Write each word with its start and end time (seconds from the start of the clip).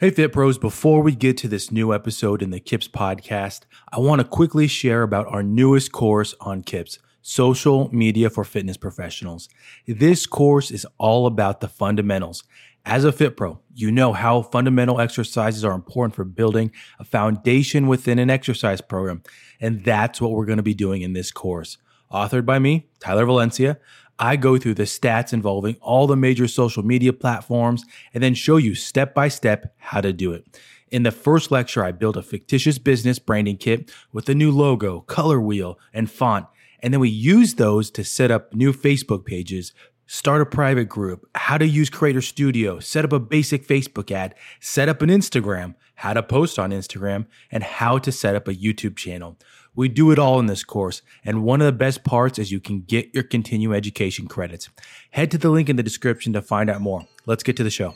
Hey, 0.00 0.08
Fit 0.08 0.32
Pros, 0.32 0.56
before 0.56 1.02
we 1.02 1.14
get 1.14 1.36
to 1.36 1.46
this 1.46 1.70
new 1.70 1.92
episode 1.92 2.40
in 2.40 2.48
the 2.48 2.58
KIPS 2.58 2.88
podcast, 2.88 3.64
I 3.92 3.98
want 3.98 4.22
to 4.22 4.26
quickly 4.26 4.66
share 4.66 5.02
about 5.02 5.26
our 5.26 5.42
newest 5.42 5.92
course 5.92 6.34
on 6.40 6.62
KIPS 6.62 6.98
Social 7.20 7.94
Media 7.94 8.30
for 8.30 8.42
Fitness 8.42 8.78
Professionals. 8.78 9.50
This 9.86 10.24
course 10.24 10.70
is 10.70 10.86
all 10.96 11.26
about 11.26 11.60
the 11.60 11.68
fundamentals. 11.68 12.44
As 12.86 13.04
a 13.04 13.12
Fit 13.12 13.36
Pro, 13.36 13.60
you 13.74 13.92
know 13.92 14.14
how 14.14 14.40
fundamental 14.40 15.02
exercises 15.02 15.66
are 15.66 15.74
important 15.74 16.14
for 16.14 16.24
building 16.24 16.72
a 16.98 17.04
foundation 17.04 17.86
within 17.86 18.18
an 18.18 18.30
exercise 18.30 18.80
program. 18.80 19.22
And 19.60 19.84
that's 19.84 20.18
what 20.18 20.30
we're 20.30 20.46
going 20.46 20.56
to 20.56 20.62
be 20.62 20.72
doing 20.72 21.02
in 21.02 21.12
this 21.12 21.30
course. 21.30 21.76
Authored 22.10 22.46
by 22.46 22.58
me, 22.58 22.88
Tyler 23.00 23.26
Valencia. 23.26 23.78
I 24.22 24.36
go 24.36 24.58
through 24.58 24.74
the 24.74 24.82
stats 24.82 25.32
involving 25.32 25.76
all 25.80 26.06
the 26.06 26.14
major 26.14 26.46
social 26.46 26.82
media 26.82 27.14
platforms 27.14 27.86
and 28.12 28.22
then 28.22 28.34
show 28.34 28.58
you 28.58 28.74
step 28.74 29.14
by 29.14 29.28
step 29.28 29.74
how 29.78 30.02
to 30.02 30.12
do 30.12 30.32
it. 30.32 30.60
In 30.90 31.04
the 31.04 31.10
first 31.10 31.50
lecture, 31.50 31.82
I 31.82 31.92
built 31.92 32.18
a 32.18 32.22
fictitious 32.22 32.76
business 32.76 33.18
branding 33.18 33.56
kit 33.56 33.90
with 34.12 34.28
a 34.28 34.34
new 34.34 34.50
logo, 34.50 35.00
color 35.00 35.40
wheel, 35.40 35.78
and 35.94 36.10
font. 36.10 36.46
And 36.80 36.92
then 36.92 37.00
we 37.00 37.08
use 37.08 37.54
those 37.54 37.90
to 37.92 38.04
set 38.04 38.30
up 38.30 38.52
new 38.52 38.74
Facebook 38.74 39.24
pages, 39.24 39.72
start 40.06 40.42
a 40.42 40.46
private 40.46 40.88
group, 40.88 41.26
how 41.34 41.56
to 41.56 41.66
use 41.66 41.88
Creator 41.88 42.20
Studio, 42.20 42.78
set 42.78 43.06
up 43.06 43.12
a 43.12 43.20
basic 43.20 43.66
Facebook 43.66 44.10
ad, 44.10 44.34
set 44.60 44.88
up 44.88 45.00
an 45.00 45.08
Instagram, 45.08 45.76
how 45.94 46.12
to 46.12 46.22
post 46.22 46.58
on 46.58 46.72
Instagram, 46.72 47.26
and 47.50 47.62
how 47.62 47.96
to 47.96 48.12
set 48.12 48.34
up 48.34 48.48
a 48.48 48.54
YouTube 48.54 48.96
channel. 48.96 49.38
We 49.74 49.88
do 49.88 50.10
it 50.10 50.18
all 50.18 50.40
in 50.40 50.46
this 50.46 50.64
course, 50.64 51.02
and 51.24 51.44
one 51.44 51.60
of 51.60 51.66
the 51.66 51.72
best 51.72 52.02
parts 52.02 52.38
is 52.38 52.50
you 52.50 52.60
can 52.60 52.80
get 52.80 53.14
your 53.14 53.22
continuing 53.22 53.76
education 53.76 54.26
credits. 54.26 54.68
Head 55.10 55.30
to 55.30 55.38
the 55.38 55.50
link 55.50 55.68
in 55.68 55.76
the 55.76 55.82
description 55.82 56.32
to 56.32 56.42
find 56.42 56.68
out 56.68 56.80
more. 56.80 57.06
Let's 57.26 57.42
get 57.42 57.56
to 57.58 57.64
the 57.64 57.70
show. 57.70 57.94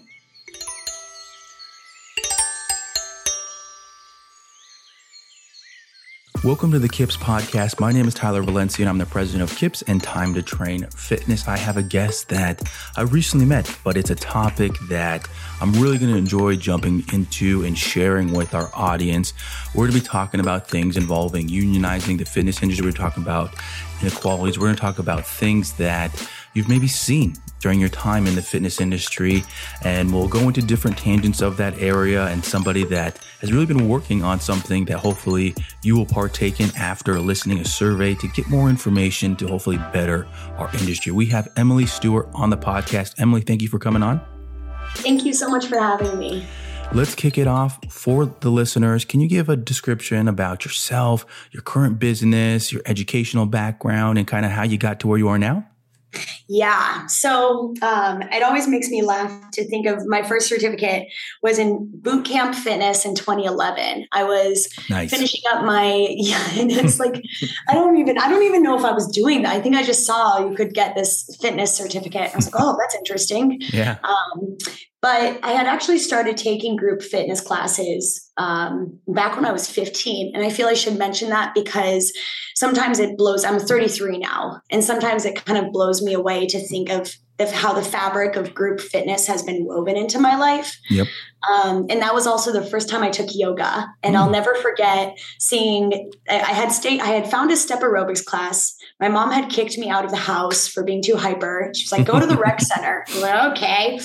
Welcome 6.45 6.73
to 6.73 6.79
the 6.79 6.91
KIPS 6.91 7.17
podcast. 7.17 7.81
My 7.81 7.91
name 7.91 8.07
is 8.07 8.13
Tyler 8.13 8.43
Valencia, 8.43 8.83
and 8.83 8.91
I'm 8.91 8.99
the 8.99 9.07
president 9.07 9.51
of 9.51 9.57
KIPS 9.57 9.81
and 9.87 10.03
Time 10.03 10.35
to 10.35 10.43
Train 10.43 10.85
Fitness. 10.91 11.49
I 11.49 11.57
have 11.57 11.79
a 11.79 11.83
guest 11.83 12.29
that 12.29 12.63
I 12.99 13.01
recently 13.01 13.47
met, 13.47 13.75
but 13.83 13.97
it's 13.97 14.11
a 14.11 14.15
topic 14.15 14.73
that 14.91 15.27
I'm 15.63 15.73
really 15.73 15.97
going 15.97 16.13
to 16.13 16.19
enjoy 16.19 16.57
jumping 16.57 17.03
into 17.15 17.65
and 17.65 17.79
sharing 17.79 18.35
with 18.35 18.55
our 18.55 18.71
audience. 18.75 19.33
We're 19.75 19.87
going 19.87 19.95
to 19.95 20.01
be 20.03 20.07
talking 20.07 20.39
about 20.39 20.69
things 20.69 20.99
involving 20.99 21.49
unionizing 21.49 22.19
the 22.19 22.27
fitness 22.27 22.63
industry. 22.63 22.85
We're 22.85 22.93
talking 22.93 23.23
about 23.23 23.55
inequalities. 24.03 24.59
We're 24.59 24.67
going 24.67 24.77
to 24.77 24.83
talk 24.83 24.99
about 24.99 25.27
things 25.27 25.73
that 25.79 26.29
you've 26.53 26.69
maybe 26.69 26.89
seen 26.89 27.37
during 27.61 27.81
your 27.81 27.89
time 27.89 28.27
in 28.27 28.35
the 28.35 28.43
fitness 28.43 28.83
industry. 28.83 29.45
And 29.83 30.13
we'll 30.13 30.29
go 30.29 30.41
into 30.41 30.61
different 30.61 30.99
tangents 30.99 31.41
of 31.41 31.57
that 31.57 31.79
area 31.79 32.27
and 32.27 32.45
somebody 32.45 32.85
that 32.85 33.19
has 33.45 33.53
really 33.53 33.67
been 33.67 33.91
working 33.91 34.23
on 34.23 34.41
something 34.41 34.87
that 34.87 34.97
hopefully 34.97 35.55
you 35.83 35.95
will 35.95 36.07
partake 36.07 36.61
in 36.61 36.71
after 36.79 37.21
listening 37.21 37.59
a 37.59 37.65
survey 37.65 38.15
to 38.15 38.27
get 38.29 38.49
more 38.49 38.71
information 38.71 39.37
to 39.37 39.47
hopefully 39.47 39.77
better 39.93 40.27
our 40.57 40.71
industry. 40.79 41.13
We 41.13 41.27
have 41.27 41.53
Emily 41.55 41.85
Stewart 41.85 42.27
on 42.33 42.49
the 42.49 42.57
podcast. 42.57 43.21
Emily, 43.21 43.43
thank 43.43 43.61
you 43.61 43.69
for 43.69 43.79
coming 43.79 44.03
on. 44.03 44.23
Thank 44.95 45.27
you 45.27 45.35
so 45.35 45.51
much 45.51 45.67
for 45.67 45.79
having 45.79 46.19
me. 46.19 46.47
Let's 46.95 47.15
kick 47.15 47.37
it 47.37 47.47
off 47.47 47.79
for 47.91 48.25
the 48.25 48.49
listeners. 48.49 49.05
Can 49.05 49.21
you 49.21 49.29
give 49.29 49.51
a 49.51 49.57
description 49.57 50.27
about 50.27 50.65
yourself, 50.65 51.27
your 51.51 51.63
current 51.63 51.99
business, 51.99 52.73
your 52.73 52.81
educational 52.87 53.45
background, 53.45 54.17
and 54.17 54.27
kind 54.27 54.47
of 54.47 54.53
how 54.53 54.63
you 54.63 54.79
got 54.79 55.01
to 55.01 55.09
where 55.09 55.19
you 55.19 55.29
are 55.29 55.39
now? 55.39 55.67
Yeah. 56.49 57.07
So 57.07 57.75
um, 57.83 58.23
it 58.23 58.43
always 58.43 58.69
makes 58.69 58.89
me 58.89 59.03
laugh 59.03 59.51
to 59.53 59.67
think 59.67 59.87
of 59.87 60.07
my 60.07 60.23
first 60.23 60.49
certificate 60.49 61.09
was 61.43 61.59
in 61.59 61.91
boot 62.01 62.25
camp 62.25 62.55
fitness 62.55 63.05
in 63.05 63.15
2011. 63.15 64.07
I 64.13 64.25
was 64.25 64.69
nice. 64.91 65.11
finishing 65.11 65.41
up 65.51 65.65
my 65.65 66.07
yeah, 66.11 66.47
and 66.53 66.71
it's 66.71 66.99
like 66.99 67.23
I 67.69 67.75
don't 67.75 67.97
even 67.97 68.19
I 68.19 68.29
don't 68.29 68.43
even 68.43 68.63
know 68.63 68.79
if 68.79 68.85
I 68.85 68.93
was 68.93 69.07
doing 69.09 69.43
that. 69.43 69.55
I 69.55 69.61
think 69.61 69.77
I 69.77 69.83
just 69.83 70.07
saw 70.07 70.49
you 70.49 70.55
could 70.55 70.75
get 70.75 70.95
this 70.95 71.37
fitness 71.41 71.75
certificate. 71.75 72.33
I 72.33 72.37
was 72.37 72.53
like, 72.53 72.63
oh, 72.63 72.77
that's 72.79 72.95
interesting. 72.95 73.61
Yeah. 73.73 73.99
Um, 74.05 74.57
but 75.05 75.39
I 75.43 75.53
had 75.53 75.67
actually 75.67 75.99
started 75.99 76.39
taking 76.39 76.77
group 76.77 77.03
fitness 77.03 77.43
classes 77.43 78.31
um, 78.39 78.99
back 79.07 79.37
when 79.37 79.45
I 79.45 79.53
was 79.53 79.69
15. 79.69 80.35
And 80.35 80.43
I 80.43 80.49
feel 80.49 80.67
I 80.67 80.73
should 80.73 80.97
mention 80.97 81.29
that 81.29 81.53
because 81.55 82.11
sometimes 82.55 82.99
it 82.99 83.19
blows, 83.19 83.45
I'm 83.45 83.59
33 83.59 84.17
now, 84.17 84.63
and 84.71 84.83
sometimes 84.83 85.27
it 85.27 85.45
kind 85.45 85.63
of 85.63 85.75
blows 85.75 86.01
me 86.01 86.15
away 86.15 86.47
to 86.47 86.59
think 86.59 86.89
of, 86.89 87.15
of 87.39 87.53
how 87.53 87.75
the 87.75 87.83
fabric 87.83 88.37
of 88.37 88.55
group 88.55 88.81
fitness 88.81 89.27
has 89.27 89.43
been 89.43 89.67
woven 89.67 89.99
into 89.99 90.19
my 90.19 90.39
life. 90.39 90.75
Yep. 90.89 91.07
Um, 91.53 91.85
and 91.91 92.01
that 92.01 92.15
was 92.15 92.27
also 92.27 92.51
the 92.51 92.65
first 92.65 92.89
time 92.89 93.03
I 93.03 93.11
took 93.11 93.29
yoga. 93.35 93.87
And 94.03 94.15
mm. 94.15 94.19
I'll 94.19 94.31
never 94.31 94.55
forget 94.55 95.19
seeing, 95.39 96.11
I 96.31 96.37
had 96.37 96.73
state, 96.73 97.03
I 97.03 97.09
had 97.09 97.31
found 97.31 97.51
a 97.51 97.59
step 97.59 97.81
aerobics 97.81 98.25
class. 98.25 98.75
My 98.99 99.11
mom 99.11 99.33
had 99.33 99.51
kicked 99.51 99.77
me 99.77 99.91
out 99.91 100.07
of 100.07 100.13
the 100.13 100.17
house 100.17 100.67
for 100.67 100.83
being 100.83 101.03
too 101.03 101.17
hyper. 101.17 101.73
She 101.75 101.85
was 101.85 101.93
like, 101.93 102.07
go 102.07 102.19
to 102.19 102.27
the 102.27 102.39
rec 102.39 102.59
center. 102.63 103.05
Like, 103.21 103.53
okay 103.53 104.01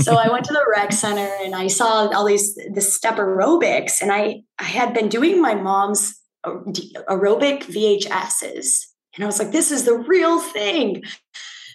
so 0.00 0.16
I 0.16 0.28
went 0.28 0.44
to 0.46 0.52
the 0.52 0.64
rec 0.70 0.92
center 0.92 1.28
and 1.42 1.54
I 1.54 1.66
saw 1.66 2.08
all 2.08 2.24
these 2.24 2.54
the 2.54 2.80
step 2.80 3.16
aerobics, 3.16 4.00
and 4.00 4.12
I 4.12 4.42
I 4.58 4.64
had 4.64 4.94
been 4.94 5.08
doing 5.08 5.40
my 5.40 5.54
mom's 5.54 6.14
aerobic 6.46 7.64
VHSs, 7.64 8.86
and 9.14 9.24
I 9.24 9.26
was 9.26 9.38
like, 9.38 9.52
this 9.52 9.70
is 9.70 9.84
the 9.84 9.96
real 9.96 10.40
thing. 10.40 11.02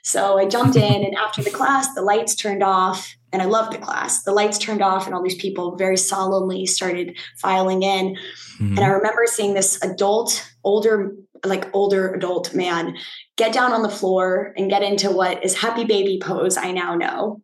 So 0.04 0.38
I 0.38 0.46
jumped 0.48 0.76
in, 0.76 1.06
and 1.06 1.16
after 1.16 1.42
the 1.42 1.50
class, 1.50 1.94
the 1.94 2.02
lights 2.02 2.36
turned 2.36 2.62
off, 2.62 3.16
and 3.32 3.42
I 3.42 3.46
loved 3.46 3.74
the 3.74 3.78
class. 3.78 4.24
The 4.24 4.34
lights 4.34 4.58
turned 4.58 4.82
off, 4.82 5.06
and 5.06 5.16
all 5.16 5.24
these 5.24 5.36
people 5.36 5.76
very 5.76 5.98
solemnly 5.98 6.66
started 6.66 7.18
filing 7.38 7.84
in. 7.84 8.16
Mm-hmm. 8.60 8.78
And 8.78 8.80
I 8.82 8.88
remember 8.88 9.24
seeing 9.26 9.54
this 9.54 9.82
adult, 9.82 10.46
older, 10.64 11.16
like 11.46 11.74
older 11.74 12.14
adult 12.14 12.54
man 12.54 12.98
get 13.38 13.54
down 13.54 13.74
on 13.74 13.82
the 13.82 13.90
floor 13.90 14.54
and 14.58 14.70
get 14.70 14.84
into 14.84 15.10
what 15.12 15.44
is 15.44 15.56
happy 15.56 15.84
baby 15.84 16.20
pose 16.22 16.56
I 16.56 16.72
now 16.72 16.96
know 16.96 17.42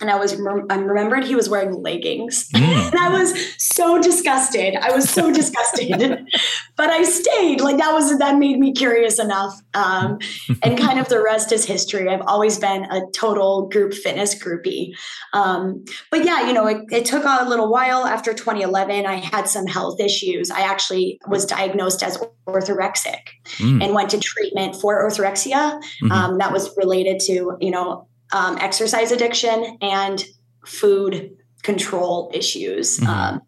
and 0.00 0.10
I 0.10 0.16
was 0.16 0.34
I 0.34 0.76
remembered 0.76 1.24
he 1.24 1.34
was 1.34 1.48
wearing 1.48 1.72
leggings, 1.74 2.48
mm. 2.54 2.60
and 2.62 2.94
I 2.94 3.08
was 3.10 3.34
so 3.62 4.00
disgusted. 4.00 4.74
I 4.76 4.90
was 4.92 5.08
so 5.08 5.32
disgusted, 5.32 6.26
but 6.76 6.90
I 6.90 7.02
stayed. 7.04 7.60
Like 7.60 7.76
that 7.78 7.92
was 7.92 8.18
that 8.18 8.38
made 8.38 8.58
me 8.58 8.72
curious 8.72 9.18
enough. 9.18 9.60
Um, 9.74 10.18
and 10.62 10.78
kind 10.78 10.98
of 10.98 11.08
the 11.08 11.22
rest 11.22 11.52
is 11.52 11.64
history. 11.64 12.08
I've 12.08 12.22
always 12.22 12.58
been 12.58 12.84
a 12.84 13.02
total 13.12 13.68
group 13.68 13.92
fitness 13.94 14.34
groupie. 14.34 14.94
Um, 15.32 15.84
but 16.10 16.24
yeah, 16.24 16.46
you 16.46 16.52
know, 16.52 16.66
it, 16.66 16.84
it 16.90 17.04
took 17.04 17.24
a 17.24 17.48
little 17.48 17.70
while. 17.70 18.06
After 18.06 18.32
2011, 18.32 19.06
I 19.06 19.16
had 19.16 19.48
some 19.48 19.66
health 19.66 20.00
issues. 20.00 20.50
I 20.50 20.60
actually 20.60 21.20
was 21.28 21.44
diagnosed 21.44 22.02
as 22.02 22.18
orthorexic 22.46 23.20
mm. 23.58 23.82
and 23.82 23.94
went 23.94 24.10
to 24.10 24.18
treatment 24.18 24.76
for 24.76 25.06
orthorexia. 25.06 25.80
Mm-hmm. 26.02 26.12
Um, 26.12 26.38
that 26.38 26.52
was 26.52 26.74
related 26.76 27.20
to 27.20 27.56
you 27.60 27.70
know 27.70 28.08
um, 28.32 28.58
exercise 28.58 29.12
addiction 29.12 29.78
and 29.80 30.24
food 30.64 31.36
control 31.62 32.30
issues. 32.34 32.98
Mm-hmm. 32.98 33.10
Um, 33.10 33.42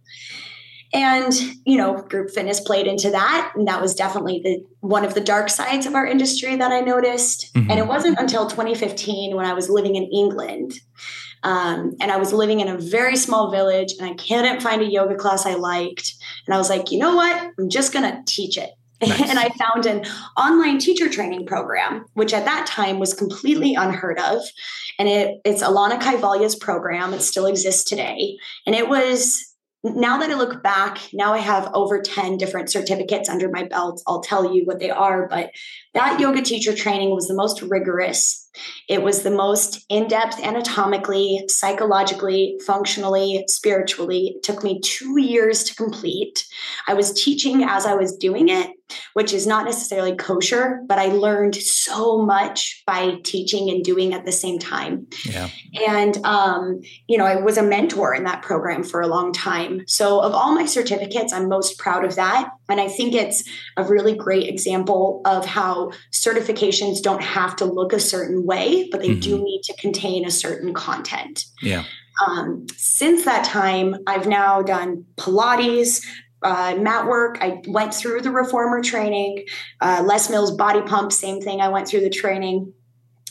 and 0.95 1.33
you 1.65 1.79
know, 1.79 2.03
group 2.03 2.31
fitness 2.31 2.61
played 2.61 2.87
into 2.87 3.11
that, 3.11 3.53
and 3.57 3.67
that 3.67 3.81
was 3.81 3.95
definitely 3.95 4.41
the 4.45 4.63
one 4.81 5.05
of 5.05 5.15
the 5.15 5.23
dark 5.23 5.49
sides 5.49 5.87
of 5.87 5.95
our 5.95 6.07
industry 6.07 6.55
that 6.57 6.71
I 6.71 6.81
noticed. 6.81 7.55
Mm-hmm. 7.55 7.71
And 7.71 7.81
it 7.81 7.87
wasn't 7.87 8.19
until 8.19 8.47
2015 8.47 9.35
when 9.35 9.47
I 9.47 9.55
was 9.55 9.71
living 9.71 9.97
in 9.97 10.05
England. 10.05 10.75
Um, 11.45 11.97
and 12.01 12.13
I 12.13 12.19
was 12.19 12.33
living 12.33 12.61
in 12.61 12.69
a 12.69 12.79
very 12.79 13.17
small 13.17 13.51
village, 13.51 13.95
and 13.99 14.09
I 14.09 14.15
couldn't 14.15 14.63
find 14.63 14.83
a 14.83 14.91
yoga 14.91 15.17
class 15.17 15.47
I 15.47 15.55
liked. 15.55 16.15
And 16.47 16.55
I 16.55 16.59
was 16.59 16.71
like, 16.71 16.93
you 16.93 16.99
know 16.99 17.17
what? 17.17 17.53
I'm 17.59 17.69
just 17.69 17.93
going 17.93 18.09
to 18.09 18.23
teach 18.27 18.57
it. 18.57 18.71
Nice. 19.03 19.31
and 19.31 19.39
I 19.39 19.49
found 19.51 19.87
an 19.87 20.05
online 20.37 20.79
teacher 20.79 21.09
training 21.09 21.47
program, 21.47 22.05
which 22.15 22.33
at 22.33 22.45
that 22.45 22.67
time 22.67 22.99
was 22.99 23.15
completely 23.15 23.75
unheard 23.75 24.19
of. 24.19 24.43
And 24.99 25.09
it, 25.09 25.41
it's 25.45 25.63
Alanna 25.63 26.01
Kaivalya's 26.01 26.55
program. 26.57 27.13
It 27.13 27.23
still 27.23 27.47
exists 27.47 27.85
today. 27.85 28.37
And 28.67 28.75
it 28.75 28.89
was 28.89 29.53
now 29.85 30.19
that 30.19 30.31
I 30.31 30.35
look 30.35 30.63
back, 30.63 31.01
now 31.13 31.33
I 31.33 31.39
have 31.39 31.71
over 31.75 32.01
10 32.01 32.37
different 32.37 32.71
certificates 32.71 33.29
under 33.29 33.51
my 33.51 33.65
belt. 33.65 34.03
I'll 34.07 34.23
tell 34.23 34.55
you 34.55 34.65
what 34.65 34.79
they 34.79 34.91
are, 34.91 35.27
but 35.29 35.51
that 35.95 36.21
yoga 36.21 36.43
teacher 36.43 36.75
training 36.75 37.11
was 37.11 37.27
the 37.27 37.35
most 37.35 37.63
rigorous 37.63 38.42
it 38.89 39.03
was 39.03 39.23
the 39.23 39.31
most 39.31 39.85
in 39.89 40.09
depth 40.09 40.39
anatomically, 40.41 41.45
psychologically, 41.49 42.59
functionally, 42.67 43.45
spiritually. 43.49 44.35
It 44.37 44.43
took 44.43 44.63
me 44.63 44.81
two 44.81 45.21
years 45.21 45.65
to 45.65 45.75
complete. 45.75 46.45
I 46.87 46.95
was 46.95 47.13
teaching 47.13 47.63
as 47.63 47.87
I 47.87 47.95
was 47.95 48.17
doing 48.17 48.49
it, 48.49 48.71
which 49.15 49.33
is 49.33 49.47
not 49.47 49.65
necessarily 49.65 50.17
kosher, 50.17 50.81
but 50.87 50.99
I 50.99 51.07
learned 51.07 51.55
so 51.55 52.23
much 52.23 52.83
by 52.87 53.17
teaching 53.25 53.71
and 53.71 53.85
doing 53.85 54.13
at 54.13 54.25
the 54.25 54.33
same 54.33 54.59
time. 54.59 55.07
Yeah. 55.25 55.49
And, 55.87 56.25
um, 56.25 56.81
you 57.07 57.17
know, 57.17 57.25
I 57.25 57.37
was 57.37 57.57
a 57.57 57.63
mentor 57.63 58.15
in 58.15 58.25
that 58.25 58.43
program 58.43 58.83
for 58.83 59.01
a 59.01 59.07
long 59.07 59.33
time. 59.33 59.83
So, 59.87 60.21
of 60.21 60.33
all 60.33 60.55
my 60.55 60.67
certificates, 60.67 61.33
I'm 61.33 61.49
most 61.49 61.79
proud 61.79 62.05
of 62.05 62.17
that. 62.17 62.51
And 62.69 62.81
I 62.81 62.89
think 62.89 63.15
it's 63.15 63.45
a 63.77 63.85
really 63.85 64.15
great 64.15 64.49
example 64.49 65.21
of 65.25 65.45
how 65.45 65.93
certifications 66.11 67.03
don't 67.03 67.23
have 67.23 67.57
to 67.57 67.65
look 67.65 67.93
a 67.93 68.01
certain 68.01 68.42
way, 68.45 68.89
but 68.91 69.01
they 69.01 69.11
mm-hmm. 69.11 69.21
do 69.21 69.43
need 69.43 69.63
to 69.65 69.75
contain 69.77 70.25
a 70.25 70.31
certain 70.31 70.75
content. 70.75 71.45
Yeah. 71.61 71.85
Um, 72.27 72.67
since 72.77 73.25
that 73.25 73.45
time, 73.45 73.97
I've 74.07 74.27
now 74.27 74.63
done 74.63 75.07
Pilates, 75.17 76.05
uh, 76.43 76.77
mat 76.79 77.07
work. 77.07 77.39
I 77.41 77.63
went 77.67 77.95
through 77.95 78.21
the 78.21 78.31
reformer 78.31 78.83
training, 78.83 79.45
uh, 79.81 80.03
Les 80.05 80.29
Mills 80.31 80.51
body 80.53 80.83
pump, 80.83 81.13
same 81.13 81.41
thing. 81.41 81.61
I 81.61 81.69
went 81.69 81.89
through 81.89 82.01
the 82.01 82.11
training. 82.11 82.73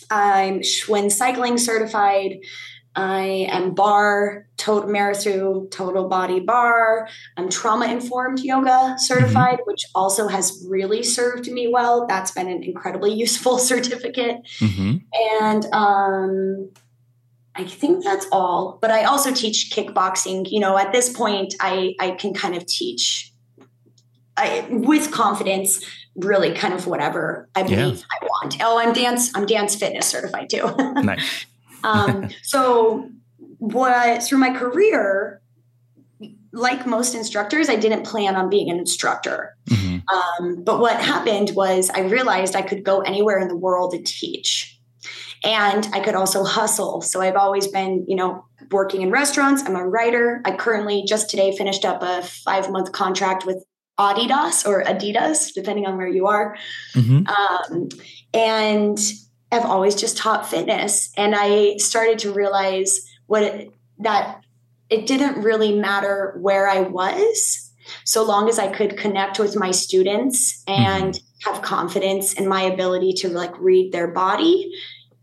I'm 0.09 0.59
Schwinn 0.59 1.11
cycling 1.11 1.57
certified. 1.57 2.39
I 2.95 3.47
am 3.49 3.73
bar, 3.73 4.47
total 4.57 4.89
Maruthru, 4.89 5.71
total 5.71 6.09
body 6.09 6.41
bar. 6.41 7.07
I'm 7.37 7.49
trauma 7.49 7.85
informed 7.85 8.39
yoga 8.39 8.95
certified, 8.97 9.55
mm-hmm. 9.55 9.71
which 9.71 9.85
also 9.95 10.27
has 10.27 10.65
really 10.67 11.01
served 11.01 11.49
me 11.49 11.69
well. 11.69 12.05
That's 12.05 12.31
been 12.31 12.49
an 12.49 12.63
incredibly 12.63 13.13
useful 13.25 13.57
certificate. 13.57 14.37
Mm-hmm. 14.59 14.97
And 15.41 15.65
um, 15.73 16.69
I 17.55 17.63
think 17.63 18.03
that's 18.03 18.27
all. 18.31 18.77
But 18.81 18.91
I 18.91 19.05
also 19.05 19.33
teach 19.33 19.71
kickboxing. 19.73 20.51
You 20.51 20.59
know, 20.59 20.77
at 20.77 20.91
this 20.91 21.09
point, 21.09 21.55
I 21.61 21.95
I 21.99 22.11
can 22.11 22.33
kind 22.33 22.55
of 22.55 22.65
teach 22.65 23.31
I, 24.35 24.65
with 24.69 25.11
confidence, 25.11 25.85
really 26.15 26.53
kind 26.53 26.73
of 26.73 26.87
whatever 26.87 27.49
I 27.55 27.63
believe 27.63 27.97
yeah. 27.97 28.03
I 28.11 28.25
want. 28.25 28.57
Oh, 28.61 28.79
I'm 28.79 28.91
dance. 28.91 29.31
I'm 29.35 29.45
dance 29.45 29.75
fitness 29.75 30.07
certified 30.07 30.49
too. 30.49 30.73
nice. 30.77 31.45
Um, 31.83 32.29
so 32.43 33.09
what 33.57 34.23
through 34.23 34.39
my 34.39 34.57
career, 34.57 35.41
like 36.53 36.85
most 36.85 37.15
instructors, 37.15 37.69
I 37.69 37.75
didn't 37.75 38.03
plan 38.03 38.35
on 38.35 38.49
being 38.49 38.69
an 38.69 38.77
instructor. 38.77 39.55
Mm-hmm. 39.69 40.43
Um, 40.43 40.63
but 40.63 40.79
what 40.79 40.99
happened 40.99 41.51
was 41.51 41.89
I 41.89 42.01
realized 42.01 42.55
I 42.55 42.61
could 42.61 42.83
go 42.83 43.01
anywhere 43.01 43.39
in 43.39 43.47
the 43.47 43.55
world 43.55 43.93
and 43.93 44.05
teach 44.05 44.79
and 45.43 45.87
I 45.93 45.99
could 46.01 46.15
also 46.15 46.43
hustle. 46.43 47.01
So 47.01 47.21
I've 47.21 47.35
always 47.35 47.67
been, 47.67 48.05
you 48.07 48.15
know, 48.15 48.45
working 48.69 49.01
in 49.01 49.11
restaurants. 49.11 49.63
I'm 49.63 49.75
a 49.75 49.87
writer. 49.87 50.41
I 50.45 50.55
currently 50.55 51.03
just 51.07 51.29
today 51.29 51.55
finished 51.55 51.83
up 51.83 52.01
a 52.01 52.21
five 52.21 52.69
month 52.69 52.91
contract 52.91 53.45
with 53.45 53.63
Adidas 53.99 54.67
or 54.67 54.83
Adidas, 54.83 55.53
depending 55.53 55.85
on 55.85 55.97
where 55.97 56.07
you 56.07 56.27
are. 56.27 56.57
Mm-hmm. 56.93 57.27
Um, 57.27 57.89
and 58.33 58.99
I've 59.51 59.65
always 59.65 59.95
just 59.95 60.17
taught 60.17 60.49
fitness. 60.49 61.11
And 61.17 61.35
I 61.35 61.77
started 61.77 62.19
to 62.19 62.31
realize 62.31 63.01
what 63.27 63.43
it, 63.43 63.73
that 63.99 64.41
it 64.89 65.07
didn't 65.07 65.41
really 65.41 65.77
matter 65.77 66.37
where 66.39 66.67
I 66.69 66.81
was, 66.81 67.71
so 68.05 68.23
long 68.23 68.47
as 68.49 68.59
I 68.59 68.71
could 68.71 68.97
connect 68.97 69.39
with 69.39 69.55
my 69.55 69.71
students 69.71 70.63
and 70.67 71.13
mm-hmm. 71.13 71.51
have 71.51 71.61
confidence 71.61 72.33
in 72.33 72.47
my 72.47 72.61
ability 72.61 73.13
to 73.19 73.29
like 73.29 73.57
read 73.59 73.91
their 73.91 74.07
body 74.07 74.71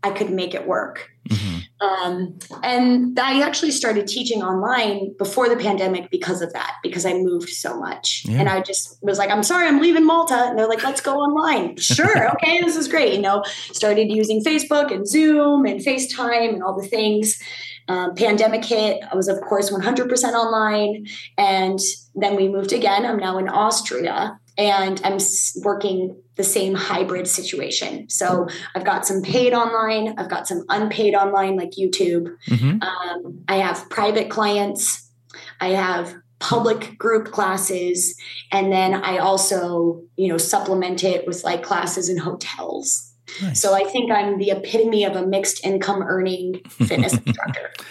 I 0.03 0.11
could 0.11 0.29
make 0.29 0.53
it 0.53 0.67
work. 0.67 1.09
Mm-hmm. 1.29 1.58
Um, 1.81 2.37
and 2.61 3.17
I 3.17 3.41
actually 3.41 3.71
started 3.71 4.07
teaching 4.07 4.43
online 4.43 5.13
before 5.17 5.47
the 5.47 5.55
pandemic 5.55 6.09
because 6.11 6.41
of 6.41 6.51
that, 6.53 6.75
because 6.83 7.05
I 7.05 7.13
moved 7.13 7.49
so 7.49 7.79
much. 7.79 8.23
Yeah. 8.25 8.39
And 8.39 8.49
I 8.49 8.61
just 8.61 8.97
was 9.01 9.17
like, 9.17 9.29
I'm 9.29 9.43
sorry, 9.43 9.67
I'm 9.67 9.81
leaving 9.81 10.05
Malta. 10.05 10.47
And 10.49 10.59
they're 10.59 10.67
like, 10.67 10.83
let's 10.83 11.01
go 11.01 11.15
online. 11.15 11.77
sure. 11.77 12.31
Okay. 12.33 12.61
This 12.61 12.75
is 12.75 12.87
great. 12.87 13.13
You 13.13 13.21
know, 13.21 13.43
started 13.45 14.11
using 14.11 14.43
Facebook 14.43 14.93
and 14.93 15.07
Zoom 15.07 15.65
and 15.65 15.79
FaceTime 15.79 16.53
and 16.53 16.63
all 16.63 16.79
the 16.79 16.87
things. 16.87 17.41
Um, 17.87 18.13
pandemic 18.13 18.63
hit. 18.63 19.01
I 19.11 19.15
was, 19.15 19.27
of 19.27 19.41
course, 19.41 19.71
100% 19.71 20.33
online. 20.33 21.07
And 21.39 21.79
then 22.13 22.35
we 22.35 22.47
moved 22.47 22.71
again. 22.71 23.03
I'm 23.03 23.17
now 23.17 23.39
in 23.39 23.49
Austria 23.49 24.39
and 24.59 25.01
I'm 25.03 25.17
working 25.63 26.21
the 26.39 26.43
same 26.45 26.73
hybrid 26.73 27.27
situation. 27.27 28.07
So 28.07 28.47
I've 28.73 28.85
got 28.85 29.05
some 29.05 29.21
paid 29.21 29.53
online, 29.53 30.15
I've 30.17 30.29
got 30.29 30.47
some 30.47 30.63
unpaid 30.69 31.13
online 31.13 31.57
like 31.57 31.71
YouTube. 31.71 32.33
Mm-hmm. 32.47 32.81
Um, 32.81 33.43
I 33.49 33.57
have 33.57 33.89
private 33.89 34.29
clients, 34.29 35.11
I 35.59 35.71
have 35.71 36.15
public 36.39 36.97
group 36.97 37.33
classes, 37.33 38.15
and 38.53 38.71
then 38.71 38.93
I 38.93 39.17
also, 39.17 40.01
you 40.15 40.29
know, 40.29 40.37
supplement 40.37 41.03
it 41.03 41.27
with 41.27 41.43
like 41.43 41.61
classes 41.61 42.07
in 42.07 42.17
hotels. 42.17 43.13
Nice. 43.41 43.61
So 43.61 43.75
I 43.75 43.83
think 43.83 44.09
I'm 44.09 44.37
the 44.37 44.51
epitome 44.51 45.03
of 45.03 45.17
a 45.17 45.27
mixed 45.27 45.65
income 45.65 46.01
earning 46.01 46.61
fitness 46.69 47.17
instructor. 47.17 47.73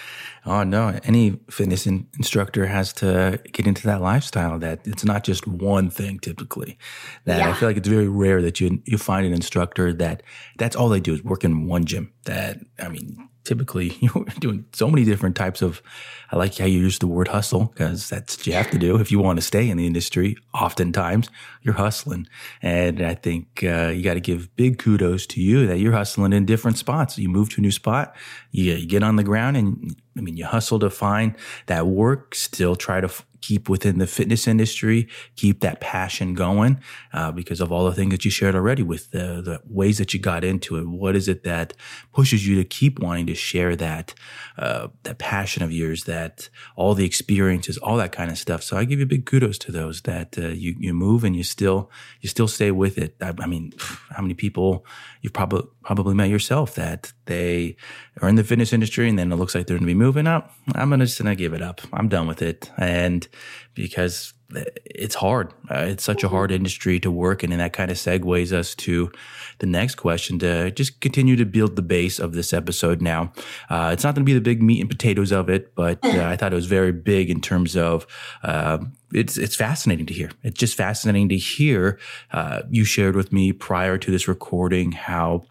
Oh 0.48 0.62
no! 0.62 0.98
Any 1.04 1.38
fitness 1.50 1.86
in- 1.86 2.08
instructor 2.16 2.66
has 2.66 2.92
to 2.94 3.38
get 3.52 3.66
into 3.66 3.86
that 3.86 4.00
lifestyle. 4.00 4.58
That 4.58 4.80
it's 4.86 5.04
not 5.04 5.22
just 5.22 5.46
one 5.46 5.90
thing. 5.90 6.18
Typically, 6.18 6.78
that 7.26 7.38
yeah. 7.38 7.50
I 7.50 7.52
feel 7.52 7.68
like 7.68 7.76
it's 7.76 7.88
very 7.88 8.08
rare 8.08 8.40
that 8.40 8.58
you 8.58 8.82
you 8.86 8.96
find 8.96 9.26
an 9.26 9.34
instructor 9.34 9.92
that 9.92 10.22
that's 10.56 10.74
all 10.74 10.88
they 10.88 11.00
do 11.00 11.12
is 11.12 11.22
work 11.22 11.44
in 11.44 11.66
one 11.66 11.84
gym. 11.84 12.12
That 12.24 12.60
I 12.78 12.88
mean, 12.88 13.28
typically 13.48 13.96
you're 14.00 14.24
doing 14.38 14.66
so 14.72 14.88
many 14.88 15.04
different 15.04 15.34
types 15.34 15.62
of 15.62 15.82
i 16.30 16.36
like 16.36 16.58
how 16.58 16.66
you 16.66 16.78
use 16.78 16.98
the 16.98 17.06
word 17.06 17.28
hustle 17.28 17.64
because 17.64 18.08
that's 18.08 18.36
what 18.36 18.46
you 18.46 18.52
have 18.52 18.70
to 18.70 18.78
do 18.78 18.96
if 19.00 19.10
you 19.10 19.18
want 19.18 19.38
to 19.38 19.42
stay 19.42 19.70
in 19.70 19.78
the 19.78 19.86
industry 19.86 20.36
oftentimes 20.52 21.30
you're 21.62 21.74
hustling 21.74 22.26
and 22.60 23.00
i 23.00 23.14
think 23.14 23.64
uh, 23.64 23.88
you 23.88 24.02
got 24.02 24.14
to 24.14 24.20
give 24.20 24.54
big 24.56 24.78
kudos 24.78 25.26
to 25.26 25.40
you 25.40 25.66
that 25.66 25.78
you're 25.78 25.92
hustling 25.92 26.34
in 26.34 26.44
different 26.44 26.76
spots 26.76 27.18
you 27.18 27.28
move 27.28 27.48
to 27.48 27.60
a 27.60 27.62
new 27.62 27.70
spot 27.70 28.14
you, 28.50 28.74
you 28.74 28.86
get 28.86 29.02
on 29.02 29.16
the 29.16 29.24
ground 29.24 29.56
and 29.56 29.96
i 30.18 30.20
mean 30.20 30.36
you 30.36 30.44
hustle 30.44 30.78
to 30.78 30.90
find 30.90 31.34
that 31.66 31.86
work 31.86 32.34
still 32.34 32.76
try 32.76 33.00
to 33.00 33.06
f- 33.06 33.24
keep 33.40 33.68
within 33.68 33.98
the 33.98 34.06
fitness 34.06 34.46
industry, 34.46 35.08
keep 35.36 35.60
that 35.60 35.80
passion 35.80 36.34
going 36.34 36.80
uh, 37.12 37.30
because 37.32 37.60
of 37.60 37.70
all 37.70 37.84
the 37.84 37.94
things 37.94 38.10
that 38.10 38.24
you 38.24 38.30
shared 38.30 38.54
already 38.54 38.82
with 38.82 39.10
the, 39.10 39.40
the, 39.42 39.60
ways 39.68 39.98
that 39.98 40.12
you 40.12 40.20
got 40.20 40.44
into 40.44 40.76
it. 40.76 40.86
What 40.86 41.14
is 41.14 41.28
it 41.28 41.44
that 41.44 41.74
pushes 42.12 42.46
you 42.46 42.56
to 42.56 42.64
keep 42.64 42.98
wanting 42.98 43.26
to 43.26 43.34
share 43.34 43.76
that 43.76 44.14
uh, 44.56 44.88
that 45.04 45.18
passion 45.18 45.62
of 45.62 45.70
yours, 45.70 46.04
that 46.04 46.48
all 46.74 46.94
the 46.94 47.04
experiences, 47.04 47.78
all 47.78 47.96
that 47.98 48.12
kind 48.12 48.30
of 48.30 48.38
stuff? 48.38 48.62
So 48.62 48.76
I 48.76 48.84
give 48.84 48.98
you 48.98 49.06
big 49.06 49.26
kudos 49.26 49.58
to 49.58 49.72
those 49.72 50.02
that 50.02 50.38
uh, 50.38 50.48
you 50.48 50.74
you 50.78 50.94
move 50.94 51.22
and 51.24 51.36
you 51.36 51.44
still 51.44 51.90
you 52.20 52.28
still 52.28 52.48
stay 52.48 52.70
with 52.70 52.98
it. 52.98 53.14
I, 53.20 53.34
I 53.38 53.46
mean, 53.46 53.72
how 54.10 54.22
many 54.22 54.34
people 54.34 54.84
you've 55.20 55.32
probably 55.32 55.62
probably 55.82 56.14
met 56.14 56.28
yourself 56.28 56.74
that 56.74 57.12
they 57.26 57.76
are 58.22 58.28
in 58.28 58.36
the 58.36 58.44
fitness 58.44 58.72
industry 58.72 59.08
and 59.08 59.18
then 59.18 59.32
it 59.32 59.36
looks 59.36 59.54
like 59.54 59.66
they're 59.66 59.76
going 59.76 59.86
to 59.86 59.94
be 59.94 59.94
moving 59.94 60.26
up. 60.26 60.52
I'm 60.74 60.90
gonna 60.90 61.06
just 61.06 61.18
gonna 61.18 61.34
give 61.34 61.52
it 61.52 61.62
up. 61.62 61.80
I'm 61.92 62.08
done 62.08 62.26
with 62.26 62.42
it, 62.42 62.70
and 62.76 63.26
because 63.74 64.34
it's 64.50 65.14
hard. 65.14 65.52
Uh, 65.70 65.86
it's 65.88 66.04
such 66.04 66.24
a 66.24 66.28
hard 66.28 66.50
industry 66.50 66.98
to 67.00 67.10
work 67.10 67.44
in, 67.44 67.52
and 67.52 67.60
that 67.60 67.72
kind 67.72 67.90
of 67.90 67.96
segues 67.96 68.52
us 68.52 68.74
to 68.76 69.10
the 69.58 69.66
next 69.66 69.96
question 69.96 70.38
to 70.38 70.70
just 70.70 71.00
continue 71.00 71.36
to 71.36 71.44
build 71.44 71.76
the 71.76 71.82
base 71.82 72.18
of 72.18 72.32
this 72.32 72.52
episode. 72.52 73.02
Now, 73.02 73.32
uh, 73.68 73.90
it's 73.92 74.04
not 74.04 74.14
going 74.14 74.24
to 74.24 74.30
be 74.30 74.34
the 74.34 74.40
big 74.40 74.62
meat 74.62 74.80
and 74.80 74.88
potatoes 74.88 75.32
of 75.32 75.48
it, 75.48 75.74
but 75.74 76.04
uh, 76.04 76.26
I 76.26 76.36
thought 76.36 76.52
it 76.52 76.56
was 76.56 76.66
very 76.66 76.92
big 76.92 77.30
in 77.30 77.40
terms 77.40 77.76
of 77.76 78.06
uh, 78.42 78.78
it's 79.12 79.36
it's 79.36 79.56
fascinating 79.56 80.06
to 80.06 80.14
hear. 80.14 80.30
It's 80.42 80.58
just 80.58 80.76
fascinating 80.76 81.28
to 81.30 81.36
hear. 81.36 81.98
Uh, 82.30 82.62
you 82.70 82.84
shared 82.84 83.16
with 83.16 83.32
me 83.32 83.52
prior 83.52 83.98
to 83.98 84.10
this 84.10 84.28
recording 84.28 84.92
how 84.92 85.44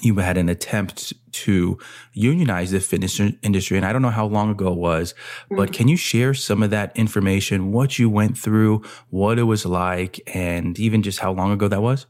you 0.00 0.16
had 0.16 0.36
an 0.36 0.48
attempt 0.48 1.12
to 1.32 1.78
unionize 2.12 2.70
the 2.70 2.80
fitness 2.80 3.20
industry. 3.42 3.76
And 3.76 3.86
I 3.86 3.92
don't 3.92 4.02
know 4.02 4.10
how 4.10 4.26
long 4.26 4.50
ago 4.50 4.72
it 4.72 4.78
was, 4.78 5.14
but 5.48 5.56
mm-hmm. 5.56 5.72
can 5.72 5.88
you 5.88 5.96
share 5.96 6.34
some 6.34 6.62
of 6.62 6.70
that 6.70 6.96
information, 6.96 7.72
what 7.72 7.98
you 7.98 8.08
went 8.08 8.38
through, 8.38 8.82
what 9.10 9.38
it 9.38 9.44
was 9.44 9.66
like, 9.66 10.20
and 10.34 10.78
even 10.78 11.02
just 11.02 11.18
how 11.20 11.32
long 11.32 11.52
ago 11.52 11.68
that 11.68 11.82
was? 11.82 12.06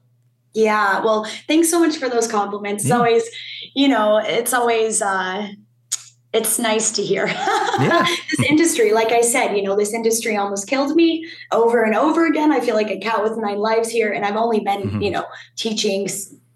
Yeah. 0.65 1.01
Well, 1.05 1.25
thanks 1.47 1.71
so 1.71 1.79
much 1.81 1.97
for 1.97 2.09
those 2.09 2.27
compliments. 2.27 2.85
Yeah. 2.85 2.95
It's 2.95 2.99
always, 2.99 3.31
you 3.75 3.89
know, 3.89 4.19
it's 4.19 4.53
always, 4.53 5.03
uh, 5.03 5.49
it's 6.33 6.59
nice 6.59 6.93
to 6.93 7.03
hear 7.03 7.27
yeah. 7.81 8.07
this 8.31 8.51
industry 8.51 8.93
like 8.93 9.13
i 9.13 9.23
said 9.23 9.57
you 9.57 9.63
know 9.63 9.75
this 9.75 9.95
industry 9.95 10.37
almost 10.37 10.69
killed 10.69 10.95
me 10.95 11.27
over 11.53 11.83
and 11.83 11.95
over 11.95 12.27
again 12.27 12.53
i 12.53 12.61
feel 12.61 12.75
like 12.75 12.91
a 12.91 12.99
cat 12.99 13.23
with 13.23 13.39
nine 13.39 13.57
lives 13.57 13.89
here 13.89 14.13
and 14.13 14.27
i've 14.27 14.37
only 14.37 14.61
been 14.61 14.83
mm-hmm. 14.83 15.01
you 15.01 15.11
know 15.11 15.25
teaching 15.57 16.07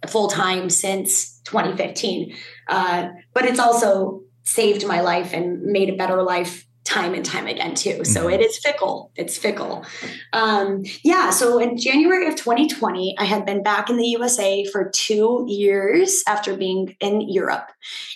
full 0.08 0.28
time 0.28 0.70
since 0.70 1.40
2015. 1.44 2.34
Uh, 2.68 3.08
but 3.34 3.44
it's 3.44 3.58
also 3.58 4.22
saved 4.44 4.86
my 4.86 5.00
life 5.00 5.32
and 5.32 5.62
made 5.62 5.88
a 5.88 5.96
better 5.96 6.22
life 6.22 6.66
time 6.84 7.14
and 7.14 7.24
time 7.24 7.46
again 7.46 7.74
too. 7.74 8.04
So 8.04 8.22
mm-hmm. 8.22 8.34
it 8.34 8.40
is 8.40 8.58
fickle. 8.58 9.12
It's 9.16 9.36
fickle. 9.36 9.84
Um, 10.32 10.82
yeah. 11.04 11.30
So 11.30 11.58
in 11.58 11.76
January 11.76 12.26
of 12.26 12.36
2020, 12.36 13.16
I 13.18 13.24
had 13.24 13.46
been 13.46 13.62
back 13.62 13.88
in 13.88 13.96
the 13.96 14.06
USA 14.06 14.64
for 14.66 14.90
two 14.90 15.44
years 15.48 16.22
after 16.26 16.56
being 16.56 16.96
in 17.00 17.20
Europe, 17.20 17.70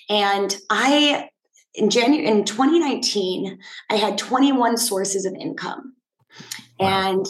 and 0.08 0.56
I 0.70 1.28
in 1.74 1.90
January 1.90 2.26
in 2.26 2.44
2019 2.44 3.58
I 3.90 3.96
had 3.96 4.18
21 4.18 4.78
sources 4.78 5.24
of 5.26 5.34
income, 5.34 5.94
wow. 6.80 7.12
and 7.12 7.26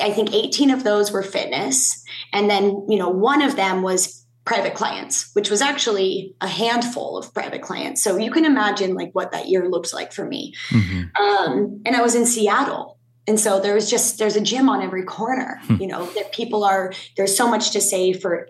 I 0.00 0.12
think 0.12 0.32
18 0.32 0.70
of 0.70 0.84
those 0.84 1.10
were 1.10 1.22
fitness. 1.22 2.02
And 2.32 2.48
then, 2.48 2.86
you 2.88 2.98
know, 2.98 3.08
one 3.08 3.42
of 3.42 3.56
them 3.56 3.82
was 3.82 4.24
private 4.48 4.72
clients, 4.72 5.30
which 5.34 5.50
was 5.50 5.60
actually 5.60 6.34
a 6.40 6.48
handful 6.48 7.18
of 7.18 7.34
private 7.34 7.60
clients. 7.60 8.02
So 8.02 8.16
you 8.16 8.30
can 8.30 8.46
imagine 8.46 8.94
like 8.94 9.10
what 9.12 9.30
that 9.32 9.46
year 9.48 9.68
looked 9.68 9.92
like 9.92 10.10
for 10.10 10.24
me. 10.24 10.54
Mm-hmm. 10.70 11.22
Um, 11.22 11.82
and 11.84 11.94
I 11.94 12.00
was 12.00 12.14
in 12.14 12.24
Seattle. 12.24 12.98
and 13.26 13.38
so 13.38 13.60
there's 13.60 13.90
just 13.90 14.18
there's 14.18 14.36
a 14.36 14.40
gym 14.40 14.70
on 14.70 14.80
every 14.80 15.04
corner 15.04 15.60
hmm. 15.64 15.76
you 15.82 15.86
know 15.86 16.06
that 16.16 16.32
people 16.32 16.64
are 16.64 16.94
there's 17.18 17.36
so 17.36 17.46
much 17.46 17.72
to 17.72 17.80
say 17.80 18.14
for 18.14 18.48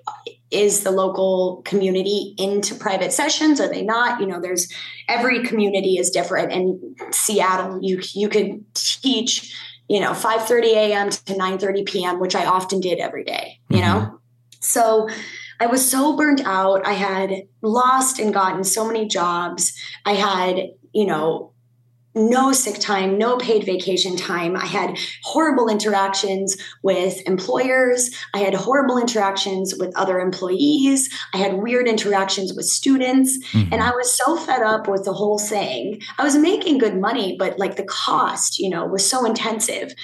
is 0.52 0.85
the 0.85 0.93
local 0.93 1.62
community 1.64 2.33
into 2.38 2.76
private 2.76 3.12
sessions 3.12 3.61
are 3.61 3.69
they 3.69 3.83
not 3.83 4.21
you 4.21 4.26
know 4.28 4.40
there's 4.40 4.73
every 5.09 5.43
community 5.43 5.99
is 6.02 6.11
different 6.11 6.52
in 6.52 6.95
seattle 7.11 7.81
you 7.83 8.00
you 8.14 8.28
could 8.28 8.50
teach 8.75 9.52
you 9.88 9.99
know 9.99 10.12
5:30 10.12 10.62
a.m. 10.85 11.11
to 11.11 11.35
9:30 11.35 11.85
p.m. 11.90 12.21
which 12.21 12.37
I 12.37 12.45
often 12.45 12.78
did 12.78 13.00
every 13.00 13.25
day 13.25 13.59
you 13.69 13.78
mm-hmm. 13.78 13.87
know 13.87 14.21
so 14.61 15.09
I 15.61 15.67
was 15.67 15.88
so 15.88 16.17
burnt 16.17 16.43
out 16.45 16.87
I 16.87 16.93
had 16.93 17.43
lost 17.62 18.19
and 18.19 18.33
gotten 18.33 18.65
so 18.65 18.87
many 18.87 19.07
jobs 19.07 19.73
I 20.05 20.12
had 20.12 20.71
you 20.93 21.07
know 21.07 21.53
no 22.19 22.53
sick 22.53 22.79
time, 22.81 23.19
no 23.19 23.37
paid 23.37 23.65
vacation 23.65 24.17
time. 24.17 24.57
I 24.57 24.67
had 24.67 24.99
horrible 25.23 25.69
interactions 25.69 26.57
with 26.83 27.21
employers. 27.27 28.11
I 28.35 28.38
had 28.38 28.55
horrible 28.55 28.99
interactions 28.99 29.75
with 29.79 29.97
other 29.97 30.19
employees. 30.19 31.09
I 31.33 31.38
had 31.38 31.55
weird 31.55 31.87
interactions 31.87 32.53
with 32.55 32.67
students. 32.67 33.38
Mm-hmm. 33.53 33.73
And 33.73 33.83
I 33.83 33.91
was 33.91 34.12
so 34.12 34.37
fed 34.37 34.62
up 34.62 34.88
with 34.88 35.05
the 35.05 35.12
whole 35.12 35.38
thing. 35.38 36.00
I 36.19 36.25
was 36.25 36.37
making 36.37 36.79
good 36.79 36.99
money, 36.99 37.37
but 37.38 37.59
like 37.59 37.77
the 37.77 37.85
cost, 37.85 38.59
you 38.59 38.71
know, 38.71 38.87
was 38.87 39.09
so 39.09 39.25
intensive. 39.25 39.95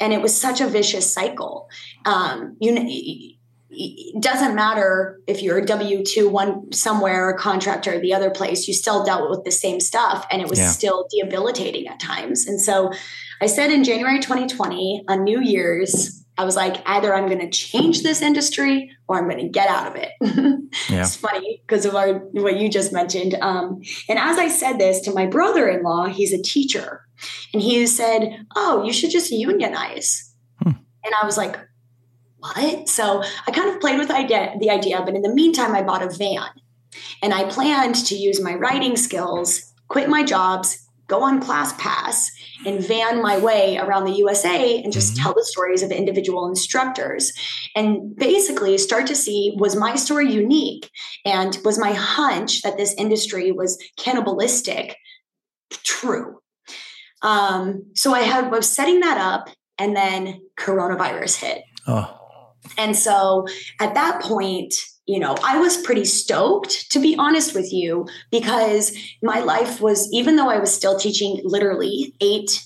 And 0.00 0.12
it 0.12 0.20
was 0.20 0.38
such 0.38 0.60
a 0.60 0.66
vicious 0.66 1.12
cycle. 1.12 1.68
Um, 2.04 2.56
you 2.60 2.72
know, 2.72 2.86
it 3.76 4.22
doesn't 4.22 4.54
matter 4.54 5.20
if 5.26 5.42
you're 5.42 5.58
a 5.58 5.64
W 5.64 6.04
two 6.04 6.28
one 6.28 6.72
somewhere, 6.72 7.30
a 7.30 7.38
contractor, 7.38 7.98
the 7.98 8.14
other 8.14 8.30
place, 8.30 8.68
you 8.68 8.74
still 8.74 9.04
dealt 9.04 9.30
with 9.30 9.44
the 9.44 9.50
same 9.50 9.80
stuff, 9.80 10.26
and 10.30 10.40
it 10.40 10.48
was 10.48 10.58
yeah. 10.58 10.70
still 10.70 11.06
debilitating 11.20 11.86
at 11.88 12.00
times. 12.00 12.46
And 12.46 12.60
so, 12.60 12.92
I 13.40 13.46
said 13.46 13.70
in 13.70 13.84
January 13.84 14.20
2020 14.20 15.04
on 15.08 15.24
New 15.24 15.40
Year's, 15.40 16.24
I 16.36 16.44
was 16.44 16.56
like, 16.56 16.82
either 16.86 17.14
I'm 17.14 17.26
going 17.26 17.40
to 17.40 17.50
change 17.50 18.02
this 18.02 18.20
industry 18.20 18.90
or 19.06 19.18
I'm 19.18 19.28
going 19.28 19.42
to 19.42 19.48
get 19.48 19.68
out 19.68 19.86
of 19.86 19.96
it. 19.96 20.10
yeah. 20.90 21.02
It's 21.02 21.16
funny 21.16 21.62
because 21.66 21.86
of 21.86 21.94
our 21.94 22.14
what 22.32 22.56
you 22.56 22.68
just 22.68 22.92
mentioned. 22.92 23.34
Um, 23.40 23.80
and 24.08 24.18
as 24.18 24.38
I 24.38 24.48
said 24.48 24.78
this 24.78 25.00
to 25.02 25.12
my 25.12 25.26
brother-in-law, 25.26 26.06
he's 26.06 26.32
a 26.32 26.42
teacher, 26.42 27.02
and 27.52 27.62
he 27.62 27.86
said, 27.86 28.46
"Oh, 28.56 28.84
you 28.84 28.92
should 28.92 29.10
just 29.10 29.30
unionize." 29.30 30.34
Hmm. 30.62 30.70
And 31.04 31.14
I 31.20 31.24
was 31.24 31.36
like, 31.36 31.56
what? 32.44 32.88
So 32.88 33.22
I 33.46 33.50
kind 33.50 33.70
of 33.70 33.80
played 33.80 33.98
with 33.98 34.08
the 34.08 34.16
idea, 34.16 34.54
the 34.60 34.70
idea, 34.70 35.00
but 35.02 35.14
in 35.14 35.22
the 35.22 35.34
meantime, 35.34 35.74
I 35.74 35.82
bought 35.82 36.02
a 36.02 36.10
van 36.10 36.48
and 37.22 37.32
I 37.32 37.48
planned 37.48 37.94
to 38.06 38.14
use 38.14 38.40
my 38.40 38.54
writing 38.54 38.96
skills, 38.96 39.72
quit 39.88 40.08
my 40.08 40.22
jobs, 40.24 40.78
go 41.06 41.22
on 41.22 41.40
ClassPass, 41.40 42.28
and 42.66 42.86
van 42.86 43.22
my 43.22 43.38
way 43.38 43.78
around 43.78 44.04
the 44.04 44.12
USA 44.12 44.82
and 44.82 44.92
just 44.92 45.14
mm-hmm. 45.14 45.22
tell 45.22 45.34
the 45.34 45.44
stories 45.44 45.82
of 45.82 45.90
individual 45.90 46.46
instructors 46.46 47.32
and 47.74 48.14
basically 48.16 48.78
start 48.78 49.06
to 49.06 49.14
see 49.14 49.54
was 49.56 49.76
my 49.76 49.96
story 49.96 50.30
unique 50.30 50.90
and 51.24 51.58
was 51.64 51.78
my 51.78 51.92
hunch 51.92 52.62
that 52.62 52.76
this 52.76 52.94
industry 52.94 53.52
was 53.52 53.82
cannibalistic 53.98 54.96
true. 55.82 56.40
Um, 57.22 57.86
so 57.94 58.14
I 58.14 58.20
had 58.20 58.50
was 58.50 58.70
setting 58.70 59.00
that 59.00 59.18
up 59.18 59.48
and 59.78 59.96
then 59.96 60.42
coronavirus 60.58 61.36
hit. 61.36 61.62
Oh. 61.86 62.23
And 62.78 62.96
so 62.96 63.46
at 63.80 63.94
that 63.94 64.22
point, 64.22 64.74
you 65.06 65.18
know, 65.18 65.36
I 65.44 65.58
was 65.58 65.76
pretty 65.76 66.04
stoked, 66.04 66.90
to 66.92 66.98
be 66.98 67.14
honest 67.16 67.54
with 67.54 67.72
you, 67.72 68.06
because 68.30 68.96
my 69.22 69.40
life 69.40 69.80
was, 69.80 70.08
even 70.12 70.36
though 70.36 70.48
I 70.48 70.58
was 70.58 70.74
still 70.74 70.98
teaching 70.98 71.40
literally 71.44 72.14
eight 72.20 72.64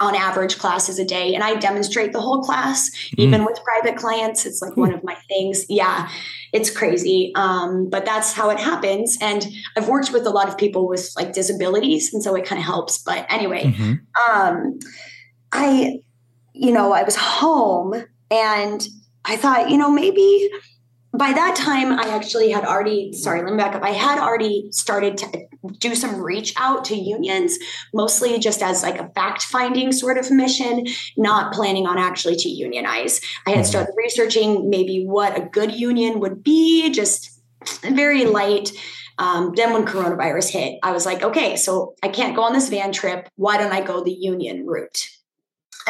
on 0.00 0.14
average 0.14 0.58
classes 0.58 0.98
a 0.98 1.04
day, 1.04 1.34
and 1.34 1.44
I 1.44 1.56
demonstrate 1.56 2.12
the 2.12 2.20
whole 2.20 2.42
class, 2.42 2.90
mm. 2.90 3.18
even 3.18 3.44
with 3.44 3.60
private 3.62 3.98
clients. 3.98 4.46
It's 4.46 4.62
like 4.62 4.72
mm. 4.72 4.78
one 4.78 4.94
of 4.94 5.04
my 5.04 5.14
things. 5.28 5.66
Yeah, 5.68 6.08
it's 6.52 6.70
crazy. 6.70 7.32
Um, 7.34 7.88
but 7.90 8.06
that's 8.06 8.32
how 8.32 8.50
it 8.50 8.58
happens. 8.58 9.18
And 9.20 9.46
I've 9.76 9.88
worked 9.88 10.12
with 10.12 10.26
a 10.26 10.30
lot 10.30 10.48
of 10.48 10.56
people 10.56 10.88
with 10.88 11.10
like 11.16 11.32
disabilities, 11.32 12.12
and 12.12 12.22
so 12.22 12.34
it 12.34 12.46
kind 12.46 12.58
of 12.58 12.64
helps. 12.64 12.98
But 12.98 13.26
anyway, 13.30 13.64
mm-hmm. 13.64 13.94
um, 14.30 14.78
I, 15.52 16.00
you 16.54 16.72
know, 16.72 16.92
I 16.92 17.02
was 17.02 17.16
home 17.16 18.04
and 18.30 18.86
I 19.24 19.36
thought, 19.36 19.70
you 19.70 19.76
know, 19.76 19.90
maybe 19.90 20.50
by 21.12 21.32
that 21.32 21.56
time 21.56 21.98
I 21.98 22.08
actually 22.14 22.50
had 22.50 22.64
already, 22.64 23.12
sorry, 23.12 23.42
let 23.42 23.50
me 23.50 23.56
back 23.56 23.74
up. 23.74 23.82
I 23.82 23.90
had 23.90 24.18
already 24.18 24.68
started 24.70 25.18
to 25.18 25.46
do 25.78 25.94
some 25.94 26.20
reach 26.20 26.54
out 26.56 26.84
to 26.86 26.94
unions, 26.94 27.58
mostly 27.92 28.38
just 28.38 28.62
as 28.62 28.82
like 28.82 28.98
a 28.98 29.08
fact 29.10 29.42
finding 29.42 29.92
sort 29.92 30.18
of 30.18 30.30
mission, 30.30 30.86
not 31.16 31.52
planning 31.52 31.86
on 31.86 31.98
actually 31.98 32.36
to 32.36 32.48
unionize. 32.48 33.20
I 33.46 33.50
had 33.50 33.60
mm-hmm. 33.60 33.66
started 33.66 33.94
researching 33.96 34.70
maybe 34.70 35.04
what 35.04 35.36
a 35.36 35.44
good 35.44 35.74
union 35.74 36.20
would 36.20 36.42
be, 36.42 36.90
just 36.90 37.42
very 37.82 38.24
light. 38.24 38.70
Um, 39.18 39.52
then 39.54 39.74
when 39.74 39.84
coronavirus 39.84 40.50
hit, 40.50 40.78
I 40.82 40.92
was 40.92 41.04
like, 41.04 41.22
okay, 41.22 41.56
so 41.56 41.94
I 42.02 42.08
can't 42.08 42.34
go 42.34 42.42
on 42.42 42.54
this 42.54 42.70
van 42.70 42.92
trip. 42.92 43.28
Why 43.36 43.58
don't 43.58 43.72
I 43.72 43.82
go 43.82 44.02
the 44.02 44.12
union 44.12 44.64
route? 44.64 45.08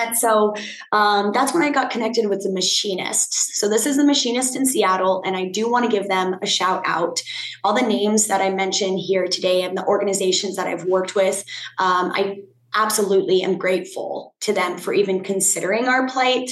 And 0.06 0.16
so 0.16 0.54
um, 0.92 1.32
that's 1.32 1.52
when 1.52 1.62
I 1.62 1.70
got 1.70 1.90
connected 1.90 2.28
with 2.28 2.42
the 2.42 2.52
machinist. 2.52 3.56
So 3.56 3.68
this 3.68 3.86
is 3.86 3.96
the 3.96 4.04
machinist 4.04 4.56
in 4.56 4.66
Seattle, 4.66 5.22
and 5.24 5.36
I 5.36 5.46
do 5.48 5.70
want 5.70 5.84
to 5.84 5.90
give 5.90 6.08
them 6.08 6.36
a 6.42 6.46
shout 6.46 6.82
out. 6.86 7.20
All 7.64 7.74
the 7.74 7.86
names 7.86 8.26
that 8.28 8.40
I 8.40 8.50
mentioned 8.50 8.98
here 8.98 9.26
today 9.26 9.62
and 9.62 9.76
the 9.76 9.84
organizations 9.84 10.56
that 10.56 10.66
I've 10.66 10.84
worked 10.84 11.14
with, 11.14 11.44
um, 11.78 12.12
I 12.14 12.42
absolutely 12.74 13.42
am 13.42 13.58
grateful 13.58 14.34
to 14.40 14.52
them 14.52 14.78
for 14.78 14.92
even 14.92 15.22
considering 15.22 15.88
our 15.88 16.08
plight. 16.08 16.50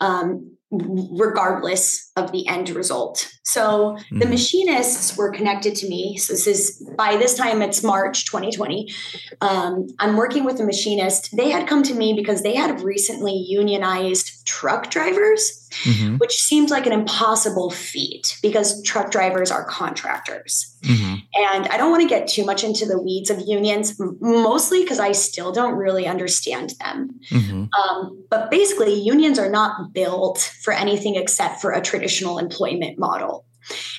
Um, 0.00 0.56
regardless 0.72 2.10
of 2.16 2.32
the 2.32 2.48
end 2.48 2.70
result. 2.70 3.30
So 3.44 3.98
mm. 4.10 4.20
the 4.20 4.26
machinists 4.26 5.16
were 5.16 5.30
connected 5.30 5.74
to 5.76 5.88
me. 5.88 6.16
So 6.16 6.32
this 6.32 6.46
is 6.46 6.90
by 6.96 7.16
this 7.16 7.34
time 7.34 7.60
it's 7.60 7.82
March 7.82 8.24
2020. 8.26 8.92
Um, 9.40 9.88
I'm 9.98 10.16
working 10.16 10.44
with 10.44 10.60
a 10.60 10.64
machinist. 10.64 11.36
They 11.36 11.50
had 11.50 11.66
come 11.66 11.82
to 11.84 11.94
me 11.94 12.14
because 12.14 12.42
they 12.42 12.54
had 12.54 12.80
recently 12.82 13.34
unionized 13.34 14.46
truck 14.46 14.90
drivers, 14.90 15.68
mm-hmm. 15.82 16.16
which 16.18 16.32
seemed 16.32 16.70
like 16.70 16.86
an 16.86 16.92
impossible 16.92 17.70
feat 17.70 18.38
because 18.42 18.82
truck 18.82 19.10
drivers 19.10 19.50
are 19.50 19.64
contractors. 19.64 20.68
Mm-hmm. 20.82 21.14
And 21.34 21.66
I 21.68 21.76
don't 21.76 21.90
want 21.90 22.02
to 22.02 22.08
get 22.08 22.28
too 22.28 22.44
much 22.44 22.64
into 22.64 22.86
the 22.86 23.00
weeds 23.00 23.30
of 23.30 23.40
unions, 23.46 24.00
mostly 24.20 24.82
because 24.82 24.98
I 24.98 25.12
still 25.12 25.52
don't 25.52 25.74
really 25.74 26.06
understand 26.06 26.74
them. 26.80 27.20
Mm-hmm. 27.30 27.64
Um, 27.72 28.24
but 28.30 28.50
basically, 28.50 28.94
unions 28.94 29.38
are 29.38 29.50
not 29.50 29.92
built 29.92 30.52
for 30.62 30.72
anything 30.72 31.16
except 31.16 31.60
for 31.60 31.70
a 31.72 31.80
traditional 31.80 32.38
employment 32.38 32.98
model. 32.98 33.41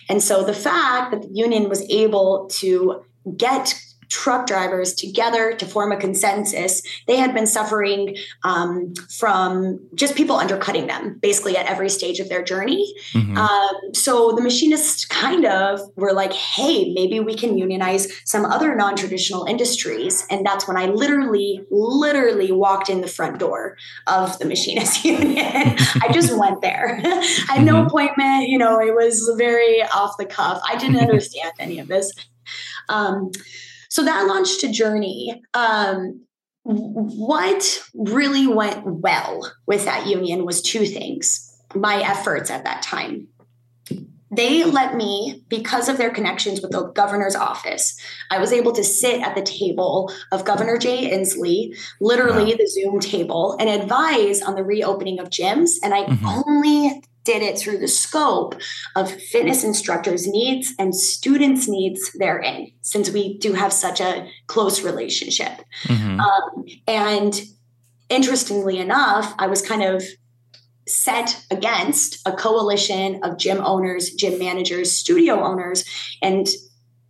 And 0.10 0.22
so 0.22 0.43
the 0.43 0.53
fact 0.53 1.12
that 1.12 1.22
the 1.22 1.29
union 1.32 1.70
was 1.70 1.82
able 1.89 2.48
to 2.53 3.03
get 3.38 3.74
truck 4.13 4.46
drivers 4.46 4.93
together 4.93 5.55
to 5.55 5.65
form 5.65 5.91
a 5.91 5.98
consensus. 5.98 6.84
They 7.08 7.17
had 7.17 7.34
been 7.34 7.48
suffering 7.48 8.15
um, 8.43 8.93
from 9.10 9.79
just 9.96 10.15
people 10.15 10.36
undercutting 10.36 10.86
them 10.86 11.17
basically 11.20 11.58
at 11.58 11.65
every 11.65 11.89
stage 11.89 12.20
of 12.20 12.29
their 12.29 12.43
journey. 12.43 12.93
Mm-hmm. 13.13 13.36
Um, 13.36 13.75
so 13.96 14.34
the 14.34 14.43
machinists 14.43 15.03
kind 15.05 15.46
of 15.46 15.79
were 15.96 16.13
like, 16.13 16.32
hey, 16.32 16.93
maybe 16.93 17.20
we 17.22 17.34
can 17.34 17.58
unionize 17.58 18.08
some 18.24 18.46
other 18.46 18.75
non 18.75 18.96
traditional 18.96 19.46
industries. 19.46 20.27
And 20.29 20.46
that's 20.46 20.67
when 20.67 20.77
I 20.77 20.86
literally, 20.86 21.65
literally 21.72 22.51
walked 22.51 22.91
in 22.91 23.01
the 23.01 23.08
front 23.08 23.39
door 23.39 23.77
of 24.05 24.38
the 24.38 24.46
machinist 24.46 25.03
union. 25.03 25.75
I 26.03 26.12
just 26.13 26.38
went 26.38 26.62
there. 26.62 27.01
I 27.03 27.55
had 27.55 27.65
no 27.65 27.77
mm-hmm. 27.77 27.88
appointment. 27.88 28.48
You 28.48 28.60
know, 28.60 28.79
it 28.79 28.93
was 28.93 29.27
very 29.39 29.82
off 29.82 30.17
the 30.20 30.25
cuff. 30.25 30.62
I 30.70 30.75
didn't 30.75 31.00
understand 31.00 31.53
any 31.58 31.79
of 31.79 31.88
this. 31.88 32.13
Um, 32.89 33.32
so 33.93 34.03
that 34.03 34.25
launched 34.25 34.63
a 34.63 34.71
journey. 34.71 35.39
Um, 35.53 36.25
what 36.63 37.83
really 37.93 38.47
went 38.47 38.83
well 38.83 39.53
with 39.67 39.85
that 39.85 40.07
union 40.07 40.45
was 40.45 40.63
two 40.63 40.88
things 40.88 41.55
my 41.75 42.01
efforts 42.01 42.50
at 42.50 42.63
that 42.63 42.81
time. 42.81 43.27
They 44.31 44.63
let 44.63 44.95
me, 44.95 45.43
because 45.47 45.89
of 45.89 45.97
their 45.97 46.09
connections 46.09 46.59
with 46.59 46.71
the 46.71 46.88
governor's 46.93 47.35
office, 47.35 47.95
I 48.31 48.39
was 48.39 48.51
able 48.51 48.71
to 48.71 48.83
sit 48.83 49.21
at 49.21 49.35
the 49.35 49.43
table 49.43 50.12
of 50.31 50.43
Governor 50.43 50.79
Jay 50.79 51.12
Inslee, 51.12 51.77
literally 52.01 52.45
wow. 52.45 52.57
the 52.57 52.67
Zoom 52.67 53.00
table, 53.00 53.55
and 53.59 53.69
advise 53.69 54.41
on 54.41 54.55
the 54.55 54.63
reopening 54.63 55.19
of 55.19 55.29
gyms. 55.29 55.73
And 55.83 55.93
I 55.93 56.05
mm-hmm. 56.05 56.25
only 56.25 57.03
did 57.23 57.41
it 57.41 57.57
through 57.57 57.77
the 57.77 57.87
scope 57.87 58.55
of 58.95 59.11
fitness 59.11 59.63
instructors' 59.63 60.27
needs 60.27 60.73
and 60.77 60.95
students' 60.95 61.67
needs 61.67 62.11
therein, 62.13 62.71
since 62.81 63.09
we 63.09 63.37
do 63.37 63.53
have 63.53 63.71
such 63.71 64.01
a 64.01 64.27
close 64.47 64.81
relationship. 64.81 65.61
Mm-hmm. 65.85 66.19
Um, 66.19 66.65
and 66.87 67.41
interestingly 68.09 68.77
enough, 68.79 69.33
I 69.39 69.47
was 69.47 69.61
kind 69.61 69.83
of 69.83 70.03
set 70.85 71.45
against 71.49 72.19
a 72.27 72.33
coalition 72.33 73.23
of 73.23 73.37
gym 73.37 73.61
owners, 73.63 74.11
gym 74.11 74.37
managers, 74.37 74.91
studio 74.91 75.41
owners, 75.41 75.85
and 76.21 76.47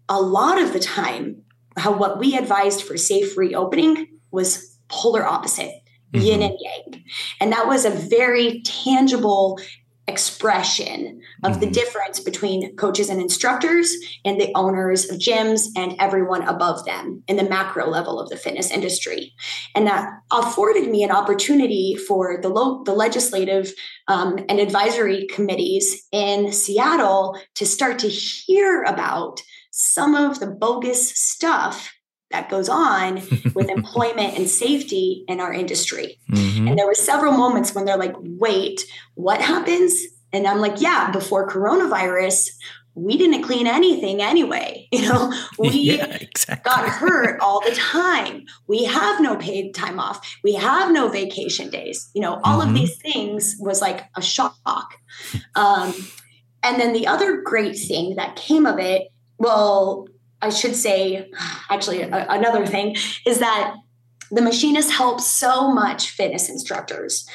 a 0.10 0.22
lot 0.22 0.62
of 0.62 0.74
the 0.74 0.80
time, 0.80 1.42
how 1.76 1.92
what 1.92 2.20
we 2.20 2.38
advised 2.38 2.84
for 2.84 2.98
safe 2.98 3.36
reopening 3.36 4.08
was 4.32 4.78
polar 4.90 5.26
opposite 5.26 5.74
mm-hmm. 6.14 6.20
yin 6.20 6.42
and 6.44 6.58
yang. 6.60 7.04
And 7.40 7.52
that 7.52 7.68
was 7.68 7.86
a 7.86 7.90
very 7.90 8.62
tangible 8.62 9.60
expression 10.08 11.22
of 11.44 11.52
mm-hmm. 11.54 11.62
the 11.62 11.70
difference 11.70 12.20
between 12.20 12.76
coaches 12.76 13.10
and 13.10 13.22
instructors 13.22 13.96
and 14.26 14.40
the 14.40 14.52
owners 14.54 15.10
of 15.10 15.18
gyms 15.18 15.68
and 15.78 15.96
everyone 16.00 16.42
above 16.44 16.84
them 16.86 17.24
in 17.28 17.38
the 17.38 17.50
macro 17.50 17.88
level 17.88 18.20
of 18.20 18.30
the 18.30 18.36
fitness 18.36 18.70
industry 18.70 19.34
and 19.76 19.88
that 19.88 20.10
afforded 20.32 20.90
me 20.90 21.04
an 21.04 21.12
opportunity 21.12 21.96
for 21.96 22.40
the 22.42 22.50
lo- 22.50 22.84
the 22.84 22.94
legislative 22.94 23.72
um, 24.10 24.38
and 24.50 24.60
advisory 24.60 25.26
committees 25.28 26.06
in 26.12 26.52
Seattle 26.52 27.40
to 27.56 27.66
start 27.66 28.00
to 28.00 28.10
hear 28.10 28.84
about 28.84 29.42
some 29.72 30.16
of 30.16 30.40
the 30.40 30.48
bogus 30.48 31.18
stuff 31.18 31.94
that 32.34 32.50
goes 32.50 32.68
on 32.68 33.16
with 33.56 33.70
employment 33.70 34.38
and 34.38 34.50
safety 34.50 35.24
in 35.30 35.40
our 35.40 35.54
industry. 35.54 36.20
Mm-hmm. 36.30 36.68
And 36.68 36.78
there 36.78 36.86
were 36.86 36.94
several 36.94 37.32
moments 37.32 37.74
when 37.74 37.86
they're 37.86 37.98
like, 37.98 38.16
wait, 38.18 38.86
what 39.14 39.40
happens? 39.40 39.96
And 40.34 40.46
I'm 40.46 40.60
like, 40.60 40.82
yeah, 40.82 41.12
before 41.12 41.48
coronavirus, 41.48 42.50
we 42.96 43.18
didn't 43.18 43.44
clean 43.44 43.68
anything 43.68 44.22
anyway. 44.22 44.82
You 44.94 45.10
know, 45.10 45.34
we 45.60 45.70
yeah, 45.70 46.18
exactly. 46.22 46.70
got 46.70 46.88
hurt 46.88 47.40
all 47.40 47.62
the 47.62 47.76
time. 47.76 48.46
We 48.68 48.84
have 48.84 49.22
no 49.22 49.36
paid 49.36 49.74
time 49.74 50.00
off. 50.00 50.38
We 50.44 50.54
have 50.54 50.92
no 50.92 51.10
vacation 51.10 51.70
days. 51.72 52.10
You 52.14 52.22
know, 52.22 52.40
all 52.44 52.60
mm-hmm. 52.60 52.70
of 52.70 52.76
these 52.76 52.96
things 52.98 53.56
was 53.60 53.82
like 53.82 54.06
a 54.16 54.22
shock. 54.22 54.94
Um, 55.56 55.94
and 56.62 56.80
then 56.80 56.94
the 56.94 57.08
other 57.08 57.42
great 57.42 57.76
thing 57.76 58.16
that 58.18 58.36
came 58.36 58.66
of 58.68 58.78
it, 58.78 59.08
well, 59.40 60.08
I 60.44 60.50
should 60.50 60.76
say, 60.76 61.32
actually, 61.70 62.02
a, 62.02 62.26
another 62.30 62.66
thing 62.66 62.98
is 63.26 63.40
that 63.40 63.76
the 64.30 64.42
machinist 64.42 64.92
helps 64.92 65.26
so 65.26 65.72
much 65.72 66.10
fitness 66.10 66.50
instructors 66.50 67.26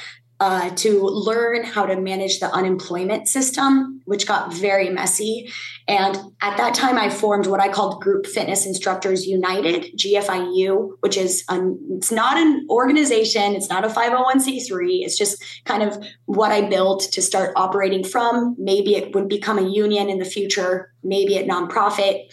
uh, 0.41 0.71
to 0.71 1.01
learn 1.01 1.65
how 1.65 1.85
to 1.87 1.99
manage 2.01 2.39
the 2.39 2.51
unemployment 2.53 3.29
system, 3.29 4.01
which 4.05 4.27
got 4.27 4.53
very 4.53 4.89
messy. 4.89 5.51
And 5.89 6.17
at 6.43 6.57
that 6.59 6.75
time, 6.75 6.97
I 6.97 7.11
formed 7.11 7.47
what 7.47 7.61
I 7.61 7.69
called 7.69 8.01
Group 8.01 8.27
Fitness 8.27 8.67
Instructors 8.67 9.27
United, 9.27 9.97
GFIU, 9.97 10.99
which 11.01 11.17
is 11.17 11.45
um, 11.49 11.79
it's 11.91 12.13
not 12.13 12.37
an 12.37 12.67
organization, 12.71 13.55
it's 13.55 13.69
not 13.69 13.85
a 13.85 13.89
501c3. 13.89 15.01
It's 15.03 15.19
just 15.19 15.43
kind 15.65 15.83
of 15.83 15.99
what 16.27 16.53
I 16.53 16.69
built 16.69 17.03
to 17.13 17.23
start 17.23 17.53
operating 17.57 18.05
from. 18.05 18.55
Maybe 18.59 18.95
it 18.95 19.15
would 19.15 19.29
become 19.29 19.59
a 19.59 19.69
union 19.69 20.09
in 20.09 20.19
the 20.19 20.25
future, 20.25 20.93
maybe 21.03 21.37
a 21.39 21.45
nonprofit. 21.45 22.33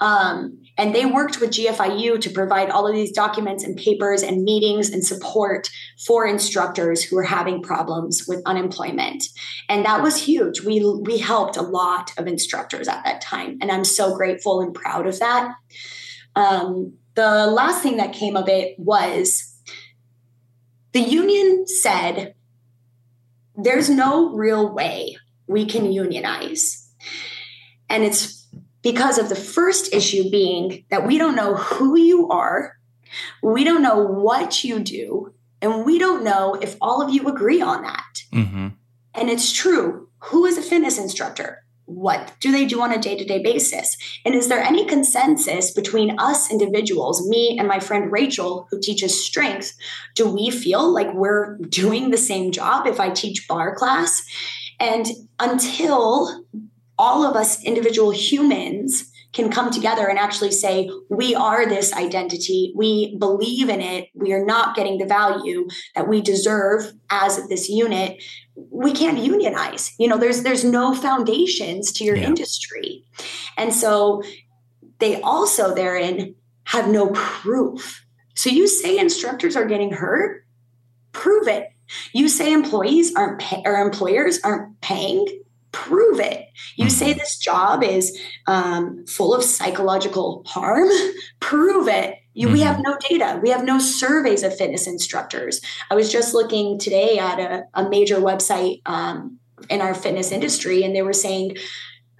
Um, 0.00 0.60
and 0.76 0.94
they 0.94 1.06
worked 1.06 1.40
with 1.40 1.50
GFIU 1.50 2.20
to 2.20 2.30
provide 2.30 2.70
all 2.70 2.86
of 2.86 2.94
these 2.94 3.12
documents 3.12 3.62
and 3.62 3.76
papers 3.76 4.22
and 4.22 4.42
meetings 4.42 4.90
and 4.90 5.04
support 5.04 5.70
for 6.04 6.26
instructors 6.26 7.02
who 7.04 7.16
were 7.16 7.22
having 7.22 7.62
problems 7.62 8.26
with 8.26 8.42
unemployment. 8.44 9.24
And 9.68 9.84
that 9.84 10.02
was 10.02 10.20
huge. 10.20 10.62
We, 10.62 10.84
we 11.02 11.18
helped 11.18 11.56
a 11.56 11.62
lot 11.62 12.12
of 12.18 12.26
instructors 12.26 12.88
at 12.88 13.04
that 13.04 13.20
time. 13.20 13.58
And 13.60 13.70
I'm 13.70 13.84
so 13.84 14.16
grateful 14.16 14.60
and 14.60 14.74
proud 14.74 15.06
of 15.06 15.18
that. 15.20 15.54
Um, 16.34 16.94
the 17.14 17.46
last 17.46 17.82
thing 17.82 17.98
that 17.98 18.12
came 18.12 18.36
of 18.36 18.48
it 18.48 18.76
was 18.78 19.56
the 20.92 21.00
union 21.00 21.66
said, 21.68 22.34
there's 23.56 23.88
no 23.88 24.34
real 24.34 24.74
way 24.74 25.16
we 25.46 25.66
can 25.66 25.92
unionize. 25.92 26.90
And 27.88 28.02
it's 28.02 28.43
because 28.84 29.18
of 29.18 29.28
the 29.28 29.34
first 29.34 29.92
issue 29.92 30.30
being 30.30 30.84
that 30.90 31.06
we 31.06 31.18
don't 31.18 31.34
know 31.34 31.56
who 31.56 31.98
you 31.98 32.28
are, 32.28 32.76
we 33.42 33.64
don't 33.64 33.82
know 33.82 33.98
what 33.98 34.62
you 34.62 34.78
do, 34.78 35.34
and 35.60 35.84
we 35.84 35.98
don't 35.98 36.22
know 36.22 36.54
if 36.54 36.76
all 36.80 37.02
of 37.02 37.12
you 37.12 37.26
agree 37.26 37.62
on 37.62 37.82
that. 37.82 38.14
Mm-hmm. 38.32 38.68
And 39.14 39.30
it's 39.30 39.52
true. 39.52 40.08
Who 40.18 40.44
is 40.44 40.58
a 40.58 40.62
fitness 40.62 40.98
instructor? 40.98 41.64
What 41.86 42.32
do 42.40 42.50
they 42.52 42.64
do 42.64 42.80
on 42.80 42.92
a 42.92 43.00
day 43.00 43.16
to 43.16 43.24
day 43.24 43.42
basis? 43.42 43.96
And 44.24 44.34
is 44.34 44.48
there 44.48 44.62
any 44.62 44.86
consensus 44.86 45.70
between 45.70 46.18
us 46.18 46.50
individuals, 46.50 47.26
me 47.28 47.56
and 47.58 47.68
my 47.68 47.78
friend 47.78 48.12
Rachel, 48.12 48.66
who 48.70 48.80
teaches 48.80 49.24
strength? 49.24 49.74
Do 50.14 50.28
we 50.28 50.50
feel 50.50 50.92
like 50.92 51.12
we're 51.12 51.56
doing 51.68 52.10
the 52.10 52.18
same 52.18 52.52
job 52.52 52.86
if 52.86 53.00
I 53.00 53.10
teach 53.10 53.48
bar 53.48 53.74
class? 53.74 54.22
And 54.80 55.06
until 55.38 56.44
all 56.98 57.24
of 57.24 57.36
us 57.36 57.62
individual 57.64 58.10
humans 58.10 59.10
can 59.32 59.50
come 59.50 59.70
together 59.70 60.06
and 60.06 60.18
actually 60.18 60.52
say, 60.52 60.88
we 61.10 61.34
are 61.34 61.66
this 61.66 61.92
identity. 61.92 62.72
We 62.76 63.16
believe 63.16 63.68
in 63.68 63.80
it. 63.80 64.08
We 64.14 64.32
are 64.32 64.44
not 64.44 64.76
getting 64.76 64.98
the 64.98 65.06
value 65.06 65.66
that 65.96 66.08
we 66.08 66.22
deserve 66.22 66.92
as 67.10 67.46
this 67.48 67.68
unit. 67.68 68.22
We 68.54 68.92
can't 68.92 69.18
unionize. 69.18 69.92
You 69.98 70.06
know, 70.06 70.16
there's 70.16 70.44
there's 70.44 70.64
no 70.64 70.94
foundations 70.94 71.92
to 71.94 72.04
your 72.04 72.16
yeah. 72.16 72.28
industry. 72.28 73.04
And 73.56 73.74
so 73.74 74.22
they 75.00 75.20
also 75.20 75.74
therein 75.74 76.36
have 76.66 76.88
no 76.88 77.10
proof. 77.10 78.06
So 78.36 78.50
you 78.50 78.68
say 78.68 78.98
instructors 78.98 79.56
are 79.56 79.66
getting 79.66 79.92
hurt, 79.92 80.46
prove 81.12 81.48
it. 81.48 81.68
You 82.12 82.28
say 82.28 82.52
employees 82.52 83.14
aren't 83.14 83.40
pay, 83.40 83.62
or 83.64 83.76
employers 83.76 84.40
aren't 84.42 84.80
paying, 84.80 85.26
prove 85.74 86.20
it. 86.20 86.46
You 86.76 86.88
say 86.88 87.10
mm-hmm. 87.10 87.18
this 87.18 87.36
job 87.36 87.82
is 87.82 88.16
um, 88.46 89.04
full 89.06 89.34
of 89.34 89.42
psychological 89.42 90.44
harm, 90.46 90.88
prove 91.40 91.88
it. 91.88 92.16
You, 92.32 92.46
mm-hmm. 92.46 92.54
We 92.54 92.60
have 92.60 92.76
mm-hmm. 92.76 92.90
no 92.90 92.96
data. 93.08 93.40
We 93.42 93.50
have 93.50 93.64
no 93.64 93.78
surveys 93.78 94.44
of 94.44 94.56
fitness 94.56 94.86
instructors. 94.86 95.60
I 95.90 95.94
was 95.94 96.10
just 96.10 96.32
looking 96.32 96.78
today 96.78 97.18
at 97.18 97.40
a, 97.40 97.64
a 97.74 97.88
major 97.88 98.16
website 98.16 98.80
um, 98.86 99.38
in 99.68 99.80
our 99.80 99.94
fitness 99.94 100.30
industry, 100.30 100.84
and 100.84 100.94
they 100.94 101.02
were 101.02 101.12
saying 101.12 101.56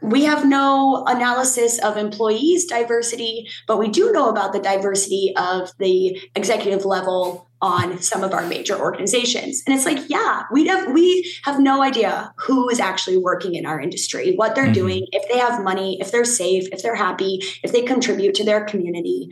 we 0.05 0.25
have 0.25 0.47
no 0.47 1.03
analysis 1.07 1.79
of 1.79 1.97
employees 1.97 2.67
diversity 2.67 3.49
but 3.67 3.79
we 3.79 3.89
do 3.89 4.13
know 4.13 4.29
about 4.29 4.53
the 4.53 4.61
diversity 4.61 5.33
of 5.37 5.71
the 5.79 6.21
executive 6.35 6.85
level 6.85 7.49
on 7.65 7.99
some 8.03 8.23
of 8.23 8.35
our 8.35 8.47
major 8.47 8.79
organizations. 8.79 9.63
And 9.67 9.75
it's 9.75 9.87
like 9.87 10.11
yeah 10.11 10.43
we 10.53 10.67
have 10.67 10.93
we 10.93 11.35
have 11.45 11.59
no 11.59 11.83
idea 11.83 12.33
who 12.37 12.69
is 12.69 12.79
actually 12.79 13.17
working 13.17 13.55
in 13.55 13.65
our 13.65 13.81
industry 13.81 14.35
what 14.37 14.55
they're 14.55 14.65
mm-hmm. 14.65 14.75
doing 14.75 15.07
if 15.13 15.27
they 15.31 15.39
have 15.39 15.65
money 15.65 15.99
if 16.01 16.13
they're 16.13 16.27
safe 16.27 16.69
if 16.73 16.83
they're 16.83 16.95
happy 16.95 17.43
if 17.63 17.73
they 17.73 17.83
contribute 17.83 18.35
to 18.35 18.45
their 18.45 18.65
community. 18.65 19.31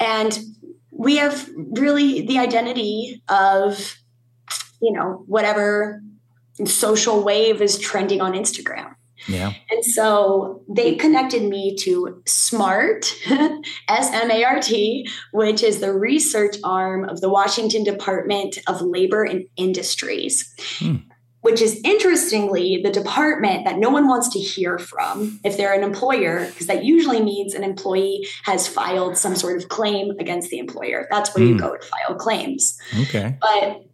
And 0.00 0.36
we 0.90 1.16
have 1.16 1.48
really 1.54 2.26
the 2.26 2.38
identity 2.38 3.22
of 3.28 3.98
you 4.82 4.92
know 4.92 5.22
whatever 5.26 6.02
social 6.64 7.22
wave 7.22 7.62
is 7.62 7.78
trending 7.78 8.20
on 8.20 8.32
instagram 8.32 8.94
yeah. 9.26 9.52
And 9.70 9.84
so 9.84 10.62
they 10.68 10.94
connected 10.94 11.42
me 11.44 11.76
to 11.76 12.22
SMART, 12.26 13.14
S 13.88 14.10
M 14.12 14.30
A 14.30 14.44
R 14.44 14.60
T, 14.60 15.08
which 15.32 15.62
is 15.62 15.80
the 15.80 15.92
research 15.92 16.56
arm 16.64 17.08
of 17.08 17.20
the 17.20 17.28
Washington 17.28 17.84
Department 17.84 18.58
of 18.66 18.82
Labor 18.82 19.24
and 19.24 19.46
Industries. 19.56 20.54
Hmm. 20.78 20.96
Which 21.40 21.60
is 21.60 21.78
interestingly 21.84 22.80
the 22.82 22.90
department 22.90 23.66
that 23.66 23.76
no 23.76 23.90
one 23.90 24.08
wants 24.08 24.30
to 24.30 24.38
hear 24.38 24.78
from 24.78 25.40
if 25.44 25.58
they're 25.58 25.74
an 25.74 25.84
employer, 25.84 26.46
because 26.46 26.68
that 26.68 26.86
usually 26.86 27.22
means 27.22 27.52
an 27.52 27.62
employee 27.62 28.26
has 28.44 28.66
filed 28.66 29.18
some 29.18 29.36
sort 29.36 29.58
of 29.58 29.68
claim 29.68 30.12
against 30.18 30.48
the 30.48 30.58
employer. 30.58 31.06
That's 31.10 31.34
where 31.34 31.44
you 31.44 31.52
hmm. 31.52 31.58
go 31.58 31.76
to 31.76 31.86
file 31.86 32.16
claims. 32.16 32.78
Okay. 32.98 33.36
But 33.42 33.84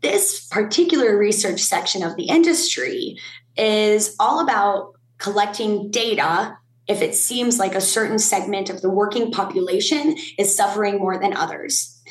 this 0.00 0.46
particular 0.48 1.16
research 1.16 1.60
section 1.60 2.02
of 2.02 2.16
the 2.16 2.28
industry 2.28 3.18
is 3.56 4.16
all 4.18 4.40
about 4.40 4.94
collecting 5.18 5.90
data 5.90 6.56
if 6.88 7.02
it 7.02 7.14
seems 7.14 7.58
like 7.58 7.74
a 7.74 7.80
certain 7.80 8.18
segment 8.18 8.68
of 8.68 8.82
the 8.82 8.90
working 8.90 9.30
population 9.30 10.16
is 10.38 10.54
suffering 10.56 10.98
more 10.98 11.18
than 11.18 11.36
others. 11.36 12.02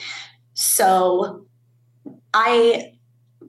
So 0.54 1.46
I 2.34 2.94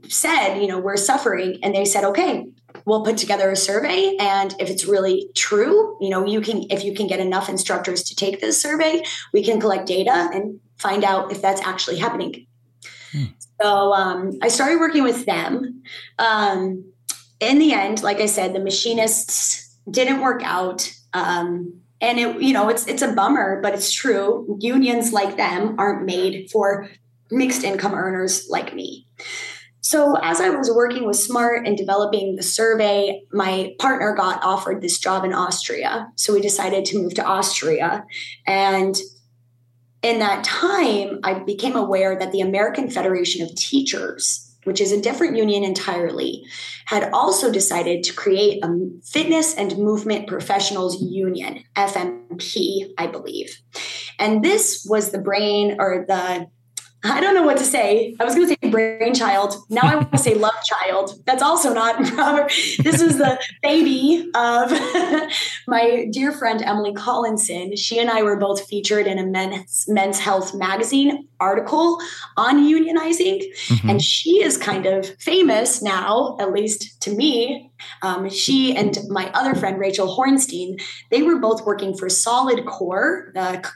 said, 0.08 0.56
you 0.56 0.66
know, 0.66 0.80
we're 0.80 0.96
suffering. 0.96 1.58
And 1.62 1.74
they 1.74 1.84
said, 1.84 2.04
okay, 2.04 2.46
we'll 2.84 3.04
put 3.04 3.16
together 3.16 3.50
a 3.50 3.56
survey. 3.56 4.16
And 4.18 4.54
if 4.58 4.70
it's 4.70 4.86
really 4.86 5.30
true, 5.36 5.96
you 6.00 6.10
know, 6.10 6.26
you 6.26 6.40
can, 6.40 6.64
if 6.70 6.84
you 6.84 6.94
can 6.94 7.06
get 7.06 7.20
enough 7.20 7.48
instructors 7.48 8.02
to 8.04 8.16
take 8.16 8.40
this 8.40 8.60
survey, 8.60 9.04
we 9.32 9.44
can 9.44 9.60
collect 9.60 9.86
data 9.86 10.30
and 10.32 10.58
find 10.78 11.04
out 11.04 11.30
if 11.30 11.40
that's 11.42 11.60
actually 11.60 11.98
happening. 11.98 12.46
Hmm. 13.12 13.24
So 13.60 13.92
um, 13.92 14.38
I 14.42 14.48
started 14.48 14.80
working 14.80 15.02
with 15.02 15.26
them. 15.26 15.82
Um, 16.18 16.92
in 17.40 17.58
the 17.58 17.72
end, 17.72 18.02
like 18.02 18.18
I 18.18 18.26
said, 18.26 18.54
the 18.54 18.60
machinists 18.60 19.76
didn't 19.90 20.20
work 20.20 20.42
out. 20.44 20.92
Um, 21.12 21.80
and 22.00 22.18
it, 22.18 22.40
you 22.40 22.52
know, 22.52 22.68
it's 22.68 22.86
it's 22.86 23.02
a 23.02 23.12
bummer, 23.12 23.60
but 23.62 23.74
it's 23.74 23.92
true. 23.92 24.56
Unions 24.60 25.12
like 25.12 25.36
them 25.36 25.74
aren't 25.78 26.04
made 26.04 26.50
for 26.50 26.88
mixed 27.30 27.64
income 27.64 27.94
earners 27.94 28.46
like 28.48 28.74
me. 28.74 29.06
So 29.82 30.16
as 30.22 30.40
I 30.40 30.50
was 30.50 30.70
working 30.70 31.06
with 31.06 31.16
Smart 31.16 31.66
and 31.66 31.76
developing 31.76 32.36
the 32.36 32.42
survey, 32.42 33.22
my 33.32 33.74
partner 33.78 34.14
got 34.14 34.42
offered 34.42 34.82
this 34.82 34.98
job 34.98 35.24
in 35.24 35.32
Austria. 35.32 36.08
So 36.16 36.32
we 36.32 36.40
decided 36.40 36.84
to 36.86 36.98
move 36.98 37.14
to 37.14 37.24
Austria. 37.24 38.04
And 38.46 38.96
in 40.02 40.18
that 40.20 40.44
time, 40.44 41.20
I 41.24 41.40
became 41.40 41.76
aware 41.76 42.16
that 42.18 42.32
the 42.32 42.40
American 42.40 42.90
Federation 42.90 43.42
of 43.42 43.54
Teachers 43.56 44.49
which 44.64 44.80
is 44.80 44.92
a 44.92 45.00
different 45.00 45.36
union 45.36 45.64
entirely, 45.64 46.44
had 46.86 47.10
also 47.12 47.50
decided 47.50 48.02
to 48.04 48.14
create 48.14 48.62
a 48.64 48.90
fitness 49.04 49.54
and 49.54 49.78
movement 49.78 50.26
professionals 50.26 51.00
union, 51.02 51.64
FMP, 51.76 52.92
I 52.98 53.06
believe. 53.06 53.60
And 54.18 54.44
this 54.44 54.86
was 54.88 55.10
the 55.10 55.18
brain 55.18 55.76
or 55.78 56.04
the 56.06 56.46
I 57.02 57.20
don't 57.20 57.34
know 57.34 57.42
what 57.42 57.56
to 57.58 57.64
say. 57.64 58.14
I 58.20 58.24
was 58.24 58.34
going 58.34 58.48
to 58.48 58.56
say 58.60 58.70
brainchild. 58.70 59.54
Now 59.70 59.82
I 59.82 59.96
want 59.96 60.12
to 60.12 60.18
say 60.18 60.34
love 60.34 60.54
child. 60.64 61.14
That's 61.24 61.42
also 61.42 61.72
not 61.72 62.02
proper. 62.04 62.48
This 62.82 63.00
is 63.00 63.16
the 63.16 63.40
baby 63.62 64.30
of 64.34 64.70
my 65.66 66.08
dear 66.12 66.32
friend 66.32 66.62
Emily 66.62 66.92
Collinson. 66.92 67.76
She 67.76 67.98
and 67.98 68.10
I 68.10 68.22
were 68.22 68.36
both 68.36 68.66
featured 68.66 69.06
in 69.06 69.18
a 69.18 69.26
men's, 69.26 69.86
men's 69.88 70.18
health 70.18 70.54
magazine 70.54 71.26
article 71.40 71.98
on 72.36 72.66
unionizing. 72.68 73.42
Mm-hmm. 73.68 73.90
And 73.90 74.02
she 74.02 74.42
is 74.42 74.58
kind 74.58 74.84
of 74.84 75.06
famous 75.18 75.80
now, 75.80 76.36
at 76.38 76.52
least 76.52 77.00
to 77.02 77.14
me. 77.14 77.70
Um, 78.02 78.28
she 78.28 78.76
and 78.76 78.98
my 79.08 79.30
other 79.32 79.54
friend, 79.54 79.78
Rachel 79.78 80.14
Hornstein, 80.14 80.82
they 81.10 81.22
were 81.22 81.38
both 81.38 81.64
working 81.64 81.96
for 81.96 82.10
Solid 82.10 82.66
Core, 82.66 83.30
the 83.34 83.66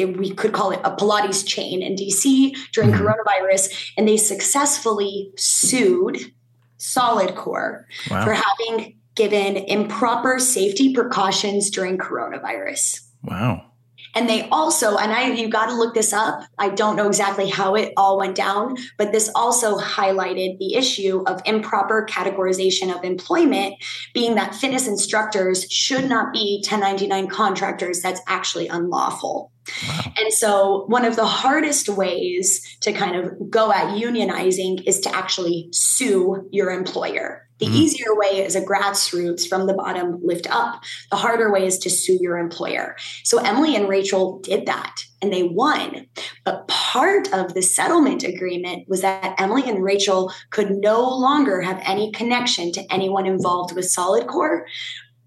it, 0.00 0.16
we 0.16 0.30
could 0.32 0.52
call 0.52 0.70
it 0.70 0.80
a 0.84 0.90
Pilates 0.90 1.46
chain 1.46 1.82
in 1.82 1.94
DC 1.94 2.56
during 2.72 2.90
mm-hmm. 2.90 3.06
coronavirus, 3.06 3.92
and 3.96 4.08
they 4.08 4.16
successfully 4.16 5.32
sued 5.36 6.32
Solid 6.78 7.34
Core 7.34 7.86
wow. 8.10 8.24
for 8.24 8.32
having 8.32 8.96
given 9.14 9.56
improper 9.56 10.38
safety 10.38 10.94
precautions 10.94 11.70
during 11.70 11.98
coronavirus. 11.98 13.00
Wow. 13.22 13.70
And 14.14 14.28
they 14.28 14.48
also, 14.48 14.96
and 14.96 15.12
I 15.12 15.28
you 15.32 15.48
got 15.48 15.66
to 15.66 15.74
look 15.74 15.94
this 15.94 16.12
up. 16.12 16.42
I 16.58 16.70
don't 16.70 16.96
know 16.96 17.06
exactly 17.06 17.48
how 17.48 17.74
it 17.74 17.92
all 17.96 18.18
went 18.18 18.34
down, 18.34 18.76
but 18.98 19.12
this 19.12 19.30
also 19.34 19.78
highlighted 19.78 20.58
the 20.58 20.74
issue 20.74 21.22
of 21.26 21.40
improper 21.44 22.06
categorization 22.10 22.94
of 22.94 23.04
employment, 23.04 23.74
being 24.12 24.34
that 24.34 24.54
fitness 24.54 24.88
instructors 24.88 25.70
should 25.70 26.08
not 26.08 26.32
be 26.32 26.62
1099 26.66 27.28
contractors. 27.28 28.00
That's 28.00 28.20
actually 28.26 28.66
unlawful. 28.66 29.52
Wow. 29.86 30.12
And 30.16 30.32
so, 30.32 30.84
one 30.86 31.04
of 31.04 31.16
the 31.16 31.26
hardest 31.26 31.88
ways 31.88 32.78
to 32.80 32.92
kind 32.92 33.16
of 33.16 33.50
go 33.50 33.72
at 33.72 33.96
unionizing 33.96 34.86
is 34.86 35.00
to 35.00 35.14
actually 35.14 35.68
sue 35.72 36.48
your 36.50 36.70
employer. 36.70 37.46
The 37.58 37.66
mm 37.66 37.74
easier 37.74 38.14
way 38.14 38.42
is 38.44 38.56
a 38.56 38.62
grassroots 38.62 39.46
from 39.46 39.66
the 39.66 39.74
bottom 39.74 40.18
lift 40.22 40.50
up. 40.50 40.82
The 41.10 41.16
harder 41.16 41.52
way 41.52 41.66
is 41.66 41.78
to 41.80 41.90
sue 41.90 42.18
your 42.20 42.38
employer. 42.38 42.96
So, 43.24 43.38
Emily 43.38 43.76
and 43.76 43.88
Rachel 43.88 44.38
did 44.40 44.66
that 44.66 45.04
and 45.22 45.32
they 45.32 45.42
won. 45.42 46.06
But 46.44 46.66
part 46.68 47.32
of 47.32 47.54
the 47.54 47.62
settlement 47.62 48.24
agreement 48.24 48.88
was 48.88 49.02
that 49.02 49.34
Emily 49.38 49.68
and 49.68 49.82
Rachel 49.82 50.32
could 50.50 50.70
no 50.70 51.02
longer 51.02 51.60
have 51.60 51.80
any 51.84 52.10
connection 52.12 52.72
to 52.72 52.92
anyone 52.92 53.26
involved 53.26 53.74
with 53.74 53.90
Solid 53.90 54.26
Core. 54.26 54.66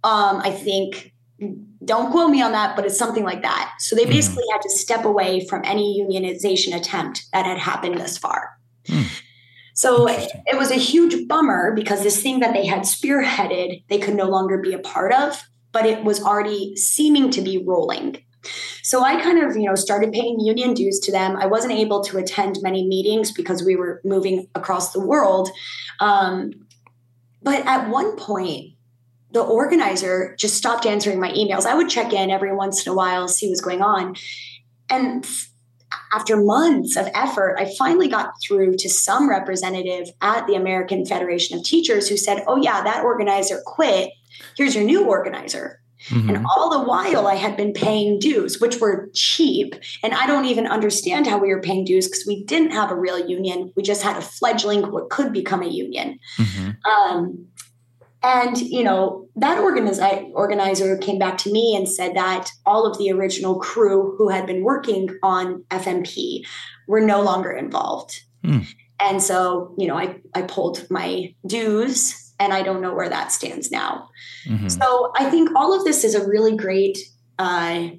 Um, 0.04 0.42
I 0.44 0.52
think 0.52 1.14
don't 1.86 2.12
quote 2.12 2.30
me 2.30 2.42
on 2.42 2.52
that, 2.52 2.76
but 2.76 2.86
it's 2.86 2.98
something 2.98 3.24
like 3.24 3.42
that. 3.42 3.74
So 3.80 3.96
they 3.96 4.06
hmm. 4.06 4.12
basically 4.12 4.44
mm. 4.50 4.54
had 4.54 4.62
to 4.62 4.70
step 4.70 5.06
away 5.06 5.46
from 5.48 5.62
any 5.66 6.02
unionization 6.02 6.76
attempt 6.76 7.26
that 7.34 7.46
had 7.46 7.58
happened 7.58 8.00
thus 8.00 8.18
far. 8.18 8.52
Mm. 8.88 9.22
So 9.76 10.08
it 10.08 10.56
was 10.58 10.70
a 10.70 10.76
huge 10.76 11.28
bummer 11.28 11.74
because 11.74 12.04
this 12.04 12.22
thing 12.22 12.40
that 12.42 12.54
they 12.54 12.66
had 12.66 12.82
spearheaded, 12.82 13.84
they 13.90 13.98
could 13.98 14.16
no 14.16 14.30
longer 14.30 14.60
be 14.60 14.74
a 14.74 14.80
part 14.80 15.12
of, 15.12 15.42
but 15.72 15.86
it 15.86 16.04
was 16.04 16.22
already 16.22 16.76
seeming 16.76 17.32
to 17.32 17.42
be 17.42 17.58
rolling. 17.58 18.24
So 18.84 19.04
I 19.04 19.20
kind 19.22 19.42
of, 19.42 19.56
you 19.56 19.64
know, 19.64 19.76
started 19.76 20.12
paying 20.12 20.40
union 20.40 20.74
dues 20.74 21.00
to 21.02 21.12
them. 21.12 21.38
I 21.38 21.48
wasn't 21.48 21.74
able 21.74 22.04
to 22.04 22.18
attend 22.18 22.58
many 22.62 22.86
meetings 22.86 23.32
because 23.32 23.64
we 23.64 23.76
were 23.76 24.02
moving 24.04 24.48
across 24.54 24.92
the 24.92 25.00
world. 25.00 25.50
Um, 26.00 26.52
but 27.42 27.66
at 27.66 27.90
one 27.90 28.16
point, 28.18 28.74
the 29.34 29.42
organizer 29.42 30.36
just 30.38 30.56
stopped 30.56 30.86
answering 30.86 31.20
my 31.20 31.32
emails. 31.32 31.66
I 31.66 31.76
would 31.76 31.90
check 31.90 32.14
in 32.14 32.30
every 32.30 32.56
once 32.56 32.86
in 32.86 32.92
a 32.92 32.96
while, 32.96 33.28
see 33.28 33.50
what's 33.50 33.62
going 33.62 33.82
on. 33.82 34.16
And 34.90 35.28
after 36.14 36.38
months 36.38 36.96
of 36.96 37.08
effort, 37.16 37.56
I 37.58 37.74
finally 37.78 38.08
got 38.08 38.34
through 38.44 38.76
to 38.78 38.90
some 38.90 39.28
representative 39.28 40.08
at 40.22 40.46
the 40.46 40.56
American 40.56 41.06
Federation 41.06 41.58
of 41.58 41.66
Teachers 41.66 42.08
who 42.08 42.18
said, 42.18 42.44
Oh, 42.48 42.58
yeah, 42.58 42.84
that 42.84 43.04
organizer 43.04 43.62
quit. 43.66 44.12
Here's 44.56 44.76
your 44.76 44.84
new 44.84 45.06
organizer. 45.06 45.80
Mm-hmm. 46.10 46.30
And 46.30 46.46
all 46.46 46.70
the 46.70 46.86
while, 46.88 47.28
I 47.28 47.36
had 47.36 47.56
been 47.56 47.72
paying 47.72 48.20
dues, 48.20 48.60
which 48.60 48.80
were 48.80 49.10
cheap. 49.14 49.74
And 50.04 50.14
I 50.14 50.28
don't 50.28 50.46
even 50.46 50.68
understand 50.68 51.28
how 51.28 51.38
we 51.38 51.48
were 51.48 51.62
paying 51.62 51.86
dues 51.86 52.08
because 52.08 52.26
we 52.28 52.44
didn't 52.44 52.72
have 52.72 52.92
a 52.92 52.96
real 52.96 53.26
union. 53.26 53.72
We 53.76 53.84
just 53.84 54.04
had 54.04 54.18
a 54.18 54.22
fledgling, 54.22 54.92
what 54.92 55.10
could 55.10 55.32
become 55.32 55.64
a 55.64 55.68
union. 55.68 56.20
Mm-hmm. 56.38 56.92
Um, 56.92 57.48
and, 58.24 58.58
you 58.58 58.84
know, 58.84 59.28
that 59.36 59.60
organizer, 59.60 60.02
organizer 60.34 60.98
came 60.98 61.20
back 61.20 61.38
to 61.40 61.52
me 61.52 61.76
and 61.76 61.88
said 61.88 62.16
that 62.16 62.50
all 62.66 62.86
of 62.86 62.98
the 62.98 63.12
original 63.12 63.60
crew 63.60 64.16
who 64.18 64.30
had 64.30 64.48
been 64.48 64.64
working 64.64 65.10
on 65.22 65.64
FMP 65.70 66.46
were 66.88 67.02
no 67.02 67.22
longer 67.22 67.52
involved. 67.52 68.22
Mm. 68.44 68.66
And 69.00 69.22
so, 69.22 69.76
you 69.78 69.88
know, 69.88 69.98
I, 69.98 70.22
I 70.34 70.44
pulled 70.44 70.90
my 70.90 71.36
dues 71.46 72.34
and 72.40 72.54
I 72.54 72.64
don't 72.64 72.82
know 72.82 72.94
where 72.94 73.10
that 73.10 73.34
stands 73.34 73.72
now. 73.72 74.10
Mm-hmm. 74.48 74.70
So 74.70 75.12
I 75.18 75.30
think 75.30 75.50
all 75.56 75.78
of 75.78 75.84
this 75.84 76.06
is 76.06 76.16
a 76.16 76.26
really 76.26 76.56
great, 76.56 76.98
uh, 77.38 77.90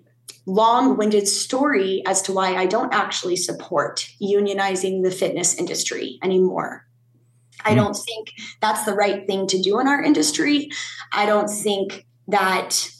long 0.47 0.97
winded 0.97 1.27
story 1.27 2.03
as 2.07 2.23
to 2.23 2.33
why 2.33 2.55
I 2.55 2.67
don't 2.67 2.93
actually 2.93 3.37
support 3.37 4.07
unionizing 4.21 5.03
the 5.03 5.11
fitness 5.11 5.55
industry 5.55 6.19
anymore. 6.23 6.84
I 7.65 7.71
mm-hmm. 7.71 7.79
don't 7.79 7.97
think 7.97 8.33
that's 8.61 8.85
the 8.85 8.95
right 8.95 9.27
thing 9.27 9.47
to 9.49 9.61
do 9.61 9.81
in 9.81 9.89
our 9.89 10.03
industry. 10.03 10.71
I 11.13 11.27
don't 11.27 11.49
think 11.49 12.07
that 12.29 12.91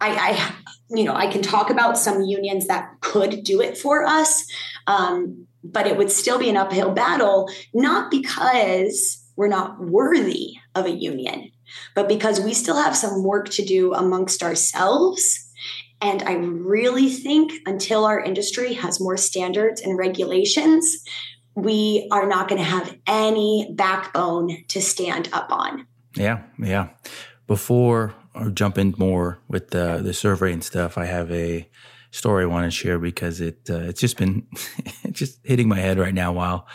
I, 0.00 0.10
I 0.10 0.54
you 0.90 1.04
know, 1.04 1.14
I 1.14 1.26
can 1.26 1.42
talk 1.42 1.70
about 1.70 1.98
some 1.98 2.22
unions 2.22 2.66
that 2.66 3.00
could 3.00 3.42
do 3.42 3.60
it 3.60 3.76
for 3.76 4.04
us, 4.04 4.46
um, 4.86 5.46
but 5.62 5.86
it 5.86 5.96
would 5.96 6.10
still 6.10 6.38
be 6.38 6.50
an 6.50 6.56
uphill 6.56 6.90
battle, 6.90 7.50
not 7.72 8.10
because 8.10 9.22
we're 9.36 9.48
not 9.48 9.80
worthy 9.80 10.54
of 10.74 10.86
a 10.86 10.90
union, 10.90 11.50
but 11.94 12.08
because 12.08 12.40
we 12.40 12.54
still 12.54 12.76
have 12.76 12.96
some 12.96 13.24
work 13.24 13.48
to 13.50 13.64
do 13.64 13.94
amongst 13.94 14.42
ourselves. 14.42 15.40
And 16.00 16.22
I 16.24 16.34
really 16.34 17.08
think 17.08 17.52
until 17.66 18.04
our 18.04 18.20
industry 18.20 18.74
has 18.74 19.00
more 19.00 19.16
standards 19.16 19.80
and 19.80 19.96
regulations, 19.96 21.02
we 21.54 22.08
are 22.10 22.26
not 22.26 22.48
going 22.48 22.60
to 22.60 22.68
have 22.68 22.96
any 23.06 23.72
backbone 23.74 24.64
to 24.68 24.80
stand 24.80 25.28
up 25.32 25.50
on. 25.50 25.86
Yeah, 26.16 26.42
yeah. 26.58 26.88
Before 27.46 28.14
I 28.34 28.48
jump 28.48 28.78
in 28.78 28.94
more 28.98 29.38
with 29.48 29.70
the 29.70 30.00
the 30.02 30.14
survey 30.14 30.52
and 30.52 30.64
stuff, 30.64 30.98
I 30.98 31.04
have 31.06 31.30
a 31.30 31.68
story 32.14 32.44
I 32.44 32.46
want 32.46 32.64
to 32.64 32.70
share 32.70 33.00
because 33.00 33.40
it 33.40 33.68
uh, 33.68 33.78
it's 33.78 34.00
just 34.00 34.16
been 34.16 34.46
just 35.10 35.40
hitting 35.44 35.68
my 35.68 35.80
head 35.80 35.98
right 35.98 36.14
now 36.14 36.32
while 36.32 36.66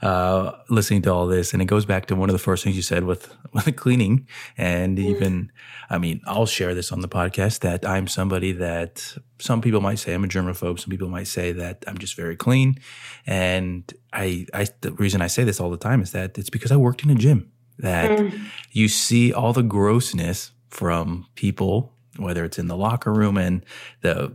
uh, 0.00 0.52
listening 0.70 1.02
to 1.02 1.12
all 1.12 1.26
this, 1.26 1.52
and 1.52 1.60
it 1.60 1.66
goes 1.66 1.84
back 1.84 2.06
to 2.06 2.16
one 2.16 2.30
of 2.30 2.32
the 2.32 2.38
first 2.38 2.64
things 2.64 2.76
you 2.76 2.82
said 2.82 3.04
with 3.04 3.28
with 3.52 3.66
the 3.66 3.72
cleaning, 3.72 4.26
and 4.56 4.96
mm. 4.96 5.04
even 5.04 5.52
I 5.90 5.98
mean 5.98 6.22
I'll 6.26 6.46
share 6.46 6.74
this 6.74 6.92
on 6.92 7.00
the 7.00 7.08
podcast 7.08 7.60
that 7.60 7.86
I'm 7.86 8.08
somebody 8.08 8.52
that 8.52 9.16
some 9.38 9.60
people 9.60 9.82
might 9.82 9.98
say 9.98 10.14
I'm 10.14 10.24
a 10.24 10.28
germaphobe, 10.28 10.80
some 10.80 10.90
people 10.90 11.08
might 11.08 11.28
say 11.28 11.52
that 11.52 11.84
I'm 11.86 11.98
just 11.98 12.16
very 12.16 12.36
clean, 12.36 12.78
and 13.26 13.92
I 14.12 14.46
I 14.54 14.66
the 14.80 14.92
reason 14.92 15.20
I 15.20 15.26
say 15.26 15.44
this 15.44 15.60
all 15.60 15.70
the 15.70 15.76
time 15.76 16.00
is 16.00 16.12
that 16.12 16.38
it's 16.38 16.50
because 16.50 16.72
I 16.72 16.76
worked 16.76 17.04
in 17.04 17.10
a 17.10 17.14
gym 17.14 17.52
that 17.78 18.18
mm. 18.18 18.40
you 18.72 18.88
see 18.88 19.32
all 19.32 19.52
the 19.52 19.62
grossness 19.62 20.52
from 20.70 21.26
people 21.34 21.92
whether 22.18 22.46
it's 22.46 22.58
in 22.58 22.66
the 22.66 22.76
locker 22.76 23.12
room 23.12 23.36
and 23.36 23.62
the 24.00 24.34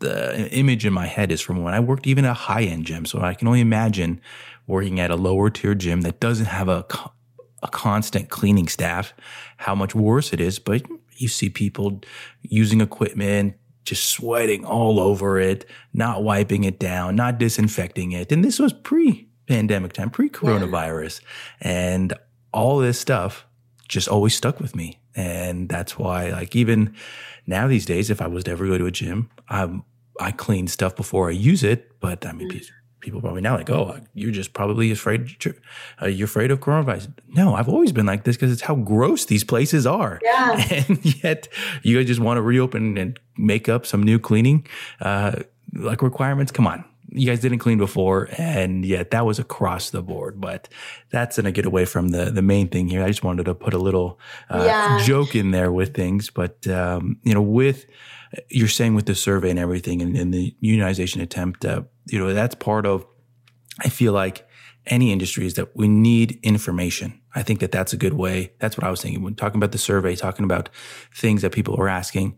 the 0.00 0.48
image 0.50 0.86
in 0.86 0.92
my 0.92 1.06
head 1.06 1.32
is 1.32 1.40
from 1.40 1.62
when 1.62 1.74
I 1.74 1.80
worked 1.80 2.06
even 2.06 2.24
at 2.24 2.30
a 2.30 2.34
high 2.34 2.62
end 2.62 2.86
gym. 2.86 3.04
So 3.04 3.20
I 3.20 3.34
can 3.34 3.48
only 3.48 3.60
imagine 3.60 4.20
working 4.66 5.00
at 5.00 5.10
a 5.10 5.16
lower 5.16 5.50
tier 5.50 5.74
gym 5.74 6.02
that 6.02 6.20
doesn't 6.20 6.46
have 6.46 6.68
a, 6.68 6.86
a 7.62 7.68
constant 7.68 8.28
cleaning 8.30 8.68
staff, 8.68 9.14
how 9.56 9.74
much 9.74 9.94
worse 9.94 10.32
it 10.32 10.40
is. 10.40 10.58
But 10.58 10.82
you 11.16 11.28
see 11.28 11.50
people 11.50 12.00
using 12.42 12.80
equipment, 12.80 13.54
just 13.84 14.10
sweating 14.10 14.64
all 14.64 15.00
over 15.00 15.38
it, 15.38 15.64
not 15.92 16.22
wiping 16.22 16.64
it 16.64 16.78
down, 16.78 17.16
not 17.16 17.38
disinfecting 17.38 18.12
it. 18.12 18.30
And 18.30 18.44
this 18.44 18.58
was 18.58 18.72
pre 18.72 19.28
pandemic 19.46 19.94
time, 19.94 20.10
pre 20.10 20.28
coronavirus. 20.28 21.22
Yeah. 21.62 21.70
And 21.70 22.12
all 22.52 22.78
this 22.78 23.00
stuff 23.00 23.46
just 23.88 24.08
always 24.08 24.34
stuck 24.34 24.60
with 24.60 24.76
me. 24.76 25.00
And 25.14 25.68
that's 25.68 25.98
why, 25.98 26.30
like, 26.30 26.54
even 26.54 26.94
now 27.46 27.66
these 27.66 27.86
days, 27.86 28.10
if 28.10 28.20
I 28.20 28.26
was 28.26 28.44
to 28.44 28.50
ever 28.50 28.66
go 28.66 28.78
to 28.78 28.86
a 28.86 28.90
gym, 28.90 29.30
I'm, 29.48 29.82
I 30.20 30.30
clean 30.30 30.68
stuff 30.68 30.94
before 30.94 31.28
I 31.28 31.32
use 31.32 31.64
it. 31.64 31.98
But 32.00 32.24
I 32.26 32.32
mean, 32.32 32.50
mm. 32.50 32.66
people 33.00 33.20
probably 33.20 33.40
now 33.40 33.56
like, 33.56 33.70
oh, 33.70 33.98
you're 34.14 34.30
just 34.30 34.52
probably 34.52 34.90
afraid, 34.92 35.34
uh, 36.00 36.06
you're 36.06 36.26
afraid 36.26 36.50
of 36.50 36.60
coronavirus. 36.60 37.12
No, 37.28 37.54
I've 37.54 37.68
always 37.68 37.92
been 37.92 38.06
like 38.06 38.24
this 38.24 38.36
because 38.36 38.52
it's 38.52 38.62
how 38.62 38.76
gross 38.76 39.24
these 39.24 39.44
places 39.44 39.86
are. 39.86 40.20
Yeah. 40.22 40.84
And 40.88 41.22
yet 41.22 41.48
you 41.82 41.98
guys 41.98 42.06
just 42.06 42.20
want 42.20 42.36
to 42.36 42.42
reopen 42.42 42.98
and 42.98 43.18
make 43.36 43.68
up 43.68 43.86
some 43.86 44.02
new 44.02 44.18
cleaning. 44.18 44.66
Uh, 45.00 45.42
like 45.74 46.02
requirements. 46.02 46.52
Come 46.52 46.66
on, 46.66 46.84
you 47.10 47.26
guys 47.26 47.40
didn't 47.40 47.58
clean 47.58 47.78
before, 47.78 48.28
and 48.36 48.84
yet 48.84 49.10
that 49.12 49.24
was 49.24 49.38
across 49.38 49.90
the 49.90 50.02
board. 50.02 50.40
But 50.40 50.68
that's 51.10 51.36
gonna 51.36 51.52
get 51.52 51.66
away 51.66 51.84
from 51.84 52.08
the 52.08 52.26
the 52.26 52.42
main 52.42 52.68
thing 52.68 52.88
here. 52.88 53.02
I 53.02 53.08
just 53.08 53.24
wanted 53.24 53.44
to 53.46 53.54
put 53.54 53.74
a 53.74 53.78
little 53.78 54.18
uh, 54.50 54.64
yeah. 54.66 55.02
joke 55.04 55.34
in 55.34 55.50
there 55.50 55.72
with 55.72 55.94
things, 55.94 56.30
but 56.30 56.66
um, 56.68 57.18
you 57.22 57.34
know, 57.34 57.42
with 57.42 57.86
you're 58.48 58.68
saying 58.68 58.94
with 58.94 59.06
the 59.06 59.14
survey 59.14 59.50
and 59.50 59.58
everything, 59.58 60.02
and, 60.02 60.16
and 60.16 60.34
the 60.34 60.54
unionization 60.62 61.22
attempt, 61.22 61.64
uh, 61.64 61.82
you 62.06 62.18
know, 62.18 62.34
that's 62.34 62.54
part 62.54 62.86
of. 62.86 63.06
I 63.80 63.90
feel 63.90 64.12
like 64.12 64.48
any 64.86 65.12
industry 65.12 65.46
is 65.46 65.54
that 65.54 65.76
we 65.76 65.88
need 65.88 66.38
information. 66.42 67.20
I 67.34 67.42
think 67.42 67.60
that 67.60 67.70
that's 67.70 67.92
a 67.92 67.96
good 67.96 68.14
way. 68.14 68.52
That's 68.58 68.76
what 68.76 68.84
I 68.84 68.90
was 68.90 69.00
thinking 69.00 69.22
when 69.22 69.34
talking 69.34 69.58
about 69.58 69.72
the 69.72 69.78
survey, 69.78 70.16
talking 70.16 70.44
about 70.44 70.68
things 71.14 71.42
that 71.42 71.52
people 71.52 71.80
are 71.80 71.88
asking. 71.88 72.36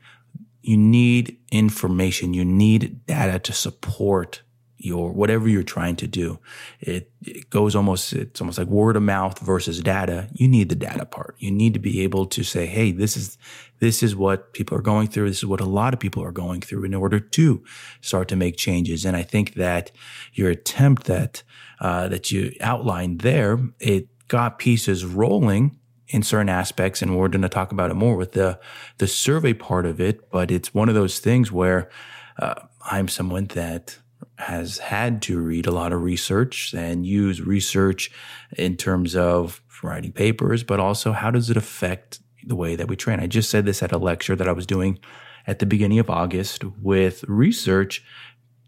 You 0.63 0.77
need 0.77 1.39
information. 1.51 2.35
You 2.35 2.45
need 2.45 3.07
data 3.07 3.39
to 3.39 3.53
support 3.53 4.43
your 4.83 5.13
whatever 5.13 5.49
you're 5.49 5.63
trying 5.63 5.95
to 5.97 6.07
do. 6.07 6.39
It, 6.81 7.11
it, 7.23 7.51
goes 7.51 7.77
almost 7.77 8.13
it's 8.13 8.41
almost 8.41 8.59
like 8.59 8.67
word 8.67 8.97
of 8.97 9.03
mouth 9.03 9.39
versus 9.41 9.81
data. 9.81 10.29
You 10.33 10.49
need 10.49 10.69
the 10.69 10.75
data 10.75 11.05
part. 11.05 11.37
You 11.39 11.51
need 11.51 11.75
to 11.75 11.81
be 11.81 12.01
able 12.01 12.27
to 12.27 12.43
say, 12.43 12.67
"Hey, 12.67 12.91
this 12.93 13.17
is 13.17 13.37
this 13.79 14.03
is 14.03 14.17
what 14.17 14.53
people 14.53 14.77
are 14.77 14.83
going 14.83 15.09
through. 15.09 15.29
This 15.29 15.39
is 15.39 15.47
what 15.47 15.61
a 15.61 15.67
lot 15.67 15.93
of 15.93 16.01
people 16.01 16.25
are 16.25 16.33
going 16.33 16.61
through 16.61 16.85
in 16.85 16.95
order 16.95 17.21
to 17.21 17.63
start 18.01 18.29
to 18.29 18.37
make 18.37 18.57
changes." 18.57 19.05
And 19.05 19.17
I 19.17 19.23
think 19.23 19.55
that 19.55 19.93
your 20.33 20.51
attempt 20.51 21.05
that 21.05 21.43
uh, 21.81 22.09
that 22.09 22.31
you 22.31 22.55
outlined 22.61 23.21
there, 23.21 23.59
it 23.79 24.09
got 24.29 24.59
pieces 24.59 25.05
rolling 25.05 25.79
in 26.09 26.23
certain 26.23 26.49
aspects, 26.49 27.03
and 27.03 27.17
we're 27.17 27.29
going 27.29 27.43
to 27.43 27.49
talk 27.49 27.71
about 27.71 27.91
it 27.91 27.95
more 27.95 28.17
with 28.17 28.33
the 28.33 28.59
the 28.99 29.07
survey 29.07 29.53
part 29.53 29.85
of 29.85 30.01
it. 30.01 30.31
But 30.31 30.51
it's 30.51 30.73
one 30.73 30.89
of 30.89 30.95
those 30.95 31.19
things 31.19 31.53
where 31.53 31.91
uh, 32.39 32.55
I'm 32.91 33.09
someone 33.09 33.47
that 33.47 33.99
has 34.41 34.79
had 34.79 35.23
to 35.23 35.39
read 35.39 35.67
a 35.67 35.71
lot 35.71 35.93
of 35.93 36.03
research 36.03 36.75
and 36.75 37.07
use 37.07 37.41
research 37.41 38.11
in 38.57 38.77
terms 38.77 39.15
of 39.15 39.63
writing 39.83 40.13
papers, 40.13 40.63
but 40.63 40.81
also 40.81 41.13
how 41.13 41.31
does 41.31 41.51
it 41.51 41.57
affect 41.57 42.21
the 42.45 42.57
way 42.57 42.77
that 42.77 42.89
we 42.89 42.97
train? 42.97 43.21
I 43.21 43.27
just 43.27 43.51
said 43.51 43.67
this 43.67 43.83
at 43.83 43.93
a 43.93 43.99
lecture 43.99 44.37
that 44.37 44.49
I 44.49 44.53
was 44.53 44.67
doing 44.67 44.99
at 45.47 45.59
the 45.59 45.67
beginning 45.67 45.99
of 45.99 46.11
August 46.11 46.65
with 46.65 47.25
research. 47.25 48.05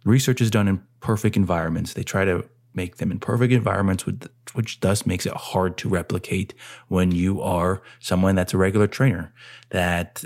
Research 0.04 0.40
is 0.40 0.50
done 0.50 0.68
in 0.68 0.82
perfect 1.00 1.36
environments. 1.36 1.94
They 1.94 2.02
try 2.02 2.24
to 2.24 2.44
make 2.74 2.96
them 2.96 3.10
in 3.10 3.18
perfect 3.18 3.52
environments, 3.52 4.04
which 4.54 4.80
thus 4.80 5.04
makes 5.04 5.26
it 5.26 5.34
hard 5.34 5.76
to 5.78 5.88
replicate 5.88 6.54
when 6.88 7.12
you 7.12 7.40
are 7.42 7.82
someone 8.00 8.34
that's 8.34 8.54
a 8.54 8.58
regular 8.58 8.86
trainer. 8.86 9.34
That, 9.70 10.24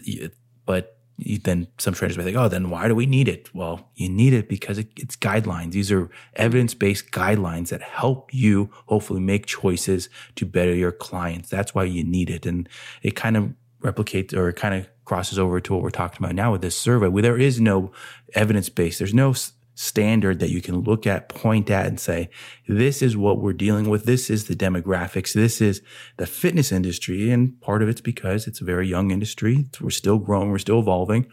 but 0.65 0.96
then 1.19 1.69
some 1.79 1.95
trainers 1.95 2.19
may 2.19 2.25
think, 2.25 2.37
oh, 2.37 2.49
then 2.49 2.69
why 2.69 2.89
do 2.89 2.95
we 2.95 3.07
need 3.07 3.29
it? 3.29 3.55
Well, 3.55 3.89
you 3.95 4.09
need 4.09 4.35
it 4.35 4.49
because 4.49 4.79
it, 4.79 4.89
it's 4.97 5.17
guidelines. 5.17 5.73
These 5.73 5.91
are 5.91 6.11
evidence 6.35 6.75
based 6.75 7.11
guidelines 7.11 7.69
that 7.69 7.81
help 7.83 8.35
you 8.35 8.71
hopefully 8.87 9.21
make 9.21 9.47
choices 9.47 10.09
to 10.35 10.45
better 10.45 10.75
your 10.75 10.93
clients. 10.93 11.49
That's 11.49 11.75
why 11.75 11.85
you 11.85 12.05
need 12.05 12.29
it. 12.29 12.45
And 12.45 12.69
it 13.03 13.17
kind 13.17 13.37
of 13.37 13.55
replicates 13.83 14.35
or 14.35 14.49
it 14.49 14.57
kind 14.57 14.75
of 14.75 14.89
crosses 15.05 15.39
over 15.39 15.61
to 15.61 15.73
what 15.73 15.83
we're 15.83 15.91
talking 15.91 16.23
about 16.23 16.35
now 16.35 16.53
with 16.53 16.61
this 16.61 16.77
survey 16.77 17.09
where 17.09 17.23
there 17.23 17.39
is 17.39 17.61
no 17.61 17.93
evidence 18.35 18.69
based. 18.69 18.99
There's 18.99 19.15
no 19.15 19.35
standard 19.77 20.41
that 20.41 20.51
you 20.51 20.61
can 20.61 20.81
look 20.81 21.07
at, 21.07 21.29
point 21.29 21.71
at, 21.71 21.87
and 21.87 22.01
say, 22.01 22.31
this 22.67 23.03
is 23.03 23.17
what 23.17 23.41
we're 23.41 23.53
dealing 23.53 23.89
with. 23.89 24.05
This 24.05 24.31
is 24.31 24.47
the 24.47 24.57
demographics. 24.57 25.35
This 25.35 25.61
is 25.61 25.83
the 26.17 26.27
fitness 26.27 26.73
industry. 26.73 27.31
And 27.31 27.61
part 27.61 27.83
of 27.83 27.89
it's 27.89 28.01
because 28.01 28.47
it's 28.47 28.61
a 28.61 28.65
very 28.65 28.89
young 28.89 29.11
industry. 29.11 29.69
We're 29.81 29.91
still 29.91 30.19
growing. 30.19 30.51
We're 30.51 30.59
still 30.59 30.81
evolving. 30.81 31.27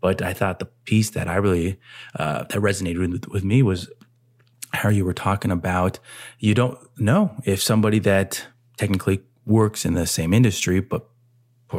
But 0.00 0.20
I 0.20 0.34
thought 0.34 0.58
the 0.58 0.66
piece 0.84 1.10
that 1.10 1.26
I 1.26 1.36
really, 1.36 1.80
uh, 2.14 2.44
that 2.44 2.60
resonated 2.60 3.10
with, 3.10 3.28
with 3.28 3.44
me 3.44 3.62
was 3.62 3.90
how 4.72 4.90
you 4.90 5.04
were 5.04 5.14
talking 5.14 5.50
about 5.50 5.98
you 6.38 6.54
don't 6.54 6.78
know 6.98 7.34
if 7.44 7.62
somebody 7.62 7.98
that 8.00 8.46
technically 8.76 9.22
works 9.46 9.86
in 9.86 9.94
the 9.94 10.06
same 10.06 10.34
industry, 10.34 10.80
but 10.80 11.08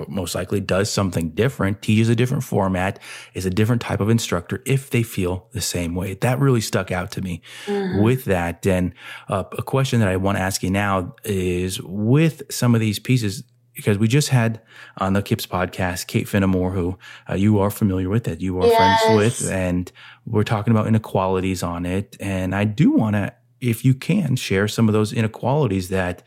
most 0.07 0.35
likely 0.35 0.59
does 0.59 0.91
something 0.91 1.29
different, 1.29 1.81
teaches 1.81 2.09
a 2.09 2.15
different 2.15 2.43
format, 2.43 2.99
is 3.33 3.45
a 3.45 3.49
different 3.49 3.81
type 3.81 3.99
of 3.99 4.09
instructor 4.09 4.61
if 4.65 4.89
they 4.89 5.03
feel 5.03 5.47
the 5.51 5.61
same 5.61 5.95
way. 5.95 6.15
That 6.15 6.39
really 6.39 6.61
stuck 6.61 6.91
out 6.91 7.11
to 7.11 7.21
me 7.21 7.41
mm-hmm. 7.65 8.01
with 8.01 8.25
that. 8.25 8.65
And 8.67 8.93
uh, 9.29 9.45
a 9.57 9.63
question 9.63 9.99
that 9.99 10.09
I 10.09 10.17
want 10.17 10.37
to 10.37 10.41
ask 10.41 10.61
you 10.61 10.69
now 10.69 11.15
is 11.23 11.81
with 11.81 12.43
some 12.51 12.75
of 12.75 12.81
these 12.81 12.99
pieces, 12.99 13.43
because 13.75 13.97
we 13.97 14.07
just 14.07 14.29
had 14.29 14.61
on 14.97 15.13
the 15.13 15.21
Kips 15.21 15.45
podcast, 15.45 16.07
Kate 16.07 16.27
Finnemore, 16.27 16.73
who 16.73 16.97
uh, 17.29 17.35
you 17.35 17.59
are 17.59 17.69
familiar 17.69 18.09
with, 18.09 18.25
that 18.25 18.41
you 18.41 18.59
are 18.59 18.65
yes. 18.65 19.03
friends 19.03 19.17
with, 19.17 19.51
and 19.51 19.91
we're 20.25 20.43
talking 20.43 20.71
about 20.71 20.87
inequalities 20.87 21.63
on 21.63 21.85
it. 21.85 22.17
And 22.19 22.53
I 22.53 22.65
do 22.65 22.91
want 22.91 23.15
to 23.15 23.33
if 23.59 23.83
you 23.83 23.93
can 23.93 24.35
share 24.35 24.67
some 24.67 24.87
of 24.87 24.93
those 24.93 25.11
inequalities 25.11 25.89
that 25.89 26.21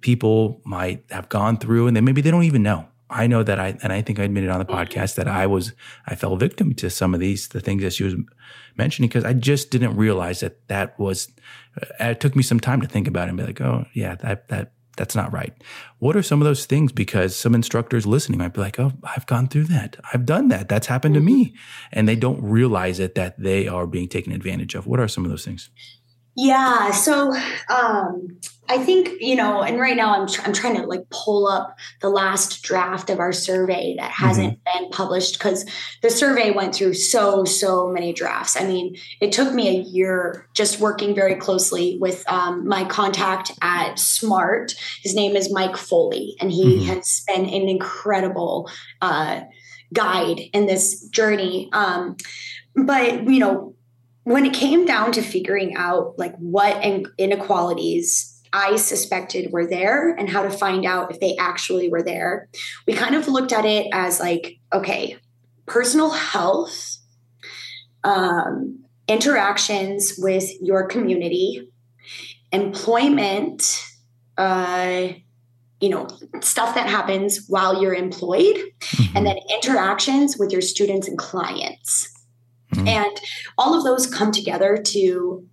people 0.00 0.60
might 0.64 1.04
have 1.10 1.28
gone 1.28 1.56
through 1.56 1.88
and 1.88 1.96
then 1.96 2.04
maybe 2.04 2.20
they 2.20 2.30
don't 2.30 2.44
even 2.44 2.62
know 2.62 2.86
I 3.10 3.26
know 3.26 3.42
that 3.42 3.58
I, 3.58 3.78
and 3.82 3.92
I 3.92 4.02
think 4.02 4.18
I 4.18 4.24
admitted 4.24 4.50
on 4.50 4.58
the 4.58 4.66
podcast 4.66 5.14
that 5.14 5.28
I 5.28 5.46
was, 5.46 5.72
I 6.06 6.14
fell 6.14 6.36
victim 6.36 6.74
to 6.74 6.90
some 6.90 7.14
of 7.14 7.20
these, 7.20 7.48
the 7.48 7.60
things 7.60 7.82
that 7.82 7.94
she 7.94 8.04
was 8.04 8.14
mentioning, 8.76 9.08
because 9.08 9.24
I 9.24 9.32
just 9.32 9.70
didn't 9.70 9.96
realize 9.96 10.40
that 10.40 10.66
that 10.68 10.98
was, 10.98 11.28
uh, 11.80 11.86
it 12.00 12.20
took 12.20 12.36
me 12.36 12.42
some 12.42 12.60
time 12.60 12.80
to 12.80 12.88
think 12.88 13.08
about 13.08 13.28
it 13.28 13.30
and 13.30 13.38
be 13.38 13.44
like, 13.44 13.60
oh, 13.60 13.86
yeah, 13.94 14.14
that, 14.16 14.48
that, 14.48 14.72
that's 14.96 15.14
not 15.14 15.32
right. 15.32 15.54
What 16.00 16.16
are 16.16 16.22
some 16.22 16.42
of 16.42 16.44
those 16.44 16.66
things? 16.66 16.92
Because 16.92 17.36
some 17.36 17.54
instructors 17.54 18.04
listening 18.04 18.40
might 18.40 18.52
be 18.52 18.60
like, 18.60 18.80
oh, 18.80 18.92
I've 19.04 19.26
gone 19.26 19.48
through 19.48 19.64
that. 19.64 19.96
I've 20.12 20.26
done 20.26 20.48
that. 20.48 20.68
That's 20.68 20.88
happened 20.88 21.14
to 21.14 21.20
me. 21.20 21.54
And 21.92 22.08
they 22.08 22.16
don't 22.16 22.42
realize 22.42 22.98
it 22.98 23.14
that 23.14 23.38
they 23.40 23.68
are 23.68 23.86
being 23.86 24.08
taken 24.08 24.32
advantage 24.32 24.74
of. 24.74 24.86
What 24.86 24.98
are 24.98 25.08
some 25.08 25.24
of 25.24 25.30
those 25.30 25.44
things? 25.44 25.70
Yeah. 26.40 26.92
So 26.92 27.34
um, 27.68 28.38
I 28.68 28.78
think, 28.78 29.20
you 29.20 29.34
know, 29.34 29.60
and 29.60 29.80
right 29.80 29.96
now 29.96 30.14
I'm, 30.14 30.28
tr- 30.28 30.42
I'm 30.44 30.52
trying 30.52 30.76
to 30.76 30.86
like 30.86 31.10
pull 31.10 31.48
up 31.48 31.76
the 32.00 32.10
last 32.10 32.62
draft 32.62 33.10
of 33.10 33.18
our 33.18 33.32
survey 33.32 33.96
that 33.98 34.12
hasn't 34.12 34.54
mm-hmm. 34.54 34.78
been 34.84 34.90
published 34.92 35.36
because 35.36 35.68
the 36.00 36.10
survey 36.10 36.52
went 36.52 36.76
through 36.76 36.94
so, 36.94 37.44
so 37.44 37.88
many 37.88 38.12
drafts. 38.12 38.56
I 38.56 38.64
mean, 38.68 38.96
it 39.20 39.32
took 39.32 39.52
me 39.52 39.66
a 39.66 39.82
year 39.82 40.46
just 40.54 40.78
working 40.78 41.12
very 41.12 41.34
closely 41.34 41.98
with 42.00 42.22
um, 42.30 42.68
my 42.68 42.84
contact 42.84 43.50
at 43.60 43.98
Smart. 43.98 44.74
His 45.02 45.16
name 45.16 45.34
is 45.34 45.52
Mike 45.52 45.76
Foley, 45.76 46.36
and 46.40 46.52
he 46.52 46.76
mm-hmm. 46.76 46.86
has 46.86 47.24
been 47.26 47.46
an 47.46 47.68
incredible 47.68 48.70
uh, 49.02 49.40
guide 49.92 50.38
in 50.52 50.66
this 50.66 51.02
journey. 51.08 51.68
Um, 51.72 52.16
but, 52.76 53.24
you 53.28 53.40
know, 53.40 53.74
when 54.28 54.44
it 54.44 54.52
came 54.52 54.84
down 54.84 55.10
to 55.10 55.22
figuring 55.22 55.74
out 55.76 56.18
like 56.18 56.36
what 56.36 56.84
inequalities 57.16 58.38
I 58.52 58.76
suspected 58.76 59.52
were 59.52 59.66
there 59.66 60.10
and 60.10 60.28
how 60.28 60.42
to 60.42 60.50
find 60.50 60.84
out 60.84 61.10
if 61.10 61.18
they 61.18 61.34
actually 61.36 61.88
were 61.88 62.02
there, 62.02 62.50
we 62.86 62.92
kind 62.92 63.14
of 63.14 63.26
looked 63.26 63.52
at 63.52 63.64
it 63.64 63.86
as 63.90 64.20
like, 64.20 64.58
okay, 64.70 65.16
personal 65.64 66.10
health, 66.10 66.98
um, 68.04 68.84
interactions 69.08 70.14
with 70.18 70.44
your 70.60 70.86
community, 70.86 71.66
employment, 72.52 73.82
uh, 74.36 75.08
you 75.80 75.88
know, 75.88 76.06
stuff 76.40 76.74
that 76.74 76.86
happens 76.86 77.46
while 77.48 77.80
you're 77.80 77.94
employed, 77.94 78.56
mm-hmm. 78.56 79.16
and 79.16 79.26
then 79.26 79.38
interactions 79.50 80.36
with 80.38 80.52
your 80.52 80.60
students 80.60 81.08
and 81.08 81.16
clients. 81.16 82.17
Mm-hmm. 82.78 82.88
And 82.88 83.20
all 83.56 83.76
of 83.76 83.84
those 83.84 84.06
come 84.06 84.32
together 84.32 84.76
to 84.76 85.46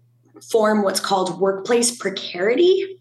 form 0.51 0.83
what's 0.83 0.99
called 0.99 1.39
workplace 1.39 1.95
precarity. 1.95 2.99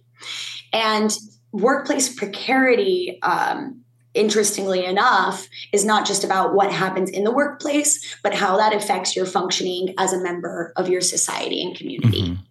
And 0.73 1.17
workplace 1.53 2.13
precarity, 2.13 3.19
um, 3.23 3.81
interestingly 4.15 4.85
enough, 4.85 5.49
is 5.73 5.85
not 5.85 6.07
just 6.07 6.25
about 6.25 6.55
what 6.55 6.73
happens 6.73 7.11
in 7.11 7.25
the 7.25 7.33
workplace, 7.33 8.17
but 8.23 8.35
how 8.35 8.57
that 8.57 8.75
affects 8.75 9.17
your 9.17 9.27
functioning 9.27 9.95
as 9.99 10.13
a 10.13 10.23
member 10.23 10.73
of 10.77 10.89
your 10.89 11.01
society 11.01 11.63
and 11.63 11.77
community. 11.77 12.23
Mm-hmm. 12.23 12.43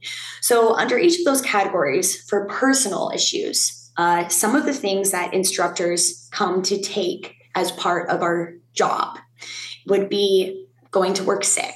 So, 0.41 0.75
under 0.75 0.97
each 0.97 1.19
of 1.19 1.25
those 1.25 1.41
categories, 1.41 2.21
for 2.29 2.45
personal 2.47 3.12
issues, 3.13 3.91
uh, 3.97 4.27
some 4.27 4.55
of 4.55 4.65
the 4.65 4.73
things 4.73 5.12
that 5.12 5.33
instructors 5.33 6.27
come 6.31 6.62
to 6.63 6.81
take 6.81 7.36
as 7.55 7.71
part 7.73 8.09
of 8.09 8.21
our 8.21 8.55
job 8.73 9.17
would 9.86 10.09
be 10.09 10.62
going 10.93 11.13
to 11.15 11.23
work 11.23 11.43
sick, 11.43 11.75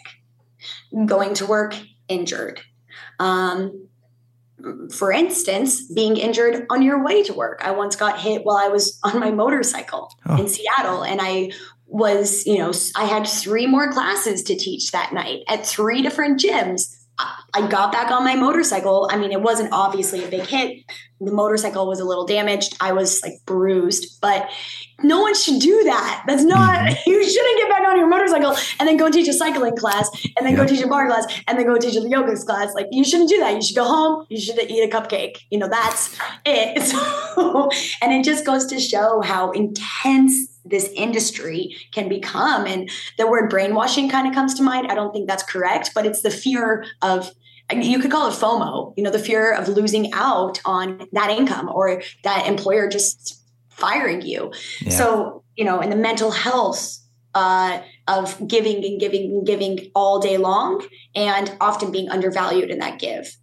going 1.05 1.33
to 1.35 1.45
work 1.45 1.75
injured. 2.07 2.61
Um, 3.19 3.87
for 4.91 5.11
instance, 5.11 5.91
being 5.91 6.17
injured 6.17 6.65
on 6.69 6.81
your 6.81 7.03
way 7.03 7.23
to 7.23 7.33
work. 7.33 7.61
I 7.63 7.71
once 7.71 7.95
got 7.95 8.19
hit 8.19 8.43
while 8.43 8.57
I 8.57 8.69
was 8.69 8.99
on 9.03 9.19
my 9.19 9.31
motorcycle 9.31 10.11
oh. 10.25 10.39
in 10.39 10.47
Seattle, 10.47 11.03
and 11.03 11.19
I 11.21 11.51
was, 11.85 12.45
you 12.45 12.57
know, 12.57 12.71
I 12.95 13.05
had 13.05 13.27
three 13.27 13.67
more 13.67 13.91
classes 13.91 14.43
to 14.43 14.55
teach 14.55 14.91
that 14.91 15.13
night 15.13 15.43
at 15.47 15.65
three 15.65 16.01
different 16.01 16.39
gyms. 16.39 16.93
I 17.53 17.67
got 17.67 17.91
back 17.91 18.11
on 18.11 18.23
my 18.23 18.35
motorcycle. 18.35 19.09
I 19.11 19.17
mean, 19.17 19.31
it 19.31 19.41
wasn't 19.41 19.69
obviously 19.71 20.23
a 20.23 20.27
big 20.27 20.45
hit. 20.45 20.83
The 21.19 21.31
motorcycle 21.31 21.87
was 21.87 21.99
a 21.99 22.05
little 22.05 22.25
damaged. 22.27 22.75
I 22.79 22.93
was 22.93 23.23
like 23.23 23.33
bruised, 23.45 24.19
but 24.21 24.49
no 25.03 25.21
one 25.21 25.35
should 25.35 25.59
do 25.59 25.83
that. 25.83 26.23
That's 26.27 26.43
not, 26.43 26.79
mm-hmm. 26.79 26.95
you 27.09 27.23
shouldn't 27.23 27.57
get 27.59 27.69
back 27.69 27.87
on 27.87 27.97
your 27.97 28.07
motorcycle 28.07 28.55
and 28.79 28.87
then 28.87 28.97
go 28.97 29.09
teach 29.09 29.27
a 29.27 29.33
cycling 29.33 29.75
class 29.75 30.09
and 30.35 30.45
then 30.45 30.55
go 30.55 30.65
teach 30.65 30.81
a 30.81 30.87
bar 30.87 31.07
class 31.07 31.25
and 31.47 31.57
then 31.57 31.65
go 31.65 31.77
teach 31.77 31.95
a 31.95 32.07
yoga 32.07 32.35
class. 32.37 32.73
Like, 32.73 32.87
you 32.91 33.03
shouldn't 33.03 33.29
do 33.29 33.37
that. 33.39 33.53
You 33.53 33.61
should 33.61 33.75
go 33.75 33.85
home. 33.85 34.25
You 34.29 34.39
should 34.39 34.57
eat 34.59 34.83
a 34.83 34.95
cupcake. 34.95 35.43
You 35.51 35.59
know, 35.59 35.67
that's 35.67 36.17
it. 36.45 36.77
So, 36.87 37.69
and 38.01 38.13
it 38.13 38.23
just 38.23 38.45
goes 38.45 38.65
to 38.67 38.79
show 38.79 39.21
how 39.21 39.51
intense 39.51 40.57
this 40.63 40.89
industry 40.95 41.75
can 41.91 42.07
become. 42.07 42.65
And 42.65 42.89
the 43.17 43.27
word 43.27 43.49
brainwashing 43.49 44.09
kind 44.09 44.27
of 44.27 44.33
comes 44.33 44.53
to 44.55 44.63
mind. 44.63 44.87
I 44.89 44.95
don't 44.95 45.11
think 45.11 45.27
that's 45.27 45.43
correct, 45.43 45.91
but 45.93 46.05
it's 46.05 46.21
the 46.21 46.31
fear 46.31 46.85
of, 47.01 47.31
you 47.71 47.99
could 47.99 48.11
call 48.11 48.29
it 48.29 48.33
FOMO, 48.33 48.93
you 48.95 49.03
know, 49.03 49.11
the 49.11 49.19
fear 49.19 49.53
of 49.53 49.67
losing 49.67 50.13
out 50.13 50.61
on 50.65 51.07
that 51.11 51.29
income 51.29 51.69
or 51.69 52.01
that 52.23 52.47
employer 52.47 52.87
just 52.87 53.43
firing 53.77 54.21
you. 54.21 54.51
Yeah. 54.81 54.89
So, 54.89 55.43
you 55.55 55.65
know, 55.65 55.79
in 55.81 55.89
the 55.89 55.95
mental 55.95 56.31
health 56.31 56.97
uh, 57.33 57.81
of 58.07 58.47
giving 58.47 58.83
and 58.83 58.99
giving 58.99 59.31
and 59.31 59.45
giving 59.45 59.91
all 59.93 60.19
day 60.19 60.37
long 60.37 60.85
and 61.15 61.55
often 61.61 61.91
being 61.91 62.09
undervalued 62.09 62.69
in 62.69 62.79
that 62.79 62.99
give 62.99 63.35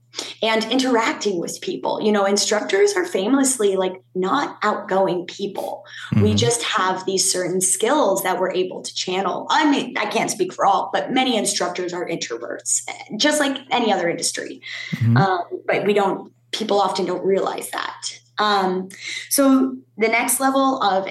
and 0.43 0.65
interacting 0.71 1.39
with 1.39 1.61
people. 1.61 2.01
You 2.01 2.13
know, 2.13 2.25
instructors 2.25 2.95
are 2.95 3.05
famously 3.05 3.77
like 3.77 3.95
not 4.15 4.59
outgoing 4.63 5.27
people. 5.27 5.85
Mm-hmm. 6.13 6.23
We 6.23 6.35
just 6.35 6.63
have 6.63 7.05
these 7.07 7.31
certain 7.31 7.61
skills 7.61 8.23
that 8.23 8.39
we're 8.39 8.53
able 8.53 8.83
to 8.83 8.95
channel. 8.95 9.47
I 9.51 9.71
mean, 9.71 9.97
I 9.99 10.07
can't 10.07 10.31
speak 10.31 10.53
for 10.53 10.67
all, 10.67 10.91
but 10.93 11.13
many 11.13 11.37
instructors 11.37 11.93
are 11.93 12.09
introverts, 12.09 12.83
just 13.17 13.41
like 13.41 13.59
any 13.71 13.93
other 13.93 14.09
industry. 14.09 14.61
Mm-hmm. 14.93 15.17
Um, 15.17 15.43
but 15.67 15.87
we 15.87 15.95
don't, 15.95 16.33
people 16.53 16.81
often 16.81 17.07
don't 17.07 17.25
realize 17.25 17.71
that. 17.71 18.21
Um, 18.39 18.89
so 19.31 19.77
the 19.97 20.09
next 20.09 20.41
level 20.41 20.83
of 20.83 21.07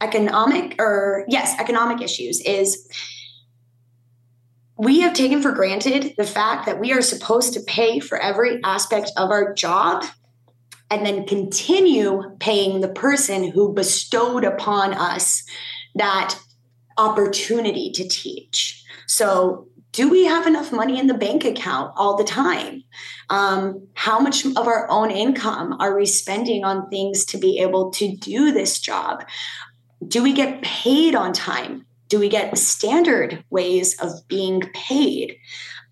economic 0.00 0.76
or 0.78 1.24
yes, 1.28 1.58
economic 1.58 2.00
issues 2.02 2.40
is 2.40 2.88
we 4.78 5.00
have 5.00 5.12
taken 5.12 5.42
for 5.42 5.52
granted 5.52 6.14
the 6.16 6.24
fact 6.24 6.64
that 6.66 6.80
we 6.80 6.92
are 6.92 7.02
supposed 7.02 7.52
to 7.52 7.60
pay 7.60 8.00
for 8.00 8.18
every 8.18 8.62
aspect 8.64 9.12
of 9.16 9.30
our 9.30 9.52
job 9.52 10.04
and 10.90 11.04
then 11.04 11.26
continue 11.26 12.22
paying 12.40 12.80
the 12.80 12.88
person 12.88 13.50
who 13.50 13.74
bestowed 13.74 14.44
upon 14.44 14.94
us 14.94 15.44
that 15.94 16.36
opportunity 16.96 17.90
to 17.92 18.08
teach. 18.08 18.82
So 19.06 19.68
do 19.92 20.08
we 20.08 20.24
have 20.24 20.46
enough 20.46 20.72
money 20.72 20.98
in 20.98 21.06
the 21.06 21.14
bank 21.14 21.44
account 21.44 21.92
all 21.96 22.16
the 22.16 22.24
time? 22.24 22.84
Um, 23.28 23.86
how 23.94 24.20
much 24.20 24.44
of 24.46 24.66
our 24.66 24.88
own 24.90 25.10
income 25.10 25.76
are 25.80 25.96
we 25.96 26.06
spending 26.06 26.64
on 26.64 26.88
things 26.90 27.24
to 27.26 27.38
be 27.38 27.58
able 27.58 27.90
to 27.92 28.14
do 28.16 28.52
this 28.52 28.78
job? 28.78 29.24
Do 30.06 30.22
we 30.22 30.32
get 30.32 30.62
paid 30.62 31.14
on 31.14 31.32
time? 31.32 31.86
Do 32.08 32.18
we 32.18 32.28
get 32.28 32.56
standard 32.56 33.44
ways 33.50 33.98
of 34.00 34.10
being 34.28 34.62
paid? 34.74 35.36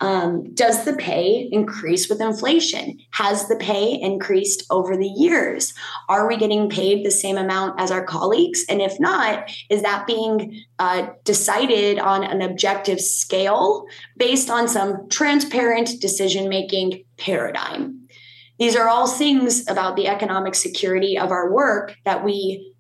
Um, 0.00 0.54
does 0.54 0.84
the 0.84 0.94
pay 0.94 1.48
increase 1.50 2.08
with 2.08 2.20
inflation? 2.20 2.98
Has 3.12 3.48
the 3.48 3.56
pay 3.56 4.00
increased 4.00 4.64
over 4.70 4.96
the 4.96 5.08
years? 5.08 5.74
Are 6.08 6.28
we 6.28 6.36
getting 6.36 6.68
paid 6.68 7.04
the 7.04 7.10
same 7.10 7.36
amount 7.36 7.80
as 7.80 7.90
our 7.90 8.04
colleagues? 8.04 8.64
And 8.68 8.80
if 8.80 8.98
not, 9.00 9.50
is 9.70 9.82
that 9.82 10.06
being 10.06 10.62
uh, 10.78 11.08
decided 11.24 11.98
on 11.98 12.22
an 12.22 12.42
objective 12.42 13.00
scale 13.00 13.86
based 14.16 14.50
on 14.50 14.68
some 14.68 15.08
transparent 15.08 16.00
decision 16.00 16.48
making 16.48 17.04
paradigm? 17.16 18.06
These 18.58 18.76
are 18.76 18.88
all 18.88 19.06
things 19.06 19.68
about 19.68 19.96
the 19.96 20.08
economic 20.08 20.54
security 20.54 21.18
of 21.18 21.30
our 21.30 21.52
work 21.52 21.94
that 22.04 22.24
we 22.24 22.74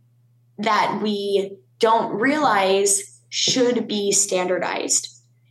that 0.58 1.00
we 1.00 1.56
don't 1.78 2.12
realize 2.14 3.20
should 3.28 3.86
be 3.86 4.10
standardized 4.10 5.07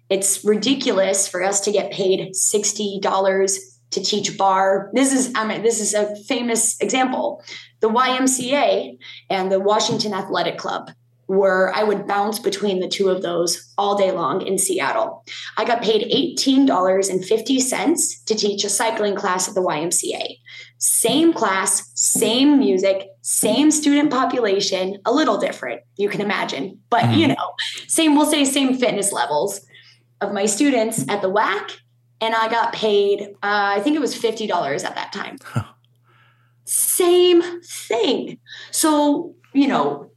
it's 0.10 0.43
ridiculous 0.43 1.28
for 1.28 1.43
us 1.43 1.60
to 1.62 1.72
get 1.72 1.91
paid 1.91 2.34
$60 2.34 3.58
to 3.91 4.04
teach 4.04 4.38
barre. 4.38 4.89
This 4.93 5.13
is 5.13 5.32
I 5.36 5.46
mean 5.48 5.63
this 5.63 5.80
is 5.80 5.93
a 5.93 6.15
famous 6.24 6.80
example. 6.80 7.43
The 7.80 7.89
YMCA 7.89 8.98
and 9.30 9.52
the 9.52 9.60
Washington 9.60 10.13
Athletic 10.13 10.58
Club 10.58 10.91
were 11.28 11.74
I 11.76 11.84
would 11.84 12.08
bounce 12.08 12.39
between 12.39 12.80
the 12.80 12.88
two 12.88 13.10
of 13.10 13.22
those 13.22 13.74
all 13.78 13.98
day 13.98 14.12
long 14.12 14.41
in 14.46 14.58
Seattle. 14.58 15.26
I 15.58 15.65
got 15.65 15.82
paid 15.82 16.10
$18.50 16.38 18.26
to 18.26 18.36
teach 18.36 18.63
a 18.63 18.70
cycling 18.70 19.15
class 19.15 19.50
at 19.50 19.56
the 19.56 19.62
YMCA. 19.62 20.38
Same 20.78 21.34
class, 21.34 21.91
same 21.96 22.60
music, 22.60 23.10
same 23.22 23.72
student 23.72 24.10
population, 24.12 25.00
a 25.06 25.12
little 25.12 25.38
different, 25.38 25.82
you 25.98 26.08
can 26.08 26.22
imagine. 26.22 26.80
But 26.89 27.04
mm-hmm. 27.04 27.20
you 27.20 27.28
know, 27.28 27.54
same 27.88 28.15
we'll 28.15 28.26
say 28.26 28.46
same 28.46 28.78
fitness 28.78 29.12
levels 29.12 29.62
of 30.21 30.34
my 30.34 30.45
students 30.45 31.08
at 31.10 31.21
the 31.21 31.30
WAC, 31.30 31.77
and 32.21 32.34
I 32.34 32.49
got 32.49 32.73
paid, 32.73 33.21
uh, 33.21 33.75
I 33.75 33.82
think 33.82 33.95
it 33.95 33.99
was 33.99 34.15
$50 34.15 34.84
at 34.84 34.95
that 34.95 35.13
time. 35.13 35.38
Same 36.65 37.62
thing. 37.62 38.39
So, 38.71 39.36
you 39.53 39.67
know, 39.67 40.12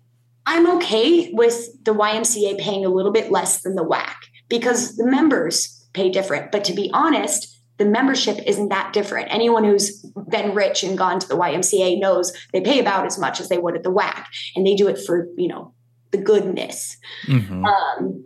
I'm 0.46 0.68
okay 0.78 1.30
with 1.32 1.84
the 1.84 1.92
YMCA 1.92 2.58
paying 2.58 2.84
a 2.84 2.88
little 2.88 3.12
bit 3.12 3.30
less 3.30 3.62
than 3.62 3.76
the 3.76 3.84
WAC 3.84 4.14
because 4.48 4.96
the 4.96 5.06
members 5.06 5.86
pay 5.92 6.10
different. 6.10 6.50
But 6.50 6.64
to 6.64 6.72
be 6.72 6.90
honest, 6.92 7.60
the 7.76 7.84
membership 7.84 8.38
isn't 8.46 8.68
that 8.68 8.92
different. 8.92 9.32
Anyone 9.32 9.64
who's 9.64 10.02
been 10.28 10.54
rich 10.54 10.82
and 10.82 10.98
gone 10.98 11.18
to 11.20 11.28
the 11.28 11.36
YMCA 11.36 12.00
knows 12.00 12.32
they 12.52 12.60
pay 12.60 12.78
about 12.78 13.06
as 13.06 13.18
much 13.18 13.40
as 13.40 13.48
they 13.48 13.58
would 13.58 13.76
at 13.76 13.82
the 13.82 13.92
WAC, 13.92 14.24
and 14.54 14.66
they 14.66 14.74
do 14.74 14.88
it 14.88 14.98
for 14.98 15.28
you 15.36 15.48
know 15.48 15.72
the 16.10 16.18
goodness. 16.18 16.96
Mm-hmm. 17.26 17.64
Um, 17.64 18.24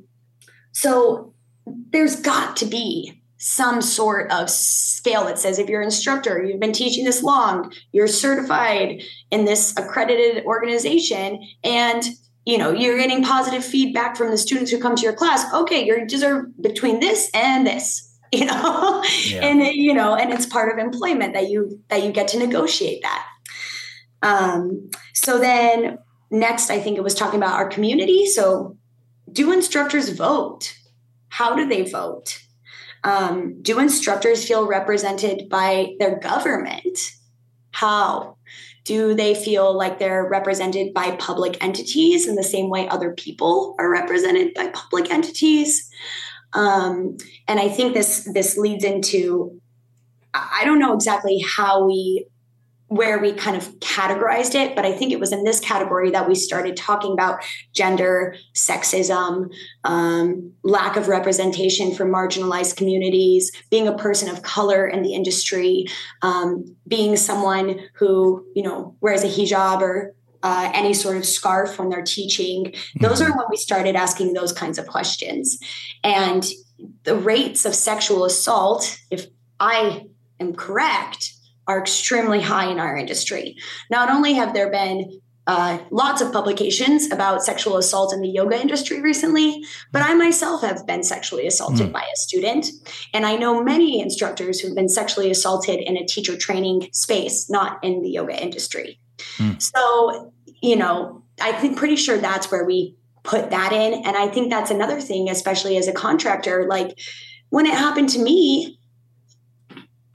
so 0.73 1.34
there's 1.67 2.17
got 2.17 2.57
to 2.57 2.67
be 2.67 3.23
some 3.39 3.83
sort 3.83 4.31
of 4.31 4.49
scale 4.49 5.25
that 5.27 5.39
says 5.39 5.59
if 5.59 5.69
you're 5.69 5.81
an 5.81 5.87
instructor, 5.87 6.43
you've 6.43 6.61
been 6.61 6.73
teaching 6.73 7.05
this 7.05 7.23
long, 7.23 7.73
you're 7.93 8.07
certified 8.07 9.03
in 9.31 9.45
this 9.45 9.75
accredited 9.77 10.45
organization, 10.45 11.47
and 11.63 12.05
you 12.47 12.57
know 12.57 12.71
you're 12.71 12.99
getting 12.99 13.23
positive 13.23 13.65
feedback 13.65 14.17
from 14.17 14.31
the 14.31 14.39
students 14.39 14.71
who 14.71 14.81
come 14.81 14.97
to 14.97 15.03
your 15.03 15.13
class. 15.13 15.53
Okay, 15.53 15.85
you 15.85 16.07
deserve 16.07 16.47
between 16.61 17.01
this 17.01 17.31
and 17.35 17.67
this. 17.67 18.11
You 18.35 18.47
know, 18.47 19.05
yeah. 19.27 19.45
and 19.45 19.63
you 19.63 19.95
know, 19.95 20.17
and 20.17 20.33
it's 20.33 20.45
part 20.45 20.73
of 20.73 20.85
employment 20.85 21.35
that 21.35 21.51
you 21.51 21.81
that 21.89 22.03
you 22.03 22.11
get 22.11 22.27
to 22.29 22.39
negotiate 22.39 23.01
that. 23.03 23.25
Um, 24.23 24.91
so 25.13 25.39
then 25.39 25.99
next, 26.33 26.69
I 26.69 26.81
think 26.81 26.99
it 26.99 27.05
was 27.05 27.15
talking 27.15 27.39
about 27.39 27.55
our 27.55 27.69
community. 27.69 28.27
So, 28.27 28.77
do 29.31 29.53
instructors 29.53 30.09
vote? 30.09 30.75
How 31.35 31.57
do 31.57 31.67
they 31.67 31.83
vote? 31.83 32.39
Um, 33.03 33.61
do 33.61 33.81
instructors 33.81 34.47
feel 34.47 34.69
represented 34.69 35.49
by 35.49 35.97
their 35.99 36.17
government? 36.21 36.97
How? 37.73 38.37
Do 38.85 39.15
they 39.15 39.35
feel 39.35 39.77
like 39.77 39.99
they're 39.99 40.29
represented 40.29 40.95
by 40.95 41.17
public 41.17 41.61
entities 41.61 42.29
in 42.29 42.37
the 42.37 42.45
same 42.45 42.71
way 42.71 42.87
other 42.87 43.11
people 43.15 43.75
are 43.81 43.91
represented 43.91 44.55
by 44.55 44.69
public 44.69 45.11
entities? 45.11 45.91
Um, 46.53 47.17
and 47.49 47.59
I 47.59 47.69
think 47.69 47.95
this 47.95 48.31
this 48.33 48.57
leads 48.57 48.85
into 48.85 49.61
I 50.35 50.63
don't 50.65 50.79
know 50.79 50.95
exactly 50.95 51.45
how 51.57 51.85
we 51.85 52.27
where 52.95 53.19
we 53.19 53.33
kind 53.33 53.57
of 53.57 53.69
categorized 53.81 54.55
it, 54.55 54.77
but 54.77 54.85
I 54.85 54.93
think 54.93 55.11
it 55.11 55.19
was 55.19 55.33
in 55.33 55.43
this 55.43 55.59
category 55.59 56.13
that 56.13 56.29
we 56.29 56.37
started 56.37 56.77
talking 56.77 57.13
about 57.13 57.43
gender, 57.73 58.37
sexism, 58.55 59.53
um, 59.83 60.53
lack 60.63 60.97
of 60.97 61.09
representation 61.09 61.93
for 61.93 62.07
marginalized 62.07 62.77
communities, 62.77 63.51
being 63.69 63.89
a 63.89 63.97
person 63.97 64.29
of 64.29 64.43
color 64.43 64.87
in 64.87 65.03
the 65.03 65.13
industry, 65.13 65.87
um, 66.23 66.65
being 66.87 67.17
someone 67.17 67.81
who 67.95 68.47
you 68.55 68.63
know 68.63 68.95
wears 69.01 69.25
a 69.25 69.29
hijab 69.29 69.81
or 69.81 70.15
uh, 70.45 70.71
any 70.73 70.95
sort 70.95 71.17
of 71.17 71.25
scarf 71.25 71.79
when 71.79 71.89
they're 71.89 72.03
teaching. 72.03 72.73
Those 73.01 73.21
mm-hmm. 73.21 73.33
are 73.33 73.37
when 73.37 73.47
we 73.51 73.57
started 73.57 73.97
asking 73.97 74.35
those 74.35 74.53
kinds 74.53 74.79
of 74.79 74.87
questions, 74.87 75.59
and 76.05 76.47
the 77.03 77.17
rates 77.17 77.65
of 77.65 77.75
sexual 77.75 78.25
assault, 78.25 79.01
if 79.11 79.27
I 79.59 80.07
am 80.39 80.55
correct, 80.55 81.33
are 81.67 81.81
extremely 81.81 82.41
high 82.41 82.71
in 82.71 82.79
our 82.79 82.97
industry. 82.97 83.57
Not 83.91 84.11
only 84.11 84.35
have 84.35 84.55
there 84.55 84.71
been 84.71 85.21
uh, 85.47 85.79
lots 85.91 86.23
of 86.23 86.33
publications 86.33 87.11
about 87.13 87.43
sexual 87.43 87.77
assault 87.77 88.15
in 88.15 88.23
the 88.23 88.29
yoga 88.29 88.59
industry 88.59 89.03
recently, 89.03 89.63
but 89.93 90.03
I 90.03 90.15
myself 90.15 90.63
have 90.63 90.87
been 90.87 91.03
sexually 91.03 91.47
assaulted 91.47 91.89
mm. 91.91 91.93
by 91.93 92.01
a 92.01 92.17
student. 92.17 92.67
And 93.13 93.27
I 93.27 93.37
know 93.37 93.63
many 93.63 94.01
instructors 94.01 94.61
who've 94.61 94.75
been 94.75 94.89
sexually 94.89 95.31
assaulted 95.31 95.81
in 95.81 95.97
a 95.97 96.07
teacher 96.07 96.37
training 96.37 96.89
space, 96.93 97.51
not 97.51 97.79
in 97.83 98.03
the 98.03 98.11
yoga 98.11 98.43
industry. 98.43 98.99
Mm. 99.37 99.61
So, 99.61 100.33
you 100.63 100.77
know, 100.77 101.23
I 101.41 101.53
think 101.53 101.77
pretty 101.77 101.97
sure 101.97 102.17
that's 102.17 102.51
where 102.51 102.65
we 102.65 102.97
put 103.23 103.51
that 103.51 103.73
in. 103.73 103.95
And 104.05 104.17
I 104.17 104.29
think 104.29 104.51
that's 104.51 104.71
another 104.71 105.01
thing, 105.01 105.29
especially 105.29 105.77
as 105.77 105.89
a 105.89 105.93
contractor. 105.93 106.67
Like 106.69 106.99
when 107.51 107.67
it 107.67 107.75
happened 107.75 108.09
to 108.11 108.19
me, 108.19 108.79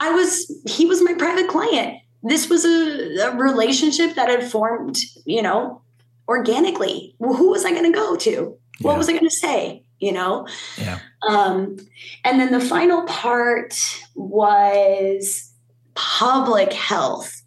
I 0.00 0.10
was, 0.12 0.50
he 0.66 0.86
was 0.86 1.02
my 1.02 1.14
private 1.14 1.48
client. 1.48 1.98
This 2.22 2.48
was 2.48 2.64
a, 2.64 3.30
a 3.30 3.36
relationship 3.36 4.14
that 4.16 4.28
had 4.28 4.50
formed, 4.50 4.96
you 5.24 5.42
know, 5.42 5.82
organically. 6.28 7.14
Well, 7.18 7.34
who 7.34 7.50
was 7.50 7.64
I 7.64 7.70
going 7.70 7.90
to 7.90 7.96
go 7.96 8.16
to? 8.16 8.56
What 8.80 8.92
Yeah. 8.92 8.98
was 8.98 9.08
I 9.08 9.12
going 9.12 9.28
to 9.28 9.30
say? 9.30 9.84
You 9.98 10.12
know? 10.12 10.46
Yeah. 10.78 10.98
Um, 11.28 11.76
and 12.24 12.40
then 12.40 12.52
the 12.52 12.60
final 12.60 13.02
part 13.02 13.74
was 14.14 15.52
public 15.94 16.72
health. 16.72 17.42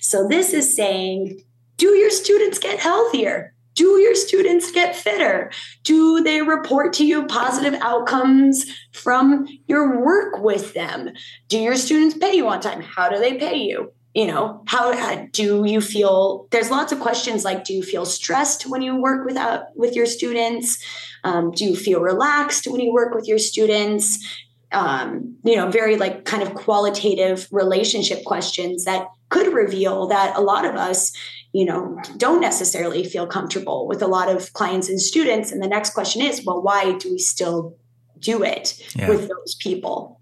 So 0.00 0.28
this 0.28 0.52
is 0.52 0.76
saying, 0.76 1.40
do 1.78 1.88
your 1.94 2.10
students 2.10 2.58
get 2.58 2.78
healthier? 2.78 3.54
Do 3.76 4.00
your 4.00 4.14
students 4.14 4.72
get 4.72 4.96
fitter? 4.96 5.52
Do 5.84 6.22
they 6.22 6.42
report 6.42 6.92
to 6.94 7.06
you 7.06 7.26
positive 7.26 7.74
outcomes 7.82 8.64
from 8.92 9.46
your 9.68 10.02
work 10.02 10.42
with 10.42 10.74
them? 10.74 11.12
Do 11.48 11.58
your 11.58 11.76
students 11.76 12.16
pay 12.16 12.34
you 12.34 12.48
on 12.48 12.60
time? 12.60 12.80
How 12.80 13.08
do 13.08 13.18
they 13.18 13.34
pay 13.34 13.58
you? 13.58 13.92
You 14.14 14.28
know, 14.28 14.62
how, 14.66 14.96
how 14.96 15.26
do 15.30 15.66
you 15.66 15.82
feel? 15.82 16.48
There's 16.50 16.70
lots 16.70 16.90
of 16.90 17.00
questions 17.00 17.44
like, 17.44 17.64
do 17.64 17.74
you 17.74 17.82
feel 17.82 18.06
stressed 18.06 18.62
when 18.64 18.80
you 18.80 18.96
work 18.96 19.26
with 19.26 19.36
uh, 19.36 19.64
with 19.74 19.94
your 19.94 20.06
students? 20.06 20.82
Um, 21.22 21.50
do 21.50 21.66
you 21.66 21.76
feel 21.76 22.00
relaxed 22.00 22.66
when 22.66 22.80
you 22.80 22.94
work 22.94 23.14
with 23.14 23.28
your 23.28 23.38
students? 23.38 24.24
Um, 24.72 25.36
you 25.44 25.54
know, 25.54 25.70
very 25.70 25.96
like 25.96 26.24
kind 26.24 26.42
of 26.42 26.54
qualitative 26.54 27.46
relationship 27.50 28.24
questions 28.24 28.86
that 28.86 29.06
could 29.28 29.52
reveal 29.52 30.06
that 30.06 30.36
a 30.36 30.40
lot 30.40 30.64
of 30.64 30.76
us, 30.76 31.12
you 31.56 31.64
know, 31.64 31.98
don't 32.18 32.42
necessarily 32.42 33.02
feel 33.02 33.26
comfortable 33.26 33.88
with 33.88 34.02
a 34.02 34.06
lot 34.06 34.28
of 34.28 34.52
clients 34.52 34.90
and 34.90 35.00
students. 35.00 35.50
And 35.50 35.62
the 35.62 35.66
next 35.66 35.94
question 35.94 36.20
is, 36.20 36.44
well, 36.44 36.60
why 36.60 36.98
do 36.98 37.10
we 37.10 37.18
still 37.18 37.74
do 38.18 38.42
it 38.42 38.78
Yeah. 38.94 39.08
with 39.08 39.26
those 39.30 39.54
people? 39.54 40.20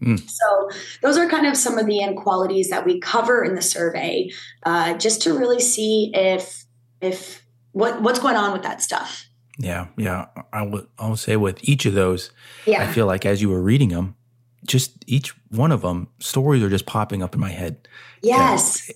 Mm. 0.00 0.20
So 0.30 0.70
those 1.02 1.18
are 1.18 1.28
kind 1.28 1.44
of 1.44 1.56
some 1.56 1.76
of 1.76 1.86
the 1.86 1.98
inequalities 1.98 2.70
that 2.70 2.86
we 2.86 3.00
cover 3.00 3.42
in 3.42 3.56
the 3.56 3.62
survey, 3.62 4.30
uh, 4.62 4.94
just 4.94 5.22
to 5.22 5.36
really 5.36 5.58
see 5.60 6.12
if 6.14 6.64
if 7.00 7.42
what 7.72 8.00
what's 8.00 8.20
going 8.20 8.36
on 8.36 8.52
with 8.52 8.62
that 8.62 8.80
stuff. 8.80 9.26
Yeah. 9.58 9.88
Yeah. 9.96 10.26
I 10.52 10.62
would, 10.62 10.86
I 11.00 11.08
would 11.08 11.18
say 11.18 11.36
with 11.36 11.58
each 11.62 11.84
of 11.86 11.94
those, 11.94 12.30
I 12.68 12.86
feel 12.92 13.06
like 13.06 13.26
as 13.26 13.42
you 13.42 13.48
were 13.48 13.62
reading 13.62 13.88
them, 13.88 14.14
just 14.64 14.92
each 15.08 15.34
one 15.50 15.72
of 15.72 15.80
them, 15.82 16.08
stories 16.20 16.62
are 16.62 16.70
just 16.70 16.86
popping 16.86 17.22
up 17.24 17.34
in 17.34 17.40
my 17.40 17.50
head. 17.50 17.88
Yes. 18.22 18.88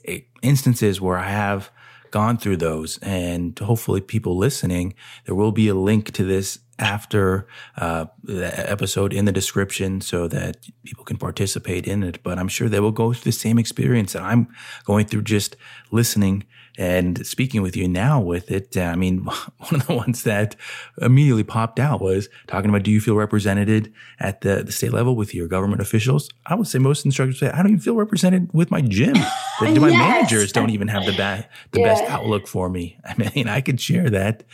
Instances 0.42 1.00
where 1.00 1.18
I 1.18 1.30
have 1.30 1.70
gone 2.10 2.38
through 2.38 2.58
those, 2.58 2.98
and 2.98 3.58
hopefully, 3.58 4.00
people 4.00 4.36
listening, 4.36 4.94
there 5.26 5.34
will 5.34 5.52
be 5.52 5.68
a 5.68 5.74
link 5.74 6.12
to 6.12 6.24
this 6.24 6.58
after 6.78 7.46
uh, 7.76 8.06
the 8.22 8.70
episode 8.70 9.12
in 9.12 9.26
the 9.26 9.32
description 9.32 10.00
so 10.00 10.26
that 10.28 10.66
people 10.84 11.04
can 11.04 11.18
participate 11.18 11.86
in 11.86 12.02
it. 12.02 12.22
But 12.22 12.38
I'm 12.38 12.48
sure 12.48 12.68
they 12.68 12.80
will 12.80 12.90
go 12.90 13.12
through 13.12 13.30
the 13.30 13.32
same 13.32 13.58
experience 13.58 14.14
that 14.14 14.22
I'm 14.22 14.48
going 14.84 15.06
through 15.06 15.22
just 15.22 15.56
listening 15.90 16.44
and 16.78 17.26
speaking 17.26 17.62
with 17.62 17.76
you 17.76 17.86
now 17.88 18.20
with 18.20 18.50
it. 18.50 18.76
Uh, 18.76 18.82
I 18.82 18.96
mean, 18.96 19.18
one 19.24 19.74
of 19.80 19.86
the 19.86 19.94
ones 19.94 20.22
that 20.24 20.56
immediately 21.00 21.44
popped 21.44 21.78
out 21.78 22.00
was 22.00 22.28
talking 22.46 22.70
about 22.70 22.82
do 22.82 22.90
you 22.90 23.00
feel 23.00 23.16
represented 23.16 23.92
at 24.18 24.40
the, 24.42 24.62
the 24.64 24.72
state 24.72 24.92
level 24.92 25.16
with 25.16 25.34
your 25.34 25.48
government 25.48 25.82
officials? 25.82 26.28
I 26.46 26.54
would 26.54 26.66
say 26.66 26.78
most 26.78 27.04
instructors 27.04 27.38
say, 27.38 27.50
I 27.50 27.56
don't 27.58 27.68
even 27.72 27.80
feel 27.80 27.96
represented 27.96 28.50
with 28.52 28.70
my 28.70 28.80
gym. 28.80 29.14
My 29.60 29.68
Yes. 29.68 29.92
managers 29.92 30.52
don't 30.52 30.70
even 30.70 30.88
have 30.88 31.04
the, 31.04 31.12
ba- 31.12 31.46
the 31.72 31.82
best 31.82 32.02
outlook 32.04 32.46
for 32.48 32.70
me. 32.70 32.96
I 33.04 33.14
mean, 33.34 33.46
I 33.46 33.60
could 33.60 33.78
share 33.80 34.08
that. 34.08 34.44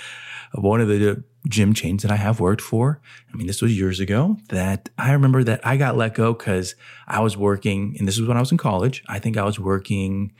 One 0.52 0.80
of 0.80 0.88
the 0.88 1.22
gym 1.48 1.74
chains 1.74 2.02
that 2.02 2.10
I 2.10 2.16
have 2.16 2.40
worked 2.40 2.60
for, 2.60 3.00
I 3.32 3.36
mean, 3.36 3.46
this 3.46 3.62
was 3.62 3.76
years 3.76 4.00
ago, 4.00 4.36
that 4.48 4.88
I 4.98 5.12
remember 5.12 5.44
that 5.44 5.64
I 5.66 5.76
got 5.76 5.96
let 5.96 6.14
go 6.14 6.32
because 6.32 6.74
I 7.06 7.20
was 7.20 7.36
working, 7.36 7.96
and 7.98 8.06
this 8.06 8.18
was 8.18 8.28
when 8.28 8.36
I 8.36 8.40
was 8.40 8.52
in 8.52 8.58
college. 8.58 9.02
I 9.08 9.18
think 9.18 9.36
I 9.36 9.44
was 9.44 9.58
working 9.58 10.32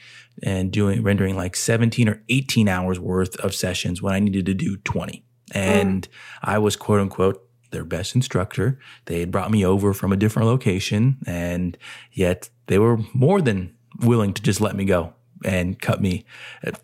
and 0.42 0.70
doing, 0.70 1.02
rendering 1.02 1.36
like 1.36 1.57
17 1.57 2.09
or 2.09 2.22
18 2.28 2.68
hours 2.68 3.00
worth 3.00 3.36
of 3.36 3.54
sessions 3.54 4.02
when 4.02 4.14
I 4.14 4.20
needed 4.20 4.46
to 4.46 4.54
do 4.54 4.76
20. 4.78 5.24
And 5.52 6.09
I 6.42 6.59
was 6.59 6.76
quote 6.76 7.00
unquote 7.00 7.42
their 7.70 7.84
best 7.84 8.14
instructor. 8.14 8.78
They 9.07 9.20
had 9.20 9.30
brought 9.30 9.50
me 9.50 9.64
over 9.64 9.92
from 9.92 10.12
a 10.12 10.16
different 10.16 10.48
location, 10.48 11.18
and 11.26 11.76
yet 12.12 12.50
they 12.66 12.78
were 12.78 12.98
more 13.12 13.40
than 13.40 13.74
willing 14.00 14.32
to 14.34 14.42
just 14.42 14.61
let 14.61 14.76
me 14.76 14.84
go 14.84 15.14
and 15.44 15.80
cut 15.80 16.00
me 16.00 16.24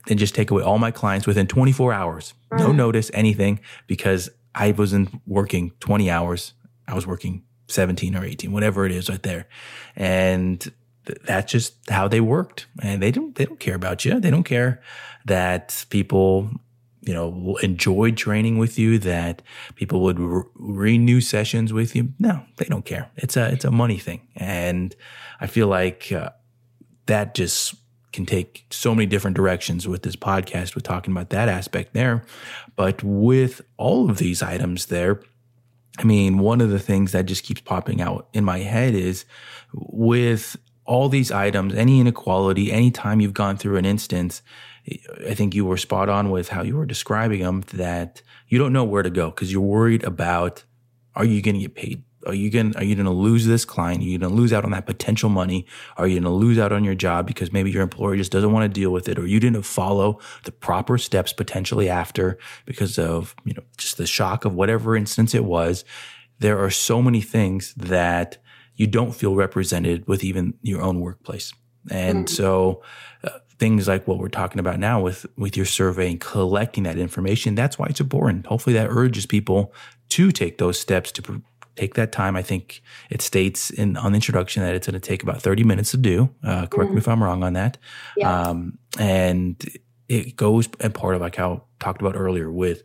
and 0.08 0.18
just 0.18 0.34
take 0.34 0.50
away 0.50 0.62
all 0.62 0.78
my 0.78 0.90
clients 0.90 1.26
within 1.26 1.46
24 1.46 1.92
hours. 1.92 2.34
No 2.58 2.72
notice, 2.72 3.10
anything, 3.14 3.60
because 3.86 4.30
I 4.54 4.72
wasn't 4.72 5.10
working 5.26 5.72
20 5.80 6.10
hours. 6.10 6.54
I 6.86 6.94
was 6.94 7.06
working 7.06 7.42
17 7.68 8.14
or 8.14 8.24
18, 8.24 8.52
whatever 8.52 8.84
it 8.84 8.92
is 8.92 9.08
right 9.08 9.22
there. 9.22 9.46
And 9.96 10.60
th- 11.06 11.18
that's 11.24 11.50
just 11.52 11.90
how 11.90 12.08
they 12.08 12.20
worked. 12.20 12.66
And 12.82 13.02
they 13.02 13.10
don't, 13.10 13.34
they 13.34 13.44
don't 13.44 13.60
care 13.60 13.74
about 13.74 14.04
you. 14.04 14.20
They 14.20 14.30
don't 14.30 14.42
care 14.44 14.82
that 15.24 15.86
people, 15.88 16.50
you 17.00 17.14
know, 17.14 17.56
enjoyed 17.62 18.16
training 18.16 18.58
with 18.58 18.78
you, 18.78 18.98
that 18.98 19.42
people 19.74 20.02
would 20.02 20.18
re- 20.18 20.42
renew 20.54 21.20
sessions 21.20 21.72
with 21.72 21.96
you. 21.96 22.12
No, 22.18 22.44
they 22.56 22.66
don't 22.66 22.84
care. 22.84 23.10
It's 23.16 23.36
a, 23.36 23.50
it's 23.50 23.64
a 23.64 23.70
money 23.70 23.98
thing. 23.98 24.28
And 24.36 24.94
I 25.40 25.46
feel 25.46 25.68
like, 25.68 26.12
uh, 26.12 26.30
that 27.06 27.34
just 27.34 27.74
can 28.12 28.26
take 28.26 28.66
so 28.70 28.94
many 28.94 29.06
different 29.06 29.36
directions 29.36 29.88
with 29.88 30.02
this 30.02 30.16
podcast 30.16 30.74
with 30.74 30.84
talking 30.84 31.12
about 31.12 31.30
that 31.30 31.48
aspect 31.48 31.94
there. 31.94 32.24
But 32.76 33.02
with 33.02 33.60
all 33.76 34.10
of 34.10 34.18
these 34.18 34.42
items 34.42 34.86
there, 34.86 35.20
I 35.98 36.04
mean, 36.04 36.38
one 36.38 36.60
of 36.60 36.70
the 36.70 36.78
things 36.78 37.12
that 37.12 37.26
just 37.26 37.44
keeps 37.44 37.60
popping 37.60 38.00
out 38.00 38.28
in 38.32 38.44
my 38.44 38.58
head 38.60 38.94
is 38.94 39.24
with 39.74 40.56
all 40.84 41.08
these 41.08 41.30
items, 41.30 41.74
any 41.74 42.00
inequality, 42.00 42.72
anytime 42.72 43.20
you've 43.20 43.34
gone 43.34 43.56
through 43.56 43.76
an 43.76 43.84
instance, 43.84 44.42
I 45.26 45.34
think 45.34 45.54
you 45.54 45.64
were 45.64 45.76
spot 45.76 46.08
on 46.08 46.30
with 46.30 46.48
how 46.48 46.62
you 46.62 46.76
were 46.76 46.86
describing 46.86 47.42
them 47.42 47.62
that 47.74 48.22
you 48.48 48.58
don't 48.58 48.72
know 48.72 48.84
where 48.84 49.02
to 49.02 49.10
go 49.10 49.30
because 49.30 49.52
you're 49.52 49.60
worried 49.60 50.02
about 50.02 50.64
are 51.14 51.24
you 51.24 51.42
going 51.42 51.54
to 51.54 51.60
get 51.60 51.74
paid? 51.74 52.02
Are 52.26 52.34
you 52.34 52.50
going 52.50 52.76
are 52.76 52.84
you 52.84 52.94
going 52.94 53.06
to 53.06 53.12
lose 53.12 53.46
this 53.46 53.64
client? 53.64 54.00
Are 54.00 54.04
you 54.04 54.18
going 54.18 54.30
to 54.30 54.36
lose 54.36 54.52
out 54.52 54.64
on 54.64 54.70
that 54.72 54.86
potential 54.86 55.28
money? 55.28 55.66
Are 55.96 56.06
you 56.06 56.14
going 56.20 56.24
to 56.24 56.30
lose 56.30 56.58
out 56.58 56.72
on 56.72 56.84
your 56.84 56.94
job 56.94 57.26
because 57.26 57.52
maybe 57.52 57.70
your 57.70 57.82
employer 57.82 58.16
just 58.16 58.32
doesn't 58.32 58.52
want 58.52 58.64
to 58.64 58.80
deal 58.80 58.90
with 58.90 59.08
it 59.08 59.18
or 59.18 59.26
you 59.26 59.40
didn't 59.40 59.62
follow 59.62 60.18
the 60.44 60.52
proper 60.52 60.98
steps 60.98 61.32
potentially 61.32 61.88
after 61.88 62.38
because 62.64 62.98
of, 62.98 63.34
you 63.44 63.54
know, 63.54 63.62
just 63.76 63.96
the 63.98 64.06
shock 64.06 64.44
of 64.44 64.54
whatever 64.54 64.96
instance 64.96 65.34
it 65.34 65.44
was. 65.44 65.84
There 66.38 66.62
are 66.62 66.70
so 66.70 67.00
many 67.02 67.20
things 67.20 67.74
that 67.74 68.38
you 68.74 68.86
don't 68.86 69.12
feel 69.12 69.34
represented 69.34 70.06
with 70.08 70.24
even 70.24 70.54
your 70.62 70.82
own 70.82 71.00
workplace. 71.00 71.52
And 71.90 72.28
so 72.30 72.82
uh, 73.24 73.30
things 73.58 73.88
like 73.88 74.06
what 74.06 74.18
we're 74.18 74.28
talking 74.28 74.58
about 74.60 74.78
now 74.78 75.00
with 75.00 75.26
with 75.36 75.56
your 75.56 75.66
survey 75.66 76.10
and 76.10 76.20
collecting 76.20 76.84
that 76.84 76.98
information, 76.98 77.54
that's 77.54 77.78
why 77.78 77.86
it's 77.88 78.00
important. 78.00 78.46
Hopefully 78.46 78.74
that 78.74 78.88
urges 78.88 79.26
people 79.26 79.72
to 80.10 80.30
take 80.30 80.58
those 80.58 80.78
steps 80.78 81.10
to 81.12 81.42
take 81.76 81.94
that 81.94 82.12
time. 82.12 82.36
I 82.36 82.42
think 82.42 82.82
it 83.10 83.22
states 83.22 83.70
in 83.70 83.96
on 83.96 84.12
the 84.12 84.16
introduction 84.16 84.62
that 84.62 84.74
it's 84.74 84.86
going 84.86 85.00
to 85.00 85.08
take 85.08 85.22
about 85.22 85.42
30 85.42 85.64
minutes 85.64 85.90
to 85.92 85.96
do. 85.96 86.30
Uh, 86.44 86.66
correct 86.66 86.92
me 86.92 86.98
if 86.98 87.08
I'm 87.08 87.22
wrong 87.22 87.42
on 87.42 87.54
that. 87.54 87.78
Yeah. 88.16 88.48
Um, 88.48 88.78
and 88.98 89.62
it 90.08 90.36
goes 90.36 90.68
and 90.80 90.94
part 90.94 91.14
of 91.14 91.20
like 91.20 91.36
how 91.36 91.52
I 91.54 91.84
talked 91.84 92.00
about 92.00 92.16
earlier 92.16 92.50
with 92.50 92.82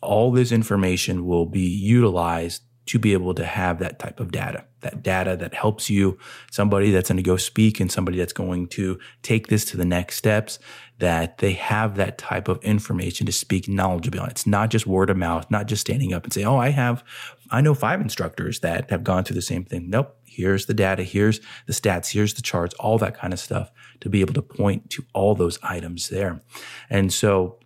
all 0.00 0.32
this 0.32 0.52
information 0.52 1.24
will 1.24 1.46
be 1.46 1.66
utilized 1.66 2.62
to 2.86 2.98
be 2.98 3.14
able 3.14 3.34
to 3.34 3.44
have 3.46 3.78
that 3.78 3.98
type 3.98 4.20
of 4.20 4.30
data, 4.30 4.64
that 4.80 5.02
data 5.02 5.36
that 5.36 5.54
helps 5.54 5.88
you, 5.88 6.18
somebody 6.50 6.90
that's 6.90 7.08
going 7.08 7.16
to 7.16 7.22
go 7.22 7.36
speak 7.36 7.80
and 7.80 7.90
somebody 7.90 8.18
that's 8.18 8.32
going 8.32 8.66
to 8.66 8.98
take 9.22 9.46
this 9.46 9.64
to 9.64 9.76
the 9.78 9.86
next 9.86 10.16
steps, 10.16 10.58
that 10.98 11.38
they 11.38 11.52
have 11.52 11.96
that 11.96 12.18
type 12.18 12.46
of 12.46 12.62
information 12.62 13.24
to 13.24 13.32
speak 13.32 13.66
knowledgeably 13.66 14.20
on. 14.20 14.28
It's 14.28 14.46
not 14.46 14.68
just 14.68 14.86
word 14.86 15.08
of 15.08 15.16
mouth, 15.16 15.50
not 15.50 15.66
just 15.66 15.80
standing 15.80 16.12
up 16.12 16.24
and 16.24 16.32
say, 16.32 16.44
Oh, 16.44 16.58
I 16.58 16.70
have, 16.70 17.02
I 17.50 17.60
know 17.60 17.74
five 17.74 18.00
instructors 18.00 18.60
that 18.60 18.90
have 18.90 19.04
gone 19.04 19.24
through 19.24 19.34
the 19.34 19.42
same 19.42 19.64
thing. 19.64 19.90
Nope. 19.90 20.16
Here's 20.24 20.66
the 20.66 20.74
data. 20.74 21.02
Here's 21.02 21.40
the 21.66 21.72
stats. 21.72 22.12
Here's 22.12 22.34
the 22.34 22.42
charts, 22.42 22.74
all 22.74 22.98
that 22.98 23.16
kind 23.16 23.32
of 23.32 23.38
stuff 23.38 23.70
to 24.00 24.08
be 24.08 24.20
able 24.20 24.34
to 24.34 24.42
point 24.42 24.90
to 24.90 25.04
all 25.14 25.34
those 25.34 25.58
items 25.62 26.08
there. 26.08 26.42
And 26.90 27.12
so, 27.12 27.58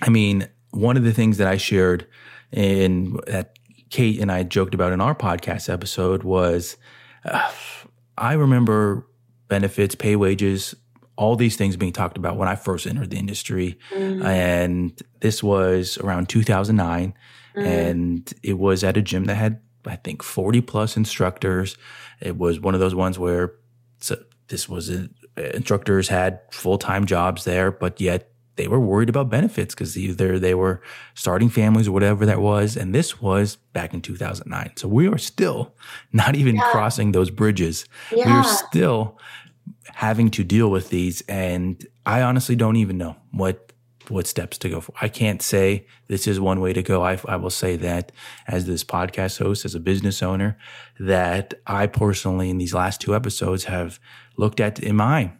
I 0.00 0.08
mean, 0.08 0.48
one 0.70 0.96
of 0.96 1.04
the 1.04 1.12
things 1.12 1.38
that 1.38 1.46
I 1.46 1.56
shared 1.56 2.06
in 2.50 3.18
that 3.26 3.58
Kate 3.90 4.20
and 4.20 4.32
I 4.32 4.42
joked 4.42 4.74
about 4.74 4.92
in 4.92 5.00
our 5.00 5.14
podcast 5.14 5.72
episode 5.72 6.22
was 6.22 6.76
uh, 7.24 7.52
I 8.16 8.32
remember 8.32 9.06
benefits, 9.48 9.94
pay 9.94 10.16
wages, 10.16 10.74
all 11.16 11.36
these 11.36 11.56
things 11.56 11.76
being 11.76 11.92
talked 11.92 12.16
about 12.16 12.36
when 12.36 12.48
I 12.48 12.56
first 12.56 12.86
entered 12.86 13.10
the 13.10 13.18
industry. 13.18 13.78
And 14.24 14.98
this 15.20 15.42
was 15.42 15.98
around 15.98 16.28
2009. 16.30 17.14
Mm. 17.56 17.66
And 17.66 18.34
it 18.42 18.58
was 18.58 18.84
at 18.84 18.96
a 18.96 19.02
gym 19.02 19.26
that 19.26 19.34
had, 19.34 19.60
I 19.86 19.96
think, 19.96 20.22
40 20.22 20.60
plus 20.62 20.96
instructors. 20.96 21.76
It 22.20 22.36
was 22.36 22.60
one 22.60 22.74
of 22.74 22.80
those 22.80 22.94
ones 22.94 23.18
where 23.18 23.54
so 24.00 24.16
this 24.48 24.68
was 24.68 24.90
a, 24.90 25.08
instructors 25.36 26.08
had 26.08 26.40
full 26.50 26.78
time 26.78 27.06
jobs 27.06 27.44
there, 27.44 27.70
but 27.70 28.00
yet 28.00 28.32
they 28.56 28.68
were 28.68 28.80
worried 28.80 29.08
about 29.08 29.30
benefits 29.30 29.74
because 29.74 29.96
either 29.96 30.38
they 30.38 30.54
were 30.54 30.82
starting 31.14 31.48
families 31.48 31.88
or 31.88 31.92
whatever 31.92 32.26
that 32.26 32.40
was. 32.40 32.76
And 32.76 32.94
this 32.94 33.20
was 33.20 33.56
back 33.72 33.94
in 33.94 34.02
2009. 34.02 34.72
So 34.76 34.88
we 34.88 35.08
are 35.08 35.18
still 35.18 35.74
not 36.12 36.36
even 36.36 36.58
crossing 36.58 37.12
those 37.12 37.30
bridges. 37.30 37.86
We 38.10 38.22
are 38.22 38.44
still 38.44 39.18
having 39.86 40.30
to 40.32 40.44
deal 40.44 40.70
with 40.70 40.90
these. 40.90 41.22
And 41.22 41.86
I 42.04 42.22
honestly 42.22 42.56
don't 42.56 42.76
even 42.76 42.98
know 42.98 43.16
what 43.30 43.71
what 44.12 44.26
steps 44.26 44.58
to 44.58 44.68
go 44.68 44.80
for. 44.80 44.92
I 45.00 45.08
can't 45.08 45.42
say 45.42 45.86
this 46.08 46.26
is 46.26 46.38
one 46.38 46.60
way 46.60 46.72
to 46.72 46.82
go. 46.82 47.02
I, 47.02 47.18
I 47.26 47.36
will 47.36 47.50
say 47.50 47.76
that 47.76 48.12
as 48.46 48.66
this 48.66 48.84
podcast 48.84 49.38
host, 49.38 49.64
as 49.64 49.74
a 49.74 49.80
business 49.80 50.22
owner, 50.22 50.58
that 51.00 51.54
I 51.66 51.86
personally 51.86 52.50
in 52.50 52.58
these 52.58 52.74
last 52.74 53.00
two 53.00 53.14
episodes 53.14 53.64
have 53.64 53.98
looked 54.36 54.60
at 54.60 54.82
am 54.82 55.00
I 55.00 55.32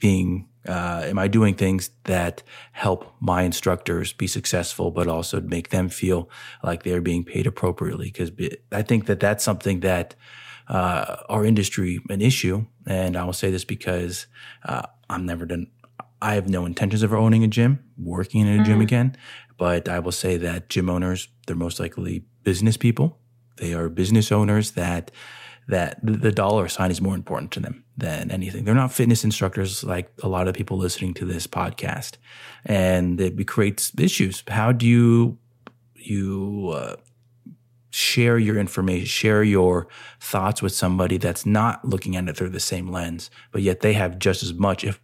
being 0.00 0.48
uh, 0.68 1.02
am 1.04 1.18
I 1.18 1.28
doing 1.28 1.54
things 1.54 1.90
that 2.04 2.42
help 2.72 3.14
my 3.20 3.42
instructors 3.42 4.12
be 4.12 4.26
successful, 4.26 4.90
but 4.90 5.06
also 5.06 5.40
make 5.40 5.70
them 5.70 5.88
feel 5.88 6.28
like 6.62 6.82
they're 6.82 7.00
being 7.00 7.24
paid 7.24 7.46
appropriately? 7.46 8.06
Because 8.06 8.32
I 8.72 8.82
think 8.82 9.06
that 9.06 9.20
that's 9.20 9.44
something 9.44 9.80
that 9.80 10.16
uh, 10.68 11.18
our 11.28 11.44
industry 11.44 12.00
an 12.10 12.20
issue, 12.20 12.66
and 12.86 13.16
I 13.16 13.24
will 13.24 13.32
say 13.32 13.50
this 13.50 13.64
because 13.64 14.26
uh, 14.64 14.82
I'm 15.08 15.24
never 15.24 15.46
done. 15.46 15.68
I 16.22 16.34
have 16.34 16.48
no 16.48 16.64
intentions 16.64 17.02
of 17.02 17.12
owning 17.12 17.44
a 17.44 17.48
gym, 17.48 17.84
working 17.98 18.40
in 18.40 18.48
a 18.48 18.50
mm-hmm. 18.56 18.64
gym 18.64 18.80
again, 18.80 19.16
but 19.58 19.88
I 19.88 19.98
will 19.98 20.12
say 20.12 20.36
that 20.38 20.68
gym 20.68 20.88
owners 20.88 21.28
they're 21.46 21.56
most 21.56 21.78
likely 21.78 22.24
business 22.42 22.76
people. 22.76 23.18
They 23.56 23.74
are 23.74 23.88
business 23.88 24.32
owners 24.32 24.72
that 24.72 25.10
that 25.68 25.98
the 26.02 26.30
dollar 26.30 26.68
sign 26.68 26.92
is 26.92 27.00
more 27.00 27.16
important 27.16 27.50
to 27.50 27.60
them 27.60 27.84
than 27.96 28.30
anything. 28.30 28.64
They're 28.64 28.74
not 28.74 28.92
fitness 28.92 29.24
instructors 29.24 29.82
like 29.82 30.12
a 30.22 30.28
lot 30.28 30.46
of 30.46 30.54
people 30.54 30.78
listening 30.78 31.12
to 31.14 31.24
this 31.24 31.46
podcast, 31.46 32.18
and 32.64 33.20
it 33.20 33.46
creates 33.48 33.92
issues. 33.98 34.44
How 34.48 34.72
do 34.72 34.86
you 34.86 35.38
you 35.94 36.70
uh, 36.72 36.96
share 37.90 38.38
your 38.38 38.58
information, 38.58 39.06
share 39.06 39.42
your 39.42 39.88
thoughts 40.20 40.62
with 40.62 40.72
somebody 40.72 41.16
that's 41.16 41.46
not 41.46 41.84
looking 41.84 42.14
at 42.14 42.28
it 42.28 42.36
through 42.36 42.50
the 42.50 42.60
same 42.60 42.88
lens, 42.88 43.30
but 43.52 43.62
yet 43.62 43.80
they 43.80 43.94
have 43.94 44.18
just 44.18 44.42
as 44.42 44.52
much, 44.52 44.84
if 44.84 45.00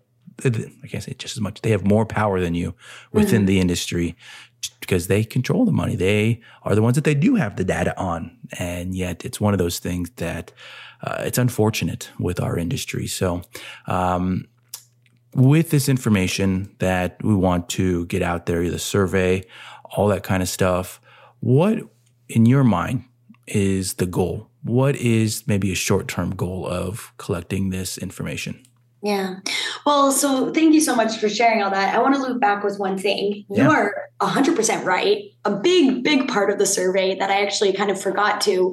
I 0.47 0.87
can't 0.87 1.03
say 1.03 1.15
just 1.19 1.37
as 1.37 1.41
much, 1.41 1.61
they 1.63 1.71
have 1.71 1.85
more 1.85 2.07
power 2.07 2.41
than 2.41 2.55
you 2.55 2.75
within 3.13 3.41
mm-hmm. 3.41 3.47
the 3.47 3.61
industry 3.61 4.17
because 4.81 5.07
they 5.07 5.25
control 5.25 5.65
the 5.65 5.73
money. 5.73 5.97
They 5.97 6.41
are 6.63 6.75
the 6.75 6.83
ones 6.83 6.97
that 6.97 7.05
they 7.05 7.15
do 7.15 7.37
have 7.37 7.57
the 7.57 7.65
data 7.65 7.99
on. 7.99 8.37
And 8.59 8.95
yet 8.95 9.25
it's 9.25 9.41
one 9.41 9.55
of 9.55 9.59
those 9.59 9.79
things 9.79 10.11
that 10.17 10.53
uh, 11.03 11.23
it's 11.27 11.39
unfortunate 11.39 12.11
with 12.19 12.41
our 12.41 12.59
industry. 12.59 13.07
So, 13.07 13.43
um, 13.87 14.47
with 15.35 15.71
this 15.71 15.89
information 15.89 16.75
that 16.79 17.17
we 17.25 17.35
want 17.35 17.71
to 17.71 18.05
get 18.07 18.21
out 18.21 18.45
there, 18.45 18.69
the 18.69 18.79
survey, 18.79 19.45
all 19.85 20.09
that 20.09 20.23
kind 20.23 20.43
of 20.43 20.49
stuff, 20.49 21.01
what 21.41 21.79
in 22.29 22.45
your 22.45 22.65
mind 22.65 23.05
is 23.47 23.95
the 23.95 24.07
goal? 24.07 24.51
What 24.63 24.95
is 24.97 25.47
maybe 25.47 25.73
a 25.73 25.77
short 25.77 26.07
term 26.07 26.35
goal 26.35 26.67
of 26.67 27.13
collecting 27.17 27.71
this 27.71 27.97
information? 27.99 28.63
Yeah. 29.03 29.37
Well, 29.85 30.13
so 30.13 30.53
thank 30.53 30.75
you 30.75 30.81
so 30.81 30.95
much 30.95 31.19
for 31.19 31.29
sharing 31.29 31.63
all 31.63 31.71
that. 31.71 31.95
I 31.95 32.01
want 32.01 32.15
to 32.15 32.23
loop 32.23 32.41
back 32.41 32.63
with 32.63 32.79
one 32.79 32.97
thing. 32.97 33.45
Yeah. 33.51 33.65
You 33.65 33.71
are 33.71 34.09
100% 34.21 34.85
right. 34.85 35.25
A 35.45 35.51
big, 35.51 36.05
big 36.05 36.29
part 36.29 36.51
of 36.51 36.59
the 36.59 36.67
survey 36.67 37.17
that 37.17 37.31
I 37.31 37.43
actually 37.43 37.73
kind 37.73 37.91
of 37.91 38.01
forgot 38.01 38.41
to 38.43 38.73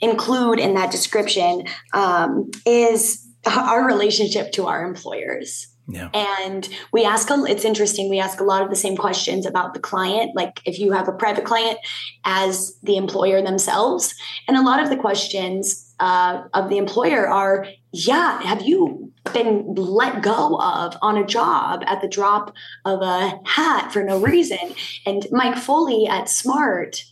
include 0.00 0.58
in 0.58 0.74
that 0.74 0.90
description 0.90 1.64
um, 1.92 2.50
is 2.64 3.26
our 3.46 3.86
relationship 3.86 4.52
to 4.52 4.66
our 4.66 4.84
employers. 4.84 5.68
Yeah. 5.88 6.08
And 6.14 6.68
we 6.92 7.04
ask, 7.04 7.28
it's 7.30 7.64
interesting, 7.64 8.08
we 8.08 8.18
ask 8.18 8.40
a 8.40 8.44
lot 8.44 8.62
of 8.62 8.70
the 8.70 8.76
same 8.76 8.96
questions 8.96 9.46
about 9.46 9.74
the 9.74 9.80
client, 9.80 10.32
like 10.34 10.60
if 10.64 10.80
you 10.80 10.92
have 10.92 11.06
a 11.06 11.12
private 11.12 11.44
client 11.44 11.78
as 12.24 12.76
the 12.82 12.96
employer 12.96 13.40
themselves. 13.40 14.14
And 14.48 14.56
a 14.56 14.62
lot 14.62 14.82
of 14.82 14.88
the 14.88 14.96
questions 14.96 15.85
uh, 15.98 16.44
of 16.54 16.68
the 16.68 16.78
employer 16.78 17.26
are, 17.28 17.66
yeah, 17.92 18.40
have 18.42 18.62
you 18.62 19.12
been 19.32 19.74
let 19.74 20.22
go 20.22 20.58
of 20.60 20.96
on 21.02 21.16
a 21.16 21.26
job 21.26 21.82
at 21.86 22.00
the 22.00 22.08
drop 22.08 22.54
of 22.84 23.02
a 23.02 23.40
hat 23.44 23.92
for 23.92 24.02
no 24.02 24.20
reason? 24.20 24.74
And 25.04 25.26
Mike 25.30 25.56
Foley 25.56 26.06
at 26.06 26.28
Smart 26.28 27.04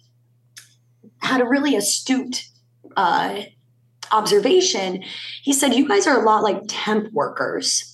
had 1.23 1.41
a 1.41 1.49
really 1.49 1.75
astute 1.75 2.47
uh, 2.97 3.43
observation. 4.13 5.03
He 5.43 5.53
said, 5.53 5.75
You 5.75 5.89
guys 5.89 6.07
are 6.07 6.21
a 6.21 6.25
lot 6.25 6.43
like 6.43 6.63
temp 6.69 7.13
workers. 7.13 7.91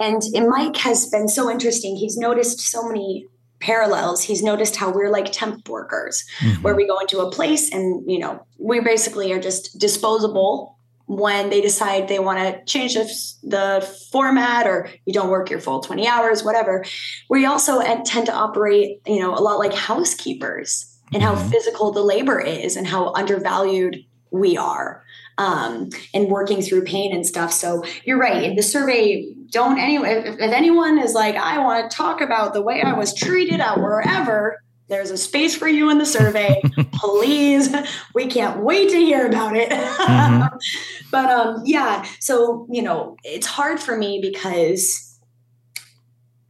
And, 0.00 0.22
and 0.34 0.48
Mike 0.48 0.76
has 0.78 1.08
been 1.10 1.28
so 1.28 1.50
interesting. 1.50 1.96
He's 1.96 2.16
noticed 2.16 2.60
so 2.60 2.86
many 2.86 3.26
parallels 3.60 4.22
he's 4.22 4.42
noticed 4.42 4.76
how 4.76 4.90
we're 4.90 5.10
like 5.10 5.30
temp 5.32 5.68
workers 5.68 6.24
mm-hmm. 6.38 6.62
where 6.62 6.76
we 6.76 6.86
go 6.86 6.98
into 6.98 7.18
a 7.18 7.30
place 7.30 7.72
and 7.72 8.08
you 8.10 8.18
know 8.18 8.44
we 8.58 8.80
basically 8.80 9.32
are 9.32 9.40
just 9.40 9.78
disposable 9.78 10.76
when 11.06 11.48
they 11.48 11.62
decide 11.62 12.06
they 12.06 12.18
want 12.18 12.38
to 12.38 12.64
change 12.66 12.94
the, 12.94 13.10
the 13.42 13.98
format 14.12 14.66
or 14.66 14.90
you 15.06 15.12
don't 15.12 15.30
work 15.30 15.50
your 15.50 15.60
full 15.60 15.80
20 15.80 16.06
hours 16.06 16.44
whatever 16.44 16.84
we 17.30 17.46
also 17.46 17.82
tend 18.04 18.26
to 18.26 18.32
operate 18.32 19.00
you 19.06 19.20
know 19.20 19.34
a 19.34 19.40
lot 19.40 19.58
like 19.58 19.74
housekeepers 19.74 20.96
and 21.12 21.22
how 21.22 21.34
mm-hmm. 21.34 21.48
physical 21.48 21.90
the 21.90 22.02
labor 22.02 22.38
is 22.38 22.76
and 22.76 22.86
how 22.86 23.12
undervalued 23.14 24.04
we 24.30 24.56
are 24.56 25.02
um, 25.38 25.88
and 26.12 26.28
working 26.28 26.60
through 26.60 26.84
pain 26.84 27.14
and 27.14 27.24
stuff. 27.24 27.52
So 27.52 27.84
you're 28.04 28.18
right. 28.18 28.54
The 28.54 28.62
survey 28.62 29.24
don't 29.50 29.78
anyway. 29.78 30.24
If, 30.26 30.34
if 30.38 30.52
anyone 30.52 30.98
is 30.98 31.14
like, 31.14 31.36
I 31.36 31.58
want 31.58 31.90
to 31.90 31.96
talk 31.96 32.20
about 32.20 32.52
the 32.52 32.60
way 32.60 32.82
I 32.82 32.92
was 32.92 33.14
treated 33.14 33.60
at 33.60 33.78
wherever, 33.78 34.62
there's 34.88 35.10
a 35.10 35.16
space 35.16 35.54
for 35.54 35.68
you 35.68 35.90
in 35.90 35.98
the 35.98 36.06
survey. 36.06 36.60
Please, 36.92 37.74
we 38.14 38.26
can't 38.26 38.62
wait 38.62 38.90
to 38.90 38.96
hear 38.96 39.26
about 39.26 39.56
it. 39.56 39.70
Mm-hmm. 39.70 40.56
but 41.10 41.30
um, 41.30 41.62
yeah, 41.64 42.04
so 42.20 42.66
you 42.70 42.82
know, 42.82 43.16
it's 43.22 43.46
hard 43.46 43.80
for 43.80 43.96
me 43.96 44.18
because 44.20 45.18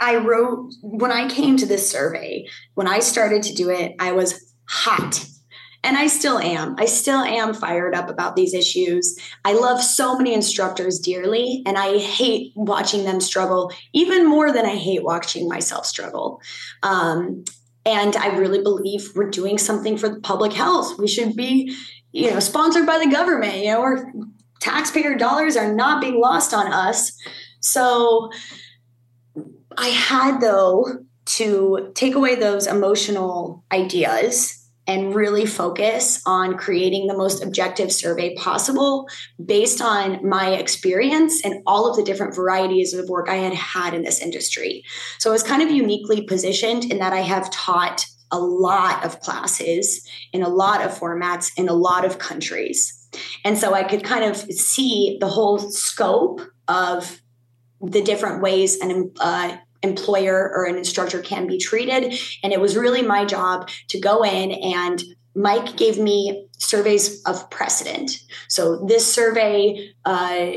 I 0.00 0.16
wrote 0.16 0.72
when 0.82 1.12
I 1.12 1.28
came 1.28 1.56
to 1.58 1.66
this 1.66 1.90
survey, 1.90 2.46
when 2.74 2.86
I 2.86 3.00
started 3.00 3.42
to 3.44 3.54
do 3.54 3.70
it, 3.70 3.96
I 3.98 4.12
was 4.12 4.54
hot 4.68 5.26
and 5.88 5.96
I 5.96 6.06
still 6.06 6.38
am. 6.38 6.76
I 6.78 6.84
still 6.84 7.22
am 7.22 7.54
fired 7.54 7.94
up 7.94 8.10
about 8.10 8.36
these 8.36 8.52
issues. 8.52 9.18
I 9.46 9.54
love 9.54 9.82
so 9.82 10.18
many 10.18 10.34
instructors 10.34 10.98
dearly, 10.98 11.62
and 11.64 11.78
I 11.78 11.96
hate 11.96 12.52
watching 12.54 13.04
them 13.04 13.22
struggle 13.22 13.72
even 13.94 14.28
more 14.28 14.52
than 14.52 14.66
I 14.66 14.76
hate 14.76 15.02
watching 15.02 15.48
myself 15.48 15.86
struggle. 15.86 16.42
Um, 16.82 17.42
and 17.86 18.16
I 18.16 18.36
really 18.36 18.62
believe 18.62 19.12
we're 19.14 19.30
doing 19.30 19.56
something 19.56 19.96
for 19.96 20.10
the 20.10 20.20
public 20.20 20.52
health. 20.52 20.98
We 20.98 21.08
should 21.08 21.34
be, 21.34 21.74
you 22.12 22.30
know, 22.30 22.40
sponsored 22.40 22.84
by 22.84 22.98
the 22.98 23.10
government. 23.10 23.56
You 23.56 23.72
know, 23.72 23.80
our 23.80 24.12
taxpayer 24.60 25.16
dollars 25.16 25.56
are 25.56 25.72
not 25.72 26.02
being 26.02 26.20
lost 26.20 26.52
on 26.52 26.70
us. 26.70 27.12
So 27.60 28.30
I 29.78 29.88
had 29.88 30.42
though 30.42 30.98
to 31.24 31.92
take 31.94 32.14
away 32.14 32.34
those 32.34 32.66
emotional 32.66 33.64
ideas 33.72 34.57
and 34.88 35.14
really 35.14 35.44
focus 35.44 36.20
on 36.26 36.56
creating 36.56 37.06
the 37.06 37.16
most 37.16 37.44
objective 37.44 37.92
survey 37.92 38.34
possible 38.34 39.06
based 39.44 39.82
on 39.82 40.26
my 40.26 40.50
experience 40.54 41.44
and 41.44 41.62
all 41.66 41.88
of 41.88 41.94
the 41.94 42.02
different 42.02 42.34
varieties 42.34 42.94
of 42.94 43.08
work 43.08 43.28
I 43.28 43.36
had 43.36 43.54
had 43.54 43.94
in 43.94 44.02
this 44.02 44.20
industry. 44.20 44.82
So 45.18 45.30
I 45.30 45.34
was 45.34 45.42
kind 45.42 45.62
of 45.62 45.70
uniquely 45.70 46.22
positioned 46.22 46.90
in 46.90 46.98
that 46.98 47.12
I 47.12 47.20
have 47.20 47.50
taught 47.50 48.04
a 48.30 48.40
lot 48.40 49.04
of 49.04 49.20
classes 49.20 50.06
in 50.32 50.42
a 50.42 50.48
lot 50.48 50.84
of 50.84 50.98
formats 50.98 51.50
in 51.56 51.68
a 51.68 51.74
lot 51.74 52.04
of 52.04 52.18
countries. 52.18 52.94
And 53.44 53.56
so 53.56 53.74
I 53.74 53.84
could 53.84 54.04
kind 54.04 54.24
of 54.24 54.36
see 54.36 55.18
the 55.20 55.28
whole 55.28 55.58
scope 55.58 56.40
of 56.66 57.20
the 57.80 58.02
different 58.02 58.42
ways 58.42 58.78
an 58.80 59.12
uh, 59.20 59.56
employer 59.82 60.50
or 60.54 60.64
an 60.64 60.76
instructor 60.76 61.20
can 61.20 61.46
be 61.46 61.58
treated. 61.58 62.18
And 62.42 62.52
it 62.52 62.60
was 62.60 62.76
really 62.76 63.02
my 63.02 63.24
job 63.24 63.68
to 63.88 64.00
go 64.00 64.24
in 64.24 64.52
and 64.52 65.02
Mike 65.34 65.76
gave 65.76 65.98
me 65.98 66.46
surveys 66.58 67.22
of 67.24 67.48
precedent. 67.50 68.18
So 68.48 68.84
this 68.86 69.06
survey 69.06 69.92
uh, 70.04 70.50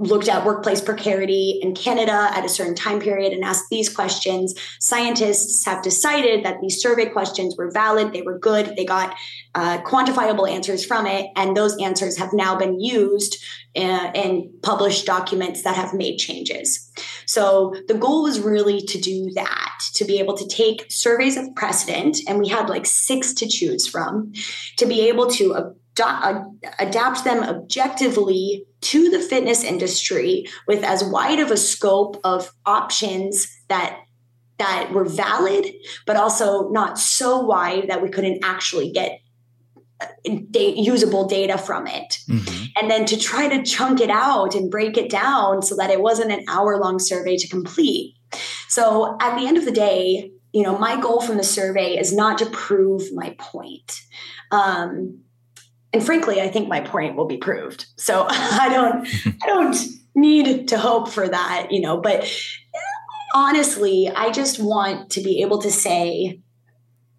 looked 0.00 0.28
at 0.28 0.46
workplace 0.46 0.80
precarity 0.80 1.60
in 1.62 1.74
Canada 1.74 2.30
at 2.32 2.44
a 2.44 2.48
certain 2.48 2.74
time 2.74 2.98
period 3.00 3.32
and 3.34 3.44
asked 3.44 3.66
these 3.70 3.94
questions. 3.94 4.54
Scientists 4.80 5.64
have 5.66 5.82
decided 5.82 6.42
that 6.44 6.60
these 6.62 6.80
survey 6.80 7.06
questions 7.06 7.54
were 7.56 7.70
valid, 7.70 8.12
they 8.12 8.22
were 8.22 8.38
good, 8.38 8.74
they 8.76 8.84
got 8.84 9.14
uh, 9.54 9.78
quantifiable 9.82 10.50
answers 10.50 10.84
from 10.84 11.06
it, 11.06 11.30
and 11.36 11.54
those 11.54 11.80
answers 11.80 12.16
have 12.16 12.32
now 12.32 12.56
been 12.56 12.80
used 12.80 13.36
uh, 13.76 14.10
in 14.14 14.50
published 14.62 15.04
documents 15.04 15.62
that 15.62 15.76
have 15.76 15.92
made 15.92 16.16
changes. 16.16 16.90
So 17.26 17.74
the 17.86 17.94
goal 17.94 18.22
was 18.22 18.40
really 18.40 18.80
to 18.80 18.98
do 18.98 19.30
that, 19.34 19.78
to 19.94 20.04
be 20.04 20.18
able 20.18 20.36
to 20.38 20.48
take 20.48 20.86
surveys 20.88 21.36
of 21.36 21.54
precedent, 21.54 22.18
and 22.26 22.38
we 22.38 22.48
had 22.48 22.70
like 22.70 22.86
six 22.86 23.34
to 23.34 23.46
choose 23.46 23.86
from, 23.86 24.32
to 24.78 24.86
be 24.86 25.08
able 25.08 25.28
to 25.32 25.74
adapt 26.78 27.24
them 27.24 27.42
objectively 27.42 28.64
to 28.80 29.10
the 29.10 29.18
fitness 29.18 29.64
industry 29.64 30.46
with 30.66 30.82
as 30.82 31.04
wide 31.04 31.40
of 31.40 31.50
a 31.50 31.56
scope 31.56 32.18
of 32.24 32.50
options 32.64 33.46
that 33.68 33.98
that 34.58 34.92
were 34.92 35.04
valid 35.04 35.66
but 36.06 36.16
also 36.16 36.68
not 36.70 36.98
so 36.98 37.40
wide 37.40 37.88
that 37.88 38.02
we 38.02 38.08
couldn't 38.08 38.42
actually 38.44 38.90
get 38.90 39.20
uh, 40.00 40.06
usable 40.54 41.26
data 41.26 41.58
from 41.58 41.86
it 41.86 42.18
mm-hmm. 42.28 42.64
and 42.76 42.90
then 42.90 43.04
to 43.04 43.18
try 43.18 43.48
to 43.48 43.62
chunk 43.62 44.00
it 44.00 44.10
out 44.10 44.54
and 44.54 44.70
break 44.70 44.96
it 44.96 45.10
down 45.10 45.60
so 45.60 45.74
that 45.76 45.90
it 45.90 46.00
wasn't 46.00 46.30
an 46.30 46.44
hour 46.48 46.78
long 46.78 46.98
survey 46.98 47.36
to 47.36 47.48
complete 47.48 48.14
So 48.68 49.16
at 49.20 49.38
the 49.38 49.46
end 49.46 49.56
of 49.56 49.64
the 49.64 49.72
day, 49.72 50.30
you 50.52 50.62
know, 50.62 50.78
my 50.78 51.00
goal 51.00 51.20
from 51.20 51.36
the 51.36 51.44
survey 51.44 51.98
is 51.98 52.12
not 52.12 52.38
to 52.38 52.46
prove 52.46 53.12
my 53.12 53.34
point. 53.38 54.00
Um, 54.50 55.20
and 55.92 56.04
frankly, 56.04 56.40
I 56.40 56.48
think 56.48 56.68
my 56.68 56.80
point 56.80 57.16
will 57.16 57.26
be 57.26 57.36
proved. 57.36 57.86
So 57.96 58.26
I 58.30 58.68
don't, 58.68 59.08
I 59.42 59.46
don't 59.46 59.76
need 60.14 60.68
to 60.68 60.78
hope 60.78 61.08
for 61.08 61.28
that, 61.28 61.68
you 61.70 61.80
know, 61.80 61.96
but 61.96 62.30
honestly, 63.34 64.10
I 64.14 64.30
just 64.30 64.60
want 64.60 65.10
to 65.10 65.20
be 65.20 65.42
able 65.42 65.60
to 65.62 65.70
say, 65.70 66.40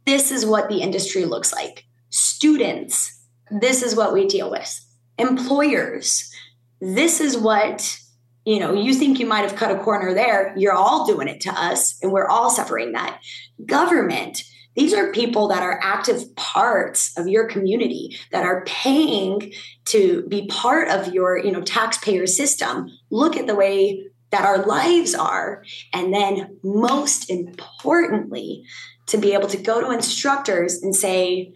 this 0.05 0.31
is 0.31 0.45
what 0.45 0.69
the 0.69 0.81
industry 0.81 1.25
looks 1.25 1.53
like. 1.53 1.85
Students, 2.09 3.21
this 3.49 3.81
is 3.81 3.95
what 3.95 4.13
we 4.13 4.27
deal 4.27 4.49
with. 4.49 4.79
Employers, 5.17 6.31
this 6.79 7.21
is 7.21 7.37
what 7.37 7.97
you 8.43 8.59
know 8.59 8.73
you 8.73 8.95
think 8.95 9.19
you 9.19 9.25
might 9.27 9.47
have 9.47 9.55
cut 9.55 9.69
a 9.69 9.77
corner 9.83 10.15
there 10.15 10.51
you're 10.57 10.73
all 10.73 11.05
doing 11.05 11.27
it 11.27 11.39
to 11.39 11.51
us 11.51 11.95
and 12.01 12.11
we're 12.11 12.27
all 12.27 12.49
suffering 12.49 12.91
that 12.93 13.19
government 13.67 14.41
these 14.75 14.93
are 14.93 15.11
people 15.11 15.47
that 15.49 15.63
are 15.63 15.79
active 15.83 16.35
parts 16.35 17.17
of 17.17 17.27
your 17.27 17.45
community 17.45 18.17
that 18.31 18.45
are 18.45 18.63
paying 18.65 19.53
to 19.85 20.25
be 20.27 20.47
part 20.47 20.87
of 20.87 21.13
your 21.13 21.37
you 21.37 21.51
know 21.51 21.61
taxpayer 21.61 22.27
system. 22.27 22.89
Look 23.09 23.35
at 23.35 23.47
the 23.47 23.55
way 23.55 24.07
that 24.31 24.45
our 24.45 24.65
lives 24.65 25.13
are. 25.13 25.63
And 25.93 26.13
then 26.13 26.57
most 26.63 27.29
importantly 27.29 28.63
to 29.07 29.17
be 29.17 29.33
able 29.33 29.49
to 29.49 29.57
go 29.57 29.81
to 29.81 29.91
instructors 29.91 30.81
and 30.81 30.95
say 30.95 31.53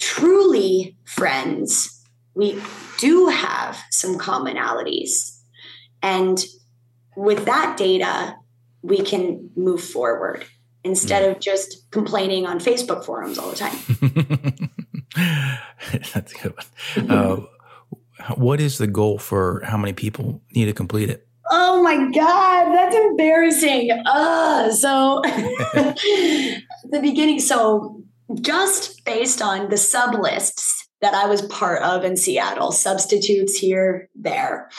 truly 0.00 0.96
friends 1.04 1.90
we 2.34 2.60
do 2.98 3.28
have 3.28 3.80
some 3.90 4.18
commonalities. 4.18 5.38
And 6.02 6.44
with 7.16 7.44
that 7.44 7.76
data 7.76 8.34
we 8.82 9.02
can 9.02 9.50
move 9.56 9.82
forward 9.82 10.44
instead 10.84 11.28
of 11.28 11.40
just 11.40 11.90
complaining 11.90 12.46
on 12.46 12.60
Facebook 12.60 13.04
forums 13.04 13.38
all 13.38 13.50
the 13.50 13.56
time. 13.56 14.70
That's 16.12 16.32
a 16.32 16.38
good 16.38 16.54
one. 16.56 17.10
Uh, 17.10 17.40
what 18.36 18.60
is 18.60 18.78
the 18.78 18.86
goal 18.86 19.18
for 19.18 19.62
how 19.64 19.76
many 19.76 19.92
people 19.92 20.42
need 20.54 20.66
to 20.66 20.72
complete 20.72 21.10
it? 21.10 21.26
Oh 21.50 21.82
my 21.82 22.10
God, 22.10 22.74
that's 22.74 22.96
embarrassing. 22.96 23.90
Uh, 24.06 24.70
so, 24.70 25.20
the 25.24 27.00
beginning, 27.02 27.38
so 27.38 28.02
just 28.40 29.04
based 29.04 29.42
on 29.42 29.68
the 29.68 29.76
sub 29.76 30.14
lists 30.14 30.88
that 31.02 31.12
I 31.12 31.26
was 31.26 31.42
part 31.42 31.82
of 31.82 32.02
in 32.02 32.16
Seattle, 32.16 32.72
substitutes 32.72 33.58
here, 33.58 34.08
there, 34.14 34.70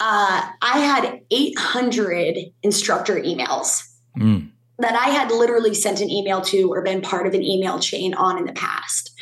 uh, 0.00 0.50
I 0.62 0.78
had 0.78 1.20
800 1.30 2.38
instructor 2.62 3.16
emails. 3.16 3.82
Mm 4.18 4.52
that 4.78 4.94
I 4.94 5.08
had 5.08 5.30
literally 5.30 5.74
sent 5.74 6.00
an 6.00 6.10
email 6.10 6.40
to 6.42 6.72
or 6.72 6.82
been 6.82 7.00
part 7.00 7.26
of 7.26 7.34
an 7.34 7.42
email 7.42 7.78
chain 7.78 8.14
on 8.14 8.38
in 8.38 8.44
the 8.44 8.52
past. 8.52 9.12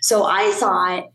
So 0.00 0.24
I 0.24 0.50
thought 0.52 1.08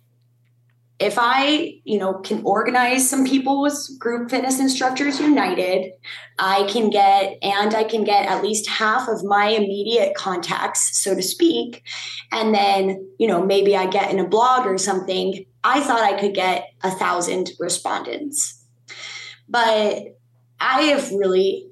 if 1.00 1.16
I, 1.18 1.80
you 1.86 1.97
know, 1.97 2.16
can 2.16 2.41
organize 2.43 3.10
some 3.10 3.26
people 3.26 3.62
with 3.62 3.89
Group 3.97 4.30
Fitness 4.30 4.60
Instructors 4.60 5.20
United, 5.20 5.93
I 6.38 6.68
can 6.70 6.89
get 6.89 7.38
and 7.41 7.74
I 7.74 7.86
can 7.86 8.04
get 8.04 8.26
at 8.26 8.43
least 8.43 8.68
half 8.68 9.08
of 9.08 9.24
my 9.24 9.47
immediate 9.47 10.14
contacts, 10.16 11.02
so 11.02 11.16
to 11.16 11.22
speak, 11.22 11.84
and 12.34 12.54
then, 12.54 13.10
you 13.18 13.28
know, 13.28 13.45
maybe 13.45 13.78
I 13.78 13.88
get 13.88 14.12
in 14.12 14.20
a 14.20 14.28
blog 14.28 14.66
or 14.66 14.78
something. 14.78 15.45
I 15.64 15.80
thought 15.82 16.02
I 16.02 16.20
could 16.20 16.34
get 16.34 16.70
a 16.84 16.91
thousand 16.91 17.52
respondents. 17.60 18.66
But 19.47 20.18
I 20.60 20.84
have 20.84 21.12
really 21.12 21.70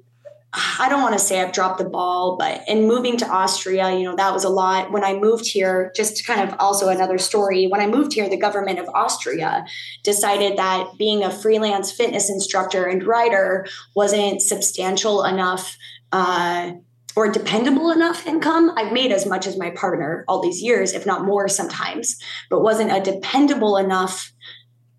I 0.54 0.88
don't 0.88 1.02
want 1.02 1.12
to 1.12 1.18
say 1.18 1.42
I've 1.42 1.52
dropped 1.52 1.76
the 1.76 1.84
ball, 1.84 2.36
but 2.38 2.62
in 2.66 2.88
moving 2.88 3.18
to 3.18 3.28
Austria, 3.28 3.92
you 3.92 4.04
know, 4.04 4.16
that 4.16 4.32
was 4.32 4.44
a 4.44 4.48
lot. 4.48 4.90
When 4.90 5.04
I 5.04 5.12
moved 5.12 5.46
here, 5.46 5.92
just 5.94 6.26
kind 6.26 6.40
of 6.40 6.58
also 6.58 6.88
another 6.88 7.18
story, 7.18 7.66
when 7.66 7.82
I 7.82 7.86
moved 7.86 8.14
here, 8.14 8.30
the 8.30 8.38
government 8.38 8.78
of 8.78 8.88
Austria 8.94 9.66
decided 10.04 10.56
that 10.56 10.86
being 10.96 11.22
a 11.22 11.30
freelance 11.30 11.92
fitness 11.92 12.30
instructor 12.30 12.86
and 12.86 13.04
writer 13.04 13.66
wasn't 13.94 14.40
substantial 14.40 15.22
enough 15.22 15.76
uh, 16.12 16.72
or 17.14 17.30
dependable 17.30 17.90
enough 17.90 18.26
income. 18.26 18.72
I've 18.74 18.92
made 18.92 19.12
as 19.12 19.26
much 19.26 19.46
as 19.46 19.58
my 19.58 19.68
partner 19.70 20.24
all 20.28 20.40
these 20.40 20.62
years, 20.62 20.94
if 20.94 21.04
not 21.04 21.26
more 21.26 21.48
sometimes, 21.48 22.18
but 22.48 22.62
wasn't 22.62 22.90
a 22.90 23.02
dependable 23.02 23.76
enough 23.76 24.32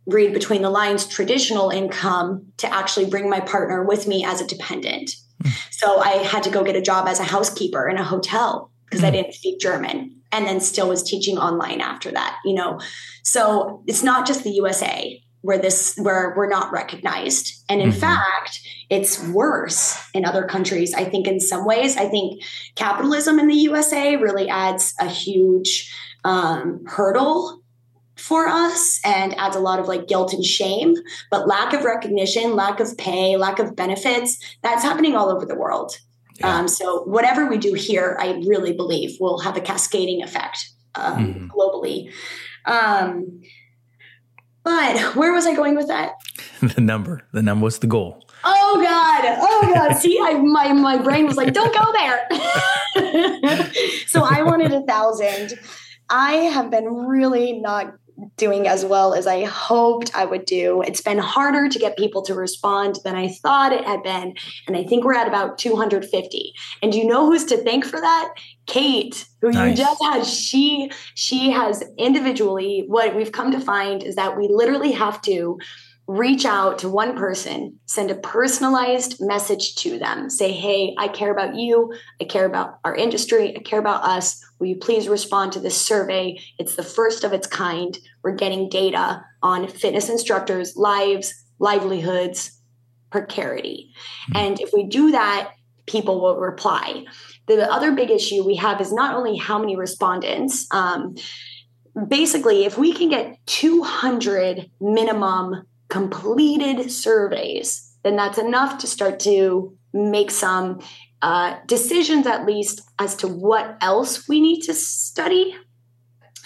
read 0.05 0.31
between 0.33 0.61
the 0.61 0.69
lines 0.69 1.07
traditional 1.07 1.71
income 1.71 2.51
to 2.57 2.71
actually 2.71 3.09
bring 3.09 3.29
my 3.31 3.39
partner 3.39 3.83
with 3.83 4.07
me 4.07 4.23
as 4.23 4.41
a 4.41 4.47
dependent. 4.47 5.11
So 5.71 5.99
I 5.99 6.17
had 6.23 6.43
to 6.43 6.49
go 6.49 6.63
get 6.63 6.75
a 6.75 6.81
job 6.81 7.07
as 7.07 7.19
a 7.19 7.23
housekeeper 7.23 7.87
in 7.87 7.97
a 7.97 8.03
hotel 8.03 8.71
because 8.85 9.01
mm. 9.01 9.07
I 9.07 9.11
didn't 9.11 9.33
speak 9.33 9.59
German 9.59 10.15
and 10.31 10.45
then 10.45 10.59
still 10.59 10.89
was 10.89 11.03
teaching 11.03 11.37
online 11.37 11.81
after 11.81 12.11
that, 12.11 12.37
you 12.45 12.53
know. 12.53 12.79
So 13.23 13.83
it's 13.87 14.03
not 14.03 14.27
just 14.27 14.43
the 14.43 14.51
USA 14.51 15.21
where 15.41 15.57
this 15.57 15.95
where 15.97 16.33
we're 16.35 16.49
not 16.49 16.71
recognized. 16.71 17.63
And 17.69 17.81
in 17.81 17.89
mm-hmm. 17.89 17.99
fact, 17.99 18.59
it's 18.89 19.23
worse 19.27 19.97
in 20.13 20.25
other 20.25 20.43
countries. 20.43 20.93
I 20.93 21.05
think 21.05 21.27
in 21.27 21.39
some 21.39 21.65
ways, 21.65 21.95
I 21.95 22.09
think 22.09 22.43
capitalism 22.75 23.39
in 23.39 23.47
the 23.47 23.55
USA 23.55 24.15
really 24.17 24.49
adds 24.49 24.93
a 24.99 25.07
huge 25.07 25.93
um, 26.25 26.83
hurdle 26.85 27.61
for 28.20 28.47
us 28.47 28.99
and 29.03 29.38
adds 29.38 29.55
a 29.55 29.59
lot 29.59 29.80
of 29.80 29.88
like 29.88 30.07
guilt 30.07 30.34
and 30.34 30.43
shame. 30.43 30.95
But 31.32 31.47
lack 31.47 31.74
of 31.74 31.84
recognition, 31.84 32.55
lack 32.55 32.80
of 32.80 32.97
pay, 32.97 33.38
lack 33.38 33.59
of 33.59 33.76
benefits, 33.76 34.38
that's 34.61 34.84
happening 34.84 35.15
all 35.15 35.30
over 35.30 35.45
the 35.45 35.55
world. 35.55 35.97
Yeah. 36.39 36.55
Um, 36.55 36.67
so 36.67 37.03
whatever 37.03 37.47
we 37.47 37.57
do 37.57 37.74
here, 37.74 38.17
I 38.20 38.41
really 38.47 38.74
believe 38.74 39.17
will 39.20 39.39
have 39.39 39.57
a 39.57 39.61
cascading 39.61 40.24
effect 40.24 40.70
um, 40.95 41.34
mm-hmm. 41.34 41.47
globally. 41.47 42.11
Um, 42.65 43.41
but 44.63 45.15
where 45.15 45.34
was 45.34 45.45
I 45.45 45.55
going 45.55 45.76
with 45.76 45.88
that? 45.88 46.13
the 46.61 46.82
number. 46.82 47.22
The 47.34 47.41
number. 47.41 47.63
What's 47.63 47.80
the 47.80 47.88
goal? 47.88 48.26
Oh 48.43 48.82
God! 48.82 49.38
Oh 49.41 49.72
God! 49.74 49.97
See, 49.97 50.17
I, 50.22 50.36
my 50.36 50.72
my 50.72 50.97
brain 50.97 51.26
was 51.26 51.36
like, 51.36 51.53
"Don't 51.53 51.74
go 51.74 51.91
there." 51.91 52.28
so 54.07 54.24
I 54.24 54.43
wanted 54.43 54.72
a 54.72 54.82
thousand. 54.84 55.59
I 56.09 56.34
have 56.34 56.72
been 56.72 56.86
really 56.86 57.59
not 57.59 57.93
doing 58.38 58.67
as 58.67 58.86
well 58.86 59.13
as 59.13 59.28
I 59.28 59.45
hoped 59.45 60.15
I 60.15 60.26
would 60.26 60.45
do. 60.45 60.82
It's 60.82 61.01
been 61.01 61.17
harder 61.17 61.70
to 61.70 61.80
get 61.80 61.97
people 61.97 62.22
to 62.24 62.34
respond 62.34 62.99
than 63.03 63.15
I 63.15 63.30
thought 63.30 63.74
it 63.74 63.86
had 63.86 64.03
been. 64.03 64.36
And 64.67 64.78
I 64.78 64.84
think 64.84 65.03
we're 65.03 65.15
at 65.15 65.28
about 65.28 65.57
250. 65.57 66.53
And 66.82 66.95
you 66.95 67.05
know 67.05 67.26
who's 67.26 67.45
to 67.45 67.57
thank 67.57 67.86
for 67.86 67.99
that? 67.99 68.34
Kate, 68.65 69.26
who 69.41 69.51
nice. 69.51 69.72
you 69.72 69.84
just 69.84 70.03
had. 70.03 70.26
She 70.26 70.91
she 71.15 71.49
has 71.51 71.84
individually 71.97 72.84
what 72.88 73.15
we've 73.15 73.32
come 73.32 73.51
to 73.51 73.59
find 73.59 74.03
is 74.03 74.15
that 74.15 74.38
we 74.38 74.47
literally 74.47 74.91
have 74.91 75.22
to 75.24 75.57
reach 76.10 76.43
out 76.43 76.80
to 76.80 76.89
one 76.89 77.16
person, 77.16 77.80
send 77.86 78.10
a 78.10 78.16
personalized 78.16 79.18
message 79.20 79.76
to 79.76 79.99
them. 79.99 80.28
Say, 80.28 80.51
hey, 80.51 80.95
I 80.97 81.07
care 81.07 81.32
about 81.32 81.53
you. 81.53 81.93
I 82.20 82.24
care 82.24 82.47
about 82.47 82.80
our 82.84 82.95
industry. 82.95 83.55
I 83.55 83.60
care 83.60 83.78
about 83.78 84.03
us. 84.03 84.43
Will 84.57 84.66
you 84.66 84.78
please 84.78 85.07
respond 85.07 85.51
to 85.51 85.60
this 85.60 85.80
survey? 85.80 86.39
It's 86.57 86.74
the 86.74 86.82
first 86.82 87.24
of 87.24 87.32
its 87.32 87.45
kind. 87.45 87.95
We're 88.24 88.34
getting 88.34 88.70
data 88.70 89.24
on 89.43 89.68
fitness 89.68 90.10
instructors' 90.10 90.76
lives, 90.76 91.32
livelihoods, 91.60 92.60
precarity. 93.12 93.93
Mm-hmm. 94.32 94.38
And 94.38 94.60
if 94.62 94.72
we 94.74 94.86
do 94.86 95.12
that, 95.12 95.51
people 95.86 96.20
will 96.22 96.38
reply. 96.38 97.05
The 97.45 97.72
other 97.72 97.91
big 97.91 98.10
issue 98.10 98.43
we 98.43 98.55
have 98.55 98.82
is 98.82 98.91
not 98.91 99.14
only 99.14 99.38
how 99.38 99.60
many 99.60 99.76
respondents, 99.76 100.66
um, 100.72 101.18
basically, 102.07 102.66
if 102.66 102.80
we 102.80 102.93
can 102.93 103.10
get 103.10 103.38
200 103.45 104.72
minimum 104.82 105.68
completed 105.89 106.91
surveys, 106.91 107.97
then 108.03 108.15
that's 108.15 108.37
enough 108.37 108.77
to 108.79 108.87
start 108.87 109.19
to 109.19 109.75
make 109.93 110.31
some 110.31 110.79
uh, 111.21 111.57
decisions, 111.65 112.25
at 112.25 112.45
least 112.45 112.81
as 112.99 113.15
to 113.17 113.27
what 113.27 113.77
else 113.81 114.27
we 114.29 114.39
need 114.39 114.61
to 114.61 114.73
study. 114.73 115.55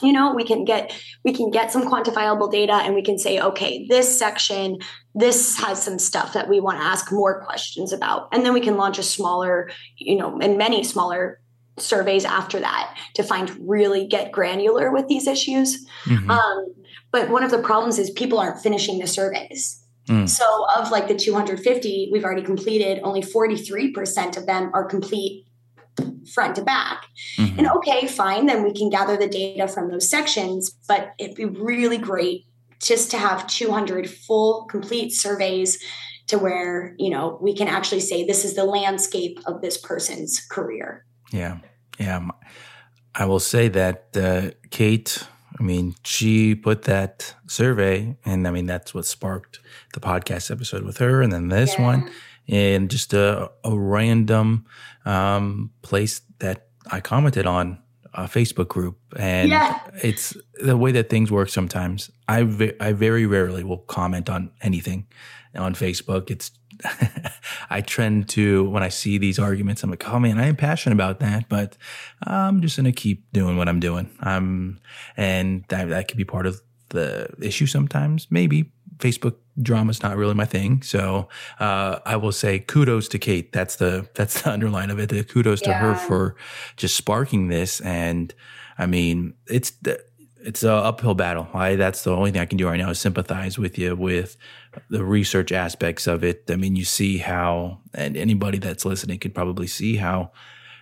You 0.01 0.11
know, 0.11 0.33
we 0.33 0.43
can 0.43 0.65
get 0.65 0.99
we 1.23 1.31
can 1.33 1.51
get 1.51 1.71
some 1.71 1.83
quantifiable 1.83 2.51
data, 2.51 2.73
and 2.73 2.95
we 2.95 3.03
can 3.03 3.17
say, 3.19 3.39
okay, 3.39 3.85
this 3.87 4.17
section, 4.17 4.79
this 5.13 5.57
has 5.59 5.81
some 5.81 5.99
stuff 5.99 6.33
that 6.33 6.49
we 6.49 6.59
want 6.59 6.79
to 6.79 6.83
ask 6.83 7.11
more 7.11 7.43
questions 7.45 7.93
about, 7.93 8.27
and 8.33 8.43
then 8.43 8.53
we 8.53 8.61
can 8.61 8.75
launch 8.75 8.97
a 8.97 9.03
smaller, 9.03 9.69
you 9.97 10.17
know, 10.17 10.39
and 10.41 10.57
many 10.57 10.83
smaller 10.83 11.39
surveys 11.77 12.25
after 12.25 12.59
that 12.59 12.97
to 13.15 13.23
find 13.23 13.55
really 13.59 14.05
get 14.07 14.31
granular 14.31 14.91
with 14.91 15.07
these 15.07 15.27
issues. 15.27 15.85
Mm-hmm. 16.05 16.29
Um, 16.29 16.73
but 17.13 17.29
one 17.29 17.43
of 17.43 17.51
the 17.51 17.59
problems 17.59 17.97
is 17.97 18.09
people 18.09 18.39
aren't 18.39 18.61
finishing 18.61 18.99
the 18.99 19.07
surveys. 19.07 19.79
Mm. 20.09 20.27
So, 20.27 20.67
of 20.75 20.91
like 20.91 21.07
the 21.07 21.15
250 21.15 22.09
we've 22.11 22.25
already 22.25 22.41
completed, 22.41 22.99
only 23.03 23.21
43% 23.21 24.35
of 24.35 24.45
them 24.45 24.69
are 24.73 24.83
complete 24.83 25.45
front 26.33 26.55
to 26.55 26.61
back. 26.61 27.05
Mm-hmm. 27.37 27.59
And 27.59 27.67
okay, 27.69 28.07
fine, 28.07 28.47
then 28.47 28.63
we 28.63 28.73
can 28.73 28.89
gather 28.89 29.15
the 29.15 29.27
data 29.27 29.67
from 29.67 29.89
those 29.89 30.09
sections, 30.09 30.71
but 30.87 31.13
it'd 31.19 31.35
be 31.35 31.45
really 31.45 31.97
great 31.97 32.45
just 32.81 33.11
to 33.11 33.17
have 33.17 33.47
200 33.47 34.09
full 34.09 34.65
complete 34.65 35.11
surveys 35.11 35.81
to 36.27 36.37
where, 36.37 36.95
you 36.97 37.09
know, 37.09 37.37
we 37.41 37.55
can 37.55 37.67
actually 37.67 38.01
say 38.01 38.25
this 38.25 38.43
is 38.43 38.55
the 38.55 38.65
landscape 38.65 39.39
of 39.45 39.61
this 39.61 39.77
person's 39.77 40.45
career. 40.45 41.05
Yeah. 41.31 41.59
Yeah. 41.99 42.27
I 43.15 43.25
will 43.25 43.39
say 43.39 43.67
that 43.69 44.07
uh, 44.17 44.51
Kate, 44.69 45.27
I 45.59 45.63
mean, 45.63 45.95
she 46.03 46.55
put 46.55 46.83
that 46.83 47.35
survey, 47.47 48.17
and 48.25 48.47
I 48.47 48.51
mean, 48.51 48.65
that's 48.65 48.93
what 48.93 49.05
sparked 49.05 49.59
the 49.93 49.99
podcast 49.99 50.49
episode 50.51 50.83
with 50.83 50.97
her, 50.97 51.21
and 51.21 51.31
then 51.31 51.49
this 51.49 51.75
yeah. 51.77 51.83
one, 51.83 52.11
and 52.47 52.89
just 52.89 53.13
a, 53.13 53.51
a 53.63 53.77
random 53.77 54.65
um, 55.05 55.71
place 55.81 56.21
that 56.39 56.67
I 56.91 56.99
commented 56.99 57.45
on 57.45 57.79
a 58.13 58.23
Facebook 58.23 58.67
group, 58.67 58.97
and 59.15 59.49
yeah. 59.49 59.79
it's 60.01 60.35
the 60.55 60.77
way 60.77 60.91
that 60.91 61.09
things 61.09 61.31
work. 61.31 61.49
Sometimes 61.49 62.11
I 62.27 62.43
ve- 62.43 62.73
I 62.79 62.93
very 62.93 63.25
rarely 63.25 63.63
will 63.63 63.79
comment 63.79 64.29
on 64.29 64.51
anything 64.61 65.07
on 65.55 65.75
Facebook. 65.75 66.29
It's 66.29 66.51
I 67.69 67.81
trend 67.81 68.29
to 68.29 68.63
when 68.69 68.83
I 68.83 68.89
see 68.89 69.17
these 69.17 69.39
arguments, 69.39 69.83
I'm 69.83 69.89
like, 69.89 70.07
oh 70.07 70.19
man, 70.19 70.37
I 70.39 70.47
am 70.47 70.55
passionate 70.55 70.95
about 70.95 71.19
that, 71.19 71.49
but 71.49 71.77
I'm 72.23 72.61
just 72.61 72.77
gonna 72.77 72.91
keep 72.91 73.31
doing 73.33 73.57
what 73.57 73.67
I'm 73.67 73.79
doing. 73.79 74.09
Um, 74.21 74.79
and 75.17 75.65
that, 75.69 75.89
that 75.89 76.07
could 76.07 76.17
be 76.17 76.25
part 76.25 76.45
of 76.45 76.61
the 76.89 77.33
issue 77.41 77.65
sometimes, 77.65 78.27
maybe. 78.29 78.71
Facebook 78.99 79.35
drama 79.61 79.89
is 79.89 80.03
not 80.03 80.15
really 80.15 80.35
my 80.35 80.45
thing, 80.45 80.81
so 80.81 81.27
uh, 81.59 81.99
I 82.05 82.15
will 82.15 82.31
say 82.31 82.59
kudos 82.59 83.07
to 83.09 83.19
Kate. 83.19 83.51
That's 83.51 83.75
the 83.77 84.07
that's 84.15 84.41
the 84.41 84.51
underline 84.51 84.91
of 84.91 84.99
it. 84.99 85.09
The 85.09 85.23
kudos 85.23 85.61
yeah. 85.61 85.69
to 85.69 85.73
her 85.73 85.95
for 85.95 86.35
just 86.77 86.95
sparking 86.95 87.47
this, 87.47 87.81
and 87.81 88.33
I 88.77 88.85
mean, 88.85 89.33
it's 89.47 89.73
it's 90.43 90.63
an 90.63 90.69
uphill 90.69 91.15
battle. 91.15 91.47
I, 91.53 91.75
that's 91.75 92.03
the 92.03 92.11
only 92.11 92.31
thing 92.31 92.41
I 92.41 92.45
can 92.45 92.57
do 92.57 92.67
right 92.67 92.77
now 92.77 92.89
is 92.89 92.99
sympathize 92.99 93.57
with 93.57 93.77
you 93.77 93.95
with 93.95 94.37
the 94.89 95.03
research 95.03 95.51
aspects 95.51 96.07
of 96.07 96.23
it. 96.23 96.43
I 96.49 96.55
mean, 96.55 96.75
you 96.75 96.85
see 96.85 97.17
how, 97.17 97.79
and 97.93 98.17
anybody 98.17 98.57
that's 98.57 98.85
listening 98.85 99.19
could 99.19 99.35
probably 99.35 99.67
see 99.67 99.97
how 99.97 100.31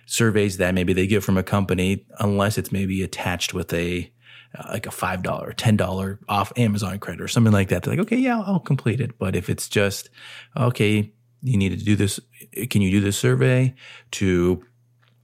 surveys 0.06 0.56
that 0.58 0.74
maybe 0.74 0.92
they 0.92 1.06
get 1.06 1.22
from 1.22 1.38
a 1.38 1.42
company, 1.42 2.06
unless 2.18 2.58
it's 2.58 2.72
maybe 2.72 3.02
attached 3.02 3.54
with 3.54 3.72
a 3.72 4.12
uh, 4.58 4.68
like 4.70 4.86
a 4.86 4.90
five 4.90 5.22
dollar, 5.22 5.52
ten 5.52 5.76
dollar 5.76 6.18
off 6.28 6.52
Amazon 6.56 6.98
credit 6.98 7.22
or 7.22 7.28
something 7.28 7.52
like 7.52 7.68
that. 7.68 7.82
They're 7.82 7.94
like, 7.94 8.06
okay, 8.06 8.16
yeah, 8.16 8.38
I'll, 8.38 8.54
I'll 8.54 8.60
complete 8.60 9.00
it. 9.00 9.18
But 9.18 9.34
if 9.34 9.48
it's 9.48 9.68
just 9.68 10.10
okay, 10.56 11.12
you 11.42 11.56
need 11.56 11.70
to 11.70 11.84
do 11.84 11.96
this. 11.96 12.20
Can 12.70 12.82
you 12.82 12.90
do 12.90 13.00
this 13.00 13.16
survey 13.16 13.74
to 14.12 14.62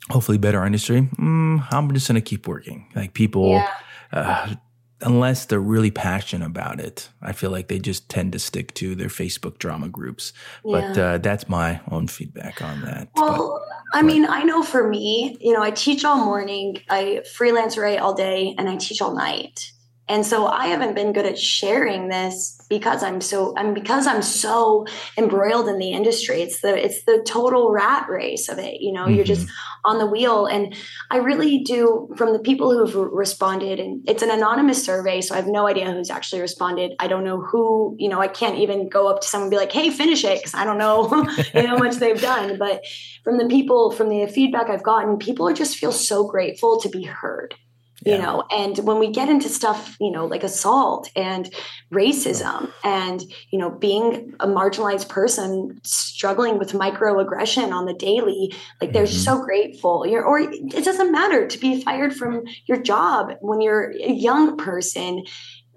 hopefully 0.08 0.38
better 0.38 0.60
our 0.60 0.66
industry? 0.66 1.02
Mm, 1.18 1.66
I'm 1.70 1.92
just 1.92 2.08
going 2.08 2.14
to 2.14 2.26
keep 2.26 2.46
working. 2.46 2.90
Like 2.94 3.14
people. 3.14 3.50
Yeah 3.50 3.70
uh, 4.12 4.54
unless 5.00 5.46
they're 5.46 5.60
really 5.60 5.90
passionate 5.90 6.46
about 6.46 6.80
it, 6.80 7.08
I 7.22 7.32
feel 7.32 7.50
like 7.50 7.68
they 7.68 7.78
just 7.78 8.08
tend 8.08 8.32
to 8.32 8.38
stick 8.38 8.74
to 8.74 8.94
their 8.94 9.08
Facebook 9.08 9.58
drama 9.58 9.88
groups. 9.88 10.32
Yeah. 10.64 10.80
But 10.80 10.98
uh, 10.98 11.18
that's 11.18 11.48
my 11.48 11.80
own 11.90 12.08
feedback 12.08 12.62
on 12.62 12.82
that. 12.82 13.08
Well, 13.14 13.64
but, 13.92 13.98
I 13.98 14.02
mean, 14.02 14.26
I 14.26 14.42
know 14.42 14.62
for 14.62 14.88
me, 14.88 15.36
you 15.40 15.52
know, 15.52 15.62
I 15.62 15.70
teach 15.70 16.04
all 16.04 16.24
morning, 16.24 16.78
I 16.90 17.22
freelance 17.32 17.78
write 17.78 18.00
all 18.00 18.14
day, 18.14 18.54
and 18.58 18.68
I 18.68 18.76
teach 18.76 19.00
all 19.00 19.14
night. 19.14 19.72
And 20.08 20.24
so 20.24 20.46
I 20.46 20.66
haven't 20.66 20.94
been 20.94 21.12
good 21.12 21.26
at 21.26 21.38
sharing 21.38 22.08
this 22.08 22.58
because 22.68 23.02
I'm 23.02 23.20
so 23.20 23.54
I'm 23.56 23.74
because 23.74 24.06
I'm 24.06 24.22
so 24.22 24.86
embroiled 25.16 25.68
in 25.68 25.78
the 25.78 25.92
industry. 25.92 26.42
It's 26.42 26.60
the 26.60 26.76
it's 26.76 27.04
the 27.04 27.22
total 27.26 27.70
rat 27.70 28.08
race 28.08 28.48
of 28.48 28.58
it. 28.58 28.80
You 28.80 28.92
know, 28.92 29.04
mm-hmm. 29.04 29.14
you're 29.14 29.24
just 29.24 29.48
on 29.84 29.98
the 29.98 30.06
wheel. 30.06 30.46
And 30.46 30.74
I 31.10 31.18
really 31.18 31.58
do 31.58 32.12
from 32.16 32.32
the 32.32 32.38
people 32.38 32.70
who 32.72 32.84
have 32.84 32.94
responded, 32.94 33.80
and 33.80 34.02
it's 34.08 34.22
an 34.22 34.30
anonymous 34.30 34.84
survey, 34.84 35.20
so 35.20 35.34
I 35.34 35.38
have 35.38 35.46
no 35.46 35.66
idea 35.66 35.90
who's 35.90 36.10
actually 36.10 36.40
responded. 36.40 36.92
I 36.98 37.08
don't 37.08 37.24
know 37.24 37.40
who, 37.40 37.94
you 37.98 38.08
know, 38.08 38.20
I 38.20 38.28
can't 38.28 38.58
even 38.58 38.88
go 38.88 39.08
up 39.08 39.20
to 39.20 39.28
someone 39.28 39.46
and 39.46 39.50
be 39.50 39.56
like, 39.56 39.72
hey, 39.72 39.90
finish 39.90 40.24
it, 40.24 40.38
because 40.38 40.54
I 40.54 40.64
don't 40.64 40.78
know 40.78 41.08
how 41.08 41.78
much 41.78 41.96
they've 41.96 42.20
done. 42.20 42.58
But 42.58 42.84
from 43.24 43.38
the 43.38 43.46
people, 43.46 43.90
from 43.90 44.08
the 44.08 44.26
feedback 44.26 44.68
I've 44.68 44.82
gotten, 44.82 45.18
people 45.18 45.52
just 45.52 45.76
feel 45.76 45.92
so 45.92 46.26
grateful 46.26 46.80
to 46.80 46.88
be 46.88 47.02
heard 47.02 47.54
you 48.04 48.12
yeah. 48.12 48.18
know 48.18 48.44
and 48.50 48.78
when 48.78 48.98
we 48.98 49.10
get 49.10 49.28
into 49.28 49.48
stuff 49.48 49.96
you 50.00 50.10
know 50.10 50.26
like 50.26 50.44
assault 50.44 51.10
and 51.16 51.52
racism 51.92 52.70
and 52.84 53.22
you 53.50 53.58
know 53.58 53.70
being 53.70 54.34
a 54.40 54.46
marginalized 54.46 55.08
person 55.08 55.78
struggling 55.82 56.58
with 56.58 56.72
microaggression 56.72 57.72
on 57.72 57.86
the 57.86 57.94
daily 57.94 58.54
like 58.80 58.92
they're 58.92 59.04
mm-hmm. 59.04 59.12
so 59.12 59.42
grateful 59.42 60.06
you're 60.06 60.24
or 60.24 60.38
it 60.38 60.84
doesn't 60.84 61.12
matter 61.12 61.46
to 61.46 61.58
be 61.58 61.82
fired 61.82 62.14
from 62.14 62.44
your 62.66 62.80
job 62.80 63.32
when 63.40 63.60
you're 63.60 63.90
a 63.90 64.12
young 64.12 64.56
person 64.56 65.24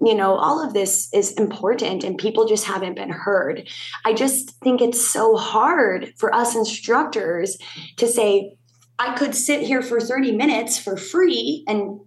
you 0.00 0.14
know 0.14 0.34
all 0.34 0.64
of 0.64 0.74
this 0.74 1.12
is 1.12 1.32
important 1.32 2.04
and 2.04 2.18
people 2.18 2.46
just 2.46 2.64
haven't 2.64 2.94
been 2.94 3.10
heard 3.10 3.68
i 4.04 4.12
just 4.12 4.50
think 4.60 4.80
it's 4.80 5.04
so 5.04 5.36
hard 5.36 6.12
for 6.16 6.34
us 6.34 6.54
instructors 6.54 7.56
to 7.96 8.06
say 8.06 8.54
I 8.98 9.16
could 9.16 9.34
sit 9.34 9.62
here 9.62 9.82
for 9.82 10.00
30 10.00 10.30
minutes 10.30 10.78
for 10.78 10.96
free 10.96 11.64
and 11.66 11.98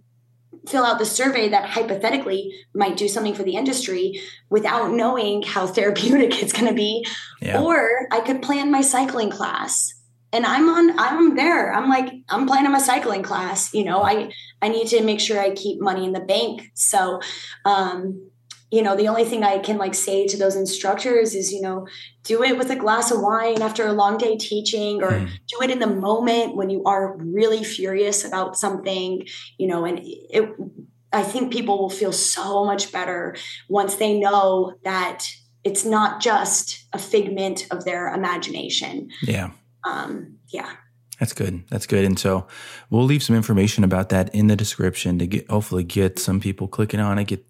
fill 0.68 0.84
out 0.84 0.98
the 0.98 1.04
survey 1.04 1.48
that 1.48 1.68
hypothetically 1.68 2.52
might 2.74 2.96
do 2.96 3.08
something 3.08 3.34
for 3.34 3.42
the 3.42 3.56
industry 3.56 4.20
without 4.50 4.92
knowing 4.92 5.42
how 5.42 5.66
therapeutic 5.76 6.42
it's 6.42 6.52
going 6.52 6.68
to 6.68 6.74
be. 6.74 7.06
Yeah. 7.40 7.60
or 7.60 8.08
i 8.10 8.20
could 8.20 8.40
plan 8.40 8.70
my 8.70 8.80
cycling 8.80 9.30
class 9.30 9.92
and 10.32 10.46
i'm 10.46 10.68
on 10.68 10.98
i'm 10.98 11.36
there. 11.36 11.72
I'm 11.72 11.88
like 11.88 12.12
i'm 12.28 12.46
planning 12.46 12.72
my 12.72 12.78
cycling 12.78 13.22
class. 13.22 13.72
You 13.74 13.84
know 13.84 14.02
i 14.02 14.30
i 14.62 14.68
need 14.68 14.88
to 14.88 15.02
make 15.02 15.20
sure 15.20 15.40
i 15.40 15.50
keep 15.50 15.80
money 15.80 16.04
in 16.04 16.12
the 16.12 16.20
bank. 16.20 16.70
So 16.74 17.20
um 17.64 18.30
you 18.70 18.82
know 18.82 18.96
the 18.96 19.08
only 19.08 19.24
thing 19.24 19.42
i 19.44 19.58
can 19.58 19.78
like 19.78 19.94
say 19.94 20.26
to 20.26 20.36
those 20.36 20.56
instructors 20.56 21.34
is 21.34 21.52
you 21.52 21.60
know 21.60 21.86
do 22.24 22.42
it 22.42 22.58
with 22.58 22.70
a 22.70 22.76
glass 22.76 23.10
of 23.10 23.20
wine 23.20 23.62
after 23.62 23.86
a 23.86 23.92
long 23.92 24.18
day 24.18 24.36
teaching 24.36 25.02
or 25.02 25.10
mm. 25.10 25.28
do 25.48 25.62
it 25.62 25.70
in 25.70 25.78
the 25.78 25.86
moment 25.86 26.56
when 26.56 26.70
you 26.70 26.82
are 26.84 27.16
really 27.18 27.62
furious 27.62 28.24
about 28.24 28.56
something 28.56 29.26
you 29.58 29.66
know 29.66 29.84
and 29.84 30.00
it 30.02 30.48
i 31.12 31.22
think 31.22 31.52
people 31.52 31.78
will 31.78 31.90
feel 31.90 32.12
so 32.12 32.64
much 32.64 32.90
better 32.92 33.36
once 33.68 33.96
they 33.96 34.18
know 34.18 34.74
that 34.82 35.26
it's 35.66 35.84
not 35.84 36.20
just 36.20 36.86
a 36.92 36.98
figment 36.98 37.66
of 37.72 37.84
their 37.84 38.14
imagination. 38.14 39.10
Yeah. 39.22 39.50
Um 39.82 40.36
yeah 40.48 40.70
that's 41.18 41.32
good. 41.32 41.64
That's 41.70 41.86
good. 41.86 42.04
And 42.04 42.18
so 42.18 42.46
we'll 42.90 43.04
leave 43.04 43.22
some 43.22 43.36
information 43.36 43.84
about 43.84 44.10
that 44.10 44.34
in 44.34 44.48
the 44.48 44.56
description 44.56 45.18
to 45.18 45.26
get 45.26 45.50
hopefully 45.50 45.84
get 45.84 46.18
some 46.18 46.40
people 46.40 46.68
clicking 46.68 47.00
on 47.00 47.18
it, 47.18 47.24
get 47.24 47.44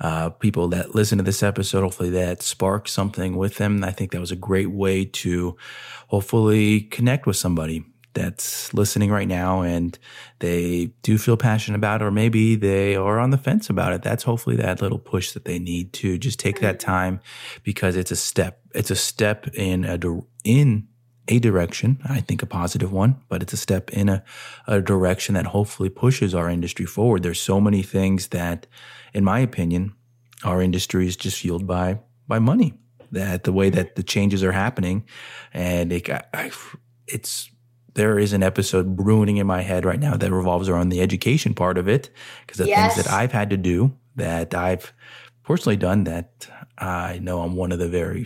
uh, 0.00 0.30
people 0.30 0.68
that 0.68 0.94
listen 0.94 1.18
to 1.18 1.24
this 1.24 1.42
episode, 1.42 1.82
hopefully 1.82 2.10
that 2.10 2.42
sparks 2.42 2.92
something 2.92 3.36
with 3.36 3.56
them. 3.56 3.82
I 3.82 3.90
think 3.90 4.12
that 4.12 4.20
was 4.20 4.30
a 4.30 4.36
great 4.36 4.70
way 4.70 5.04
to 5.04 5.56
hopefully 6.08 6.82
connect 6.82 7.26
with 7.26 7.36
somebody 7.36 7.84
that's 8.12 8.74
listening 8.74 9.10
right 9.10 9.28
now 9.28 9.62
and 9.62 9.96
they 10.40 10.86
do 11.02 11.16
feel 11.16 11.36
passionate 11.36 11.76
about 11.76 12.02
it, 12.02 12.04
or 12.04 12.10
maybe 12.10 12.56
they 12.56 12.96
are 12.96 13.18
on 13.18 13.30
the 13.30 13.38
fence 13.38 13.70
about 13.70 13.92
it. 13.92 14.02
That's 14.02 14.24
hopefully 14.24 14.56
that 14.56 14.80
little 14.80 14.98
push 14.98 15.32
that 15.32 15.44
they 15.44 15.58
need 15.58 15.92
to 15.94 16.18
just 16.18 16.38
take 16.38 16.60
that 16.60 16.80
time 16.80 17.20
because 17.62 17.96
it's 17.96 18.10
a 18.10 18.16
step. 18.16 18.60
It's 18.74 18.90
a 18.90 18.96
step 18.96 19.48
in 19.54 19.84
a 19.84 19.98
in 20.44 20.88
a 21.30 21.38
direction, 21.38 22.00
I 22.04 22.20
think 22.20 22.42
a 22.42 22.46
positive 22.46 22.92
one, 22.92 23.16
but 23.28 23.42
it's 23.42 23.52
a 23.52 23.56
step 23.56 23.90
in 23.90 24.08
a, 24.08 24.22
a 24.66 24.80
direction 24.82 25.34
that 25.36 25.46
hopefully 25.46 25.88
pushes 25.88 26.34
our 26.34 26.50
industry 26.50 26.84
forward. 26.84 27.22
There's 27.22 27.40
so 27.40 27.60
many 27.60 27.82
things 27.82 28.28
that, 28.28 28.66
in 29.14 29.24
my 29.24 29.38
opinion, 29.38 29.94
our 30.44 30.60
industry 30.60 31.06
is 31.06 31.16
just 31.16 31.38
fueled 31.38 31.66
by 31.66 32.00
by 32.26 32.38
money. 32.38 32.74
That 33.12 33.44
the 33.44 33.52
way 33.52 33.70
that 33.70 33.96
the 33.96 34.02
changes 34.02 34.44
are 34.44 34.52
happening, 34.52 35.04
and 35.52 35.92
it, 35.92 36.08
I, 36.10 36.50
it's 37.06 37.50
there 37.94 38.18
is 38.18 38.32
an 38.32 38.42
episode 38.42 38.96
brewing 38.96 39.36
in 39.36 39.46
my 39.46 39.62
head 39.62 39.84
right 39.84 39.98
now 39.98 40.16
that 40.16 40.30
revolves 40.32 40.68
around 40.68 40.90
the 40.90 41.00
education 41.00 41.54
part 41.54 41.78
of 41.78 41.88
it 41.88 42.10
because 42.42 42.58
the 42.58 42.66
yes. 42.66 42.94
things 42.94 43.04
that 43.04 43.12
I've 43.12 43.32
had 43.32 43.50
to 43.50 43.56
do 43.56 43.92
that 44.16 44.54
I've 44.54 44.92
personally 45.42 45.76
done 45.76 46.04
that 46.04 46.48
I 46.78 47.18
know 47.20 47.40
I'm 47.40 47.56
one 47.56 47.72
of 47.72 47.78
the 47.78 47.88
very 47.88 48.24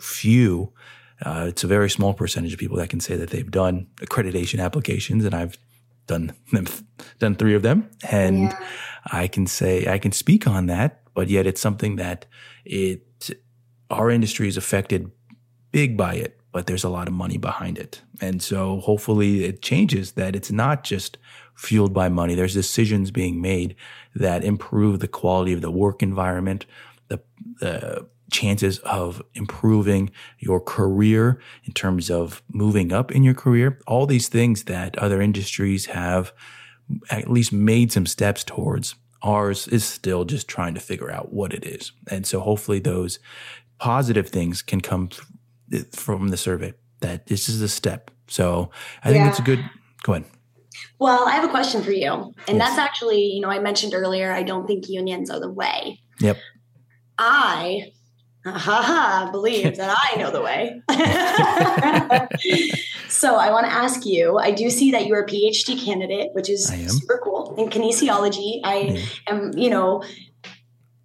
few 0.00 0.72
uh, 1.24 1.46
it's 1.48 1.64
a 1.64 1.66
very 1.66 1.88
small 1.88 2.14
percentage 2.14 2.52
of 2.52 2.58
people 2.58 2.76
that 2.78 2.90
can 2.90 3.00
say 3.00 3.16
that 3.16 3.30
they've 3.30 3.50
done 3.50 3.86
accreditation 3.96 4.62
applications, 4.62 5.24
and 5.24 5.34
I've 5.34 5.56
done 6.06 6.32
them, 6.52 6.66
done 7.18 7.36
three 7.36 7.54
of 7.54 7.62
them, 7.62 7.88
and 8.10 8.42
yeah. 8.42 8.68
I 9.06 9.28
can 9.28 9.46
say 9.46 9.86
I 9.86 9.98
can 9.98 10.12
speak 10.12 10.46
on 10.46 10.66
that. 10.66 11.00
But 11.14 11.28
yet, 11.28 11.46
it's 11.46 11.60
something 11.60 11.96
that 11.96 12.26
it 12.64 13.02
our 13.90 14.10
industry 14.10 14.48
is 14.48 14.56
affected 14.56 15.10
big 15.70 15.96
by 15.96 16.14
it, 16.14 16.40
but 16.50 16.66
there's 16.66 16.84
a 16.84 16.88
lot 16.88 17.08
of 17.08 17.14
money 17.14 17.36
behind 17.36 17.78
it, 17.78 18.02
and 18.20 18.42
so 18.42 18.80
hopefully 18.80 19.44
it 19.44 19.62
changes 19.62 20.12
that 20.12 20.34
it's 20.34 20.50
not 20.50 20.84
just 20.84 21.18
fueled 21.54 21.92
by 21.92 22.08
money. 22.08 22.34
There's 22.34 22.54
decisions 22.54 23.10
being 23.10 23.40
made 23.40 23.76
that 24.14 24.42
improve 24.42 25.00
the 25.00 25.08
quality 25.08 25.52
of 25.52 25.60
the 25.60 25.70
work 25.70 26.02
environment, 26.02 26.66
the 27.08 27.20
the 27.60 28.06
chances 28.32 28.78
of 28.80 29.22
improving 29.34 30.10
your 30.38 30.60
career 30.60 31.40
in 31.64 31.72
terms 31.72 32.10
of 32.10 32.42
moving 32.48 32.92
up 32.92 33.12
in 33.12 33.22
your 33.22 33.34
career, 33.34 33.78
all 33.86 34.06
these 34.06 34.28
things 34.28 34.64
that 34.64 34.98
other 34.98 35.20
industries 35.20 35.86
have 35.86 36.32
at 37.10 37.30
least 37.30 37.52
made 37.52 37.92
some 37.92 38.06
steps 38.06 38.42
towards. 38.42 38.96
Ours 39.22 39.68
is 39.68 39.84
still 39.84 40.24
just 40.24 40.48
trying 40.48 40.74
to 40.74 40.80
figure 40.80 41.12
out 41.12 41.32
what 41.32 41.52
it 41.52 41.64
is. 41.64 41.92
And 42.10 42.26
so 42.26 42.40
hopefully 42.40 42.80
those 42.80 43.20
positive 43.78 44.28
things 44.28 44.62
can 44.62 44.80
come 44.80 45.10
from 45.92 46.28
the 46.28 46.36
survey 46.36 46.74
that 47.00 47.26
this 47.26 47.48
is 47.48 47.62
a 47.62 47.68
step. 47.68 48.10
So 48.26 48.70
I 49.04 49.10
think 49.10 49.22
yeah. 49.22 49.30
it's 49.30 49.38
a 49.38 49.42
good. 49.42 49.64
Go 50.02 50.14
ahead. 50.14 50.24
Well, 50.98 51.28
I 51.28 51.32
have 51.32 51.44
a 51.44 51.48
question 51.48 51.82
for 51.82 51.92
you. 51.92 52.12
And 52.48 52.58
yes. 52.58 52.58
that's 52.58 52.78
actually, 52.78 53.22
you 53.22 53.40
know, 53.40 53.50
I 53.50 53.58
mentioned 53.58 53.94
earlier, 53.94 54.32
I 54.32 54.42
don't 54.42 54.66
think 54.66 54.88
unions 54.88 55.30
are 55.30 55.40
the 55.40 55.50
way. 55.50 56.00
Yep. 56.20 56.38
I 57.18 57.92
ha, 58.44 59.28
believe 59.30 59.76
that 59.76 59.96
I 60.02 60.16
know 60.16 60.30
the 60.30 60.42
way. 60.42 60.82
so 63.08 63.36
I 63.36 63.50
want 63.50 63.66
to 63.66 63.72
ask 63.72 64.04
you 64.04 64.38
I 64.38 64.50
do 64.50 64.70
see 64.70 64.90
that 64.92 65.06
you're 65.06 65.22
a 65.22 65.26
PhD 65.26 65.82
candidate, 65.82 66.30
which 66.32 66.50
is 66.50 66.66
super 66.66 67.20
cool 67.22 67.54
in 67.56 67.68
kinesiology. 67.68 68.60
I 68.64 69.06
am, 69.26 69.52
you 69.56 69.70
know, 69.70 70.02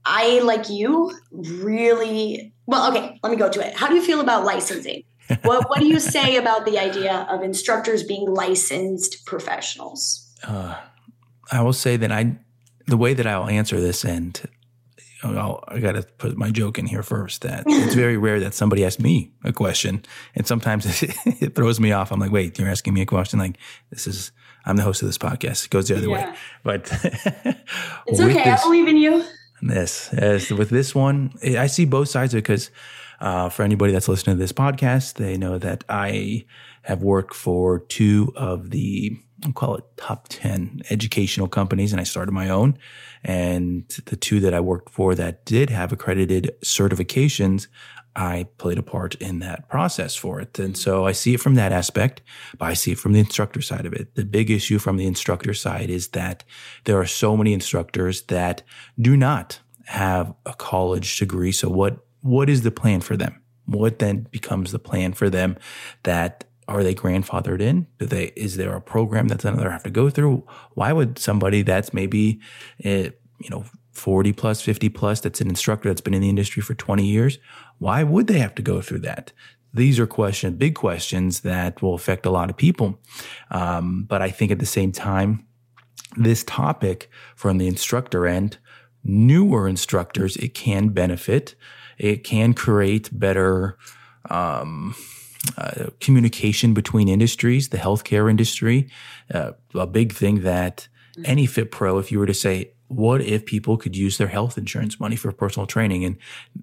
I, 0.05 0.39
like 0.39 0.69
you, 0.69 1.13
really 1.31 2.53
well, 2.67 2.91
okay, 2.91 3.17
let 3.23 3.31
me 3.31 3.37
go 3.37 3.49
to 3.49 3.65
it. 3.65 3.75
How 3.75 3.87
do 3.87 3.95
you 3.95 4.01
feel 4.01 4.19
about 4.19 4.43
licensing? 4.43 5.03
what, 5.43 5.69
what 5.69 5.79
do 5.79 5.87
you 5.87 5.99
say 5.99 6.35
about 6.35 6.65
the 6.65 6.77
idea 6.77 7.25
of 7.29 7.41
instructors 7.41 8.03
being 8.03 8.29
licensed 8.29 9.25
professionals? 9.25 10.35
Uh, 10.43 10.75
I 11.51 11.61
will 11.61 11.73
say 11.73 11.97
that 11.97 12.11
I, 12.11 12.37
the 12.85 12.97
way 12.97 13.13
that 13.13 13.25
I'll 13.25 13.47
answer 13.47 13.79
this, 13.79 14.03
and 14.03 14.39
I'll, 15.35 15.63
i 15.67 15.79
got 15.79 15.93
to 15.93 16.03
put 16.03 16.37
my 16.37 16.51
joke 16.51 16.77
in 16.77 16.85
here 16.85 17.03
first 17.03 17.41
that 17.41 17.63
it's 17.67 17.95
very 17.95 18.17
rare 18.17 18.39
that 18.39 18.53
somebody 18.53 18.85
asks 18.85 19.01
me 19.01 19.31
a 19.43 19.51
question. 19.51 20.03
And 20.35 20.45
sometimes 20.45 20.85
it, 21.03 21.15
it, 21.25 21.55
throws 21.55 21.79
me 21.79 21.91
off. 21.91 22.11
I'm 22.11 22.19
like, 22.19 22.31
wait, 22.31 22.57
you're 22.59 22.69
asking 22.69 22.93
me 22.93 23.01
a 23.01 23.05
question? 23.05 23.39
Like, 23.39 23.57
this 23.89 24.07
is, 24.07 24.31
I'm 24.65 24.75
the 24.75 24.83
host 24.83 25.01
of 25.01 25.07
this 25.07 25.17
podcast. 25.17 25.65
It 25.65 25.71
goes 25.71 25.87
the 25.87 25.97
other 25.97 26.09
yeah. 26.09 26.31
way. 26.31 26.37
But 26.63 26.81
it's 28.05 28.19
okay. 28.19 28.33
This, 28.33 28.61
I 28.61 28.63
believe 28.63 28.87
in 28.87 28.97
you. 28.97 29.23
This, 29.61 30.13
as 30.13 30.51
with 30.51 30.69
this 30.69 30.93
one, 30.93 31.33
I 31.43 31.67
see 31.67 31.85
both 31.85 32.09
sides 32.09 32.33
of 32.33 32.39
it 32.39 32.41
because 32.43 32.69
uh, 33.19 33.49
for 33.49 33.63
anybody 33.63 33.91
that's 33.93 34.07
listening 34.07 34.35
to 34.35 34.39
this 34.39 34.53
podcast, 34.53 35.15
they 35.15 35.37
know 35.37 35.57
that 35.57 35.83
I 35.89 36.45
have 36.83 37.01
worked 37.01 37.33
for 37.33 37.79
two 37.79 38.31
of 38.35 38.69
the 38.69 39.17
I'll 39.45 39.53
call 39.53 39.75
it 39.75 39.83
top 39.97 40.27
10 40.29 40.81
educational 40.89 41.47
companies 41.47 41.91
and 41.91 42.01
I 42.01 42.05
started 42.05 42.31
my 42.31 42.49
own. 42.49 42.77
And 43.23 43.87
the 44.05 44.15
two 44.15 44.39
that 44.39 44.53
I 44.53 44.59
worked 44.59 44.89
for 44.89 45.15
that 45.15 45.45
did 45.45 45.69
have 45.69 45.91
accredited 45.91 46.55
certifications, 46.63 47.67
I 48.15 48.47
played 48.57 48.79
a 48.79 48.83
part 48.83 49.13
in 49.15 49.39
that 49.39 49.69
process 49.69 50.15
for 50.15 50.39
it. 50.39 50.57
And 50.57 50.75
so 50.75 51.05
I 51.05 51.11
see 51.11 51.35
it 51.35 51.39
from 51.39 51.53
that 51.55 51.71
aspect, 51.71 52.23
but 52.57 52.65
I 52.65 52.73
see 52.73 52.93
it 52.93 52.99
from 52.99 53.13
the 53.13 53.19
instructor 53.19 53.61
side 53.61 53.85
of 53.85 53.93
it. 53.93 54.15
The 54.15 54.25
big 54.25 54.49
issue 54.49 54.79
from 54.79 54.97
the 54.97 55.05
instructor 55.05 55.53
side 55.53 55.91
is 55.91 56.09
that 56.09 56.43
there 56.85 56.99
are 56.99 57.05
so 57.05 57.37
many 57.37 57.53
instructors 57.53 58.23
that 58.23 58.63
do 58.99 59.15
not 59.15 59.59
have 59.85 60.33
a 60.47 60.53
college 60.53 61.19
degree. 61.19 61.51
So 61.51 61.69
what, 61.69 61.99
what 62.21 62.49
is 62.49 62.63
the 62.63 62.71
plan 62.71 63.01
for 63.01 63.15
them? 63.15 63.39
What 63.65 63.99
then 63.99 64.27
becomes 64.31 64.71
the 64.71 64.79
plan 64.79 65.13
for 65.13 65.29
them 65.29 65.57
that 66.03 66.45
are 66.67 66.83
they 66.83 66.93
grandfathered 66.93 67.61
in? 67.61 67.87
Do 67.97 68.05
they, 68.05 68.25
is 68.35 68.57
there 68.57 68.75
a 68.75 68.81
program 68.81 69.27
that's 69.27 69.45
another 69.45 69.71
have 69.71 69.83
to 69.83 69.89
go 69.89 70.09
through? 70.09 70.45
Why 70.73 70.91
would 70.91 71.17
somebody 71.17 71.61
that's 71.61 71.93
maybe, 71.93 72.39
uh, 72.83 73.09
you 73.39 73.49
know, 73.49 73.65
40 73.91 74.33
plus, 74.33 74.61
50 74.61 74.89
plus, 74.89 75.21
that's 75.21 75.41
an 75.41 75.49
instructor 75.49 75.89
that's 75.89 76.01
been 76.01 76.13
in 76.13 76.21
the 76.21 76.29
industry 76.29 76.61
for 76.61 76.75
20 76.75 77.05
years, 77.05 77.39
why 77.79 78.03
would 78.03 78.27
they 78.27 78.39
have 78.39 78.55
to 78.55 78.61
go 78.61 78.81
through 78.81 78.99
that? 78.99 79.31
These 79.73 79.99
are 79.99 80.07
questions, 80.07 80.57
big 80.57 80.75
questions 80.75 81.41
that 81.41 81.81
will 81.81 81.93
affect 81.93 82.25
a 82.25 82.31
lot 82.31 82.49
of 82.49 82.57
people. 82.57 82.99
Um, 83.51 84.05
but 84.07 84.21
I 84.21 84.29
think 84.29 84.51
at 84.51 84.59
the 84.59 84.65
same 84.65 84.91
time, 84.91 85.45
this 86.15 86.43
topic 86.43 87.09
from 87.35 87.57
the 87.57 87.67
instructor 87.67 88.27
end, 88.27 88.57
newer 89.03 89.67
instructors, 89.67 90.35
it 90.37 90.53
can 90.53 90.89
benefit. 90.89 91.55
It 91.97 92.23
can 92.23 92.53
create 92.53 93.09
better, 93.17 93.77
um, 94.29 94.95
uh, 95.57 95.85
communication 95.99 96.73
between 96.73 97.07
industries, 97.07 97.69
the 97.69 97.77
healthcare 97.77 98.29
industry, 98.29 98.89
uh, 99.33 99.51
a 99.75 99.87
big 99.87 100.13
thing 100.13 100.41
that 100.41 100.87
any 101.25 101.45
Fit 101.45 101.71
Pro, 101.71 101.97
if 101.97 102.11
you 102.11 102.19
were 102.19 102.25
to 102.25 102.33
say, 102.33 102.71
what 102.87 103.21
if 103.21 103.45
people 103.45 103.75
could 103.75 103.97
use 103.97 104.17
their 104.17 104.27
health 104.27 104.57
insurance 104.57 104.99
money 104.99 105.15
for 105.15 105.31
personal 105.31 105.67
training? 105.67 106.05
And 106.05 106.17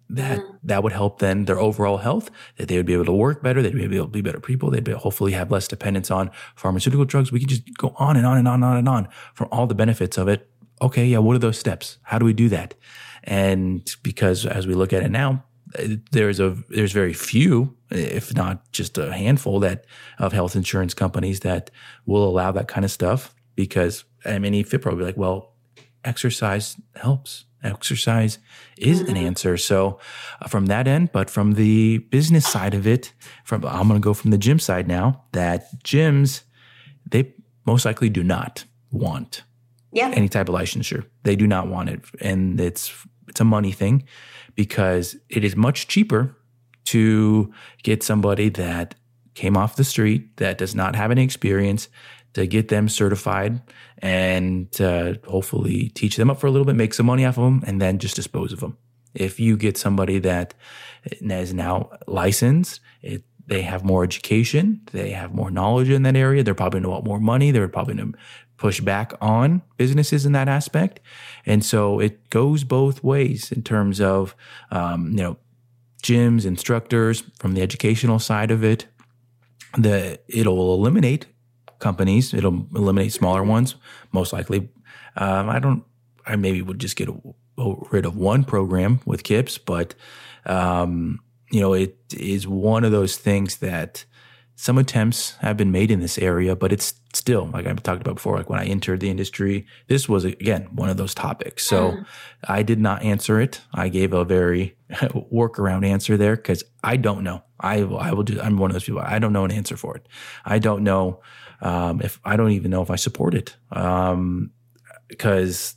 that 0.08 0.38
mm. 0.38 0.58
that 0.64 0.82
would 0.82 0.92
help 0.92 1.18
then 1.18 1.44
their 1.44 1.58
overall 1.58 1.98
health 1.98 2.30
that 2.56 2.68
they 2.68 2.76
would 2.76 2.86
be 2.86 2.94
able 2.94 3.04
to 3.04 3.12
work 3.12 3.42
better 3.42 3.60
they'd 3.62 3.74
be 3.74 3.96
able 3.96 4.06
to 4.06 4.10
be 4.10 4.22
better 4.22 4.40
people 4.40 4.70
they'd 4.70 4.84
be, 4.84 4.92
hopefully 4.92 5.32
have 5.32 5.50
less 5.50 5.68
dependence 5.68 6.10
on 6.10 6.30
pharmaceutical 6.56 7.04
drugs. 7.04 7.30
We 7.30 7.40
can 7.40 7.48
just 7.48 7.62
go 7.76 7.94
on 7.98 8.16
and 8.16 8.26
on 8.26 8.38
and 8.38 8.48
on 8.48 8.54
and 8.54 8.64
on 8.64 8.76
and 8.76 8.88
on 8.88 9.08
from 9.34 9.48
all 9.52 9.66
the 9.66 9.74
benefits 9.74 10.16
of 10.16 10.28
it. 10.28 10.48
Okay 10.80 11.06
yeah 11.06 11.18
what 11.18 11.36
are 11.36 11.40
those 11.40 11.58
steps? 11.58 11.98
How 12.02 12.18
do 12.18 12.24
we 12.24 12.32
do 12.32 12.48
that? 12.48 12.74
And 13.24 13.94
because 14.02 14.46
as 14.46 14.66
we 14.66 14.74
look 14.74 14.92
at 14.92 15.02
it 15.02 15.10
now 15.10 15.44
there's 16.12 16.40
a 16.40 16.56
there's 16.70 16.92
very 16.92 17.12
few, 17.12 17.76
if 17.90 18.34
not 18.34 18.70
just 18.72 18.98
a 18.98 19.12
handful, 19.12 19.60
that 19.60 19.84
of 20.18 20.32
health 20.32 20.56
insurance 20.56 20.94
companies 20.94 21.40
that 21.40 21.70
will 22.06 22.24
allow 22.24 22.52
that 22.52 22.68
kind 22.68 22.84
of 22.84 22.90
stuff 22.90 23.34
because 23.54 24.04
I 24.24 24.38
mean, 24.38 24.52
will 24.52 24.96
be 24.96 25.04
like, 25.04 25.16
well, 25.16 25.52
exercise 26.04 26.76
helps. 26.96 27.44
Exercise 27.62 28.38
is 28.76 29.00
an 29.00 29.06
mm-hmm. 29.06 29.26
answer. 29.26 29.56
So 29.56 29.98
uh, 30.42 30.48
from 30.48 30.66
that 30.66 30.86
end, 30.86 31.12
but 31.12 31.30
from 31.30 31.54
the 31.54 31.98
business 31.98 32.46
side 32.46 32.74
of 32.74 32.86
it, 32.86 33.14
from 33.44 33.64
I'm 33.64 33.88
going 33.88 34.00
to 34.00 34.04
go 34.04 34.12
from 34.12 34.32
the 34.32 34.38
gym 34.38 34.58
side 34.58 34.86
now. 34.86 35.24
That 35.32 35.82
gyms 35.82 36.42
they 37.10 37.32
most 37.64 37.86
likely 37.86 38.10
do 38.10 38.22
not 38.22 38.64
want 38.90 39.44
yeah. 39.92 40.10
any 40.14 40.28
type 40.28 40.50
of 40.50 40.54
licensure. 40.54 41.06
They 41.22 41.36
do 41.36 41.46
not 41.46 41.68
want 41.68 41.88
it, 41.88 42.04
and 42.20 42.60
it's 42.60 42.92
it's 43.28 43.40
a 43.40 43.44
money 43.44 43.72
thing 43.72 44.04
because 44.54 45.16
it 45.28 45.44
is 45.44 45.56
much 45.56 45.88
cheaper 45.88 46.36
to 46.84 47.52
get 47.82 48.02
somebody 48.02 48.48
that 48.50 48.94
came 49.34 49.56
off 49.56 49.76
the 49.76 49.84
street 49.84 50.36
that 50.36 50.58
does 50.58 50.74
not 50.74 50.94
have 50.94 51.10
any 51.10 51.24
experience 51.24 51.88
to 52.34 52.46
get 52.46 52.68
them 52.68 52.88
certified 52.88 53.60
and 53.98 54.80
uh, 54.80 55.14
hopefully 55.26 55.88
teach 55.90 56.16
them 56.16 56.30
up 56.30 56.38
for 56.38 56.46
a 56.46 56.50
little 56.50 56.64
bit, 56.64 56.76
make 56.76 56.94
some 56.94 57.06
money 57.06 57.24
off 57.24 57.38
of 57.38 57.44
them, 57.44 57.62
and 57.66 57.80
then 57.80 57.98
just 57.98 58.16
dispose 58.16 58.52
of 58.52 58.60
them. 58.60 58.76
If 59.14 59.38
you 59.38 59.56
get 59.56 59.76
somebody 59.76 60.18
that 60.20 60.54
is 61.04 61.54
now 61.54 61.90
licensed, 62.06 62.80
it, 63.02 63.22
they 63.46 63.62
have 63.62 63.84
more 63.84 64.02
education, 64.02 64.80
they 64.92 65.10
have 65.10 65.34
more 65.34 65.50
knowledge 65.50 65.90
in 65.90 66.02
that 66.02 66.16
area, 66.16 66.42
they're 66.42 66.54
probably 66.54 66.80
going 66.80 66.84
to 66.84 66.90
want 66.90 67.04
more 67.04 67.20
money, 67.20 67.50
they're 67.50 67.68
probably 67.68 67.94
going 67.94 68.12
to 68.12 68.18
push 68.64 68.80
back 68.80 69.12
on 69.20 69.60
businesses 69.76 70.24
in 70.24 70.32
that 70.32 70.48
aspect. 70.48 70.98
And 71.44 71.62
so 71.62 72.00
it 72.00 72.30
goes 72.30 72.64
both 72.64 73.04
ways 73.04 73.52
in 73.52 73.62
terms 73.62 74.00
of, 74.00 74.34
um, 74.70 75.10
you 75.10 75.22
know, 75.22 75.36
gyms, 76.02 76.46
instructors 76.46 77.24
from 77.38 77.52
the 77.52 77.60
educational 77.60 78.18
side 78.18 78.50
of 78.50 78.64
it. 78.64 78.86
The 79.76 80.18
it'll 80.28 80.72
eliminate 80.72 81.26
companies. 81.78 82.32
It'll 82.32 82.66
eliminate 82.74 83.12
smaller 83.12 83.44
ones, 83.44 83.74
most 84.12 84.32
likely. 84.32 84.70
Um, 85.14 85.50
I 85.50 85.58
don't. 85.58 85.84
I 86.24 86.36
maybe 86.36 86.62
would 86.62 86.78
just 86.78 86.96
get 86.96 87.10
rid 87.58 88.06
of 88.06 88.16
one 88.16 88.44
program 88.44 89.00
with 89.04 89.24
KIPS, 89.24 89.58
but 89.58 89.94
um, 90.46 91.20
you 91.50 91.60
know, 91.60 91.74
it 91.74 91.98
is 92.16 92.48
one 92.48 92.84
of 92.84 92.92
those 92.92 93.18
things 93.18 93.58
that 93.58 94.06
some 94.56 94.78
attempts 94.78 95.32
have 95.40 95.56
been 95.56 95.72
made 95.72 95.90
in 95.90 96.00
this 96.00 96.16
area, 96.18 96.54
but 96.54 96.72
it's 96.72 96.94
still, 97.12 97.50
like 97.52 97.66
I've 97.66 97.82
talked 97.82 98.00
about 98.00 98.16
before, 98.16 98.36
like 98.36 98.48
when 98.48 98.60
I 98.60 98.66
entered 98.66 99.00
the 99.00 99.10
industry, 99.10 99.66
this 99.88 100.08
was 100.08 100.24
again 100.24 100.68
one 100.72 100.88
of 100.88 100.96
those 100.96 101.14
topics. 101.14 101.66
So 101.66 101.92
mm. 101.92 102.06
I 102.46 102.62
did 102.62 102.80
not 102.80 103.02
answer 103.02 103.40
it. 103.40 103.60
I 103.72 103.88
gave 103.88 104.12
a 104.12 104.24
very 104.24 104.76
workaround 104.90 105.84
answer 105.84 106.16
there 106.16 106.36
because 106.36 106.62
I 106.84 106.96
don't 106.96 107.24
know. 107.24 107.42
I 107.58 107.82
will, 107.82 107.98
I 107.98 108.12
will 108.12 108.22
do, 108.22 108.40
I'm 108.40 108.56
one 108.56 108.70
of 108.70 108.74
those 108.74 108.84
people. 108.84 109.00
I 109.00 109.18
don't 109.18 109.32
know 109.32 109.44
an 109.44 109.50
answer 109.50 109.76
for 109.76 109.96
it. 109.96 110.06
I 110.44 110.58
don't 110.58 110.84
know 110.84 111.20
um, 111.60 112.00
if 112.00 112.20
I 112.24 112.36
don't 112.36 112.52
even 112.52 112.70
know 112.70 112.82
if 112.82 112.90
I 112.90 112.96
support 112.96 113.34
it. 113.34 113.56
Um, 113.72 114.52
because 115.08 115.74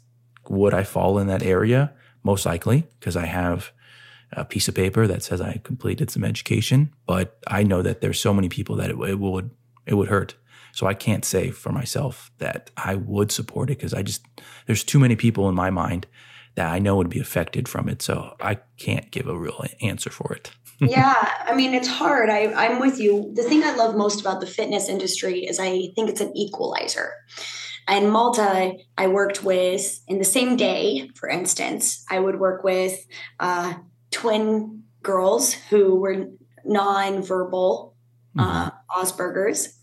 would 0.50 0.74
I 0.74 0.84
fall 0.84 1.18
in 1.20 1.28
that 1.28 1.44
area? 1.44 1.94
Most 2.24 2.46
likely, 2.46 2.86
because 3.00 3.16
I 3.16 3.26
have 3.26 3.72
a 4.34 4.46
piece 4.46 4.68
of 4.68 4.76
paper 4.76 5.08
that 5.08 5.24
says 5.24 5.42
I 5.42 5.62
completed 5.64 6.10
some 6.10 6.24
education, 6.24 6.94
but 7.06 7.38
I 7.48 7.64
know 7.64 7.82
that 7.82 8.02
there's 8.02 8.20
so 8.20 8.34
many 8.34 8.50
people 8.50 8.76
that 8.78 8.90
it, 8.90 8.98
it 8.98 9.20
would 9.20 9.52
it 9.86 9.94
would 9.94 10.10
hurt. 10.10 10.36
So 10.74 10.86
I 10.86 10.94
can't 10.94 11.26
say 11.26 11.50
for 11.50 11.72
myself 11.72 12.30
that 12.38 12.70
I 12.78 12.96
would 12.96 13.32
support 13.32 13.70
it 13.70 13.78
because 13.78 13.94
I 13.94 14.04
just 14.04 14.26
there's 14.66 14.84
too 14.84 15.00
many 15.00 15.16
people 15.16 15.50
in 15.50 15.56
my 15.56 15.70
mind 15.70 16.08
that 16.56 16.72
I 16.72 16.80
know 16.80 16.96
would 16.98 17.10
be 17.10 17.20
affected 17.20 17.68
from 17.68 17.88
it. 17.88 18.02
So 18.02 18.36
I 18.42 18.56
can't 18.78 19.10
give 19.12 19.28
a 19.28 19.38
real 19.38 19.64
answer 19.82 20.10
for 20.10 20.34
it. 20.34 20.52
yeah, 20.80 21.32
I 21.46 21.56
mean 21.56 21.74
it's 21.74 21.88
hard. 21.88 22.30
I, 22.30 22.54
I'm 22.54 22.80
with 22.80 23.00
you. 23.00 23.32
The 23.34 23.44
thing 23.44 23.64
I 23.64 23.76
love 23.76 23.96
most 23.96 24.22
about 24.22 24.42
the 24.42 24.48
fitness 24.48 24.90
industry 24.90 25.46
is 25.46 25.60
I 25.60 25.90
think 25.96 26.10
it's 26.10 26.22
an 26.22 26.36
equalizer. 26.36 27.14
In 27.90 28.10
Malta, 28.10 28.74
I 28.98 29.08
worked 29.08 29.44
with 29.44 30.02
in 30.08 30.20
the 30.20 30.26
same 30.26 30.58
day, 30.58 31.10
for 31.16 31.30
instance, 31.30 32.06
I 32.12 32.20
would 32.20 32.38
work 32.38 32.64
with 32.64 32.94
uh, 33.40 33.76
twin 34.12 34.84
girls 35.04 35.54
who 35.54 35.96
were 35.96 36.28
non-verbal 36.66 37.96
uh, 38.38 38.70
mm-hmm. 38.70 39.02
Asperger's. 39.02 39.80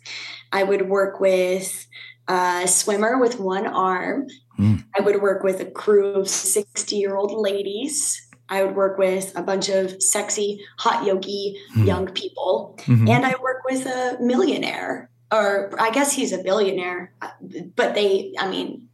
I 0.53 0.63
would 0.63 0.89
work 0.89 1.21
with 1.21 1.87
a 2.29 2.67
swimmer 2.67 3.19
with 3.19 3.41
one 3.41 3.67
arm. 3.67 4.29
Mm. 4.59 4.85
I 4.97 5.01
would 5.03 5.21
work 5.21 5.43
with 5.43 5.61
a 5.61 5.67
crew 5.67 6.15
of 6.15 6.29
60 6.29 6.97
year 6.97 7.17
old 7.17 7.33
ladies 7.33 8.25
I 8.49 8.63
would 8.63 8.77
work 8.77 8.99
with 8.99 9.33
a 9.37 9.43
bunch 9.43 9.69
of 9.69 10.03
sexy, 10.03 10.61
hot 10.79 11.05
yogi 11.05 11.57
Mhm. 11.75 11.87
young 11.87 12.07
people, 12.07 12.77
Mhm. 12.87 13.09
and 13.09 13.25
I 13.25 13.35
work 13.43 13.63
with 13.69 13.87
a 13.87 14.19
millionaire, 14.21 15.11
or 15.33 15.71
I 15.79 15.91
guess 15.91 16.13
he's 16.13 16.33
a 16.33 16.39
billionaire, 16.39 17.13
uh, 17.23 17.29
but 17.75 17.95
they, 17.95 18.35
I 18.39 18.49
mean, 18.49 18.89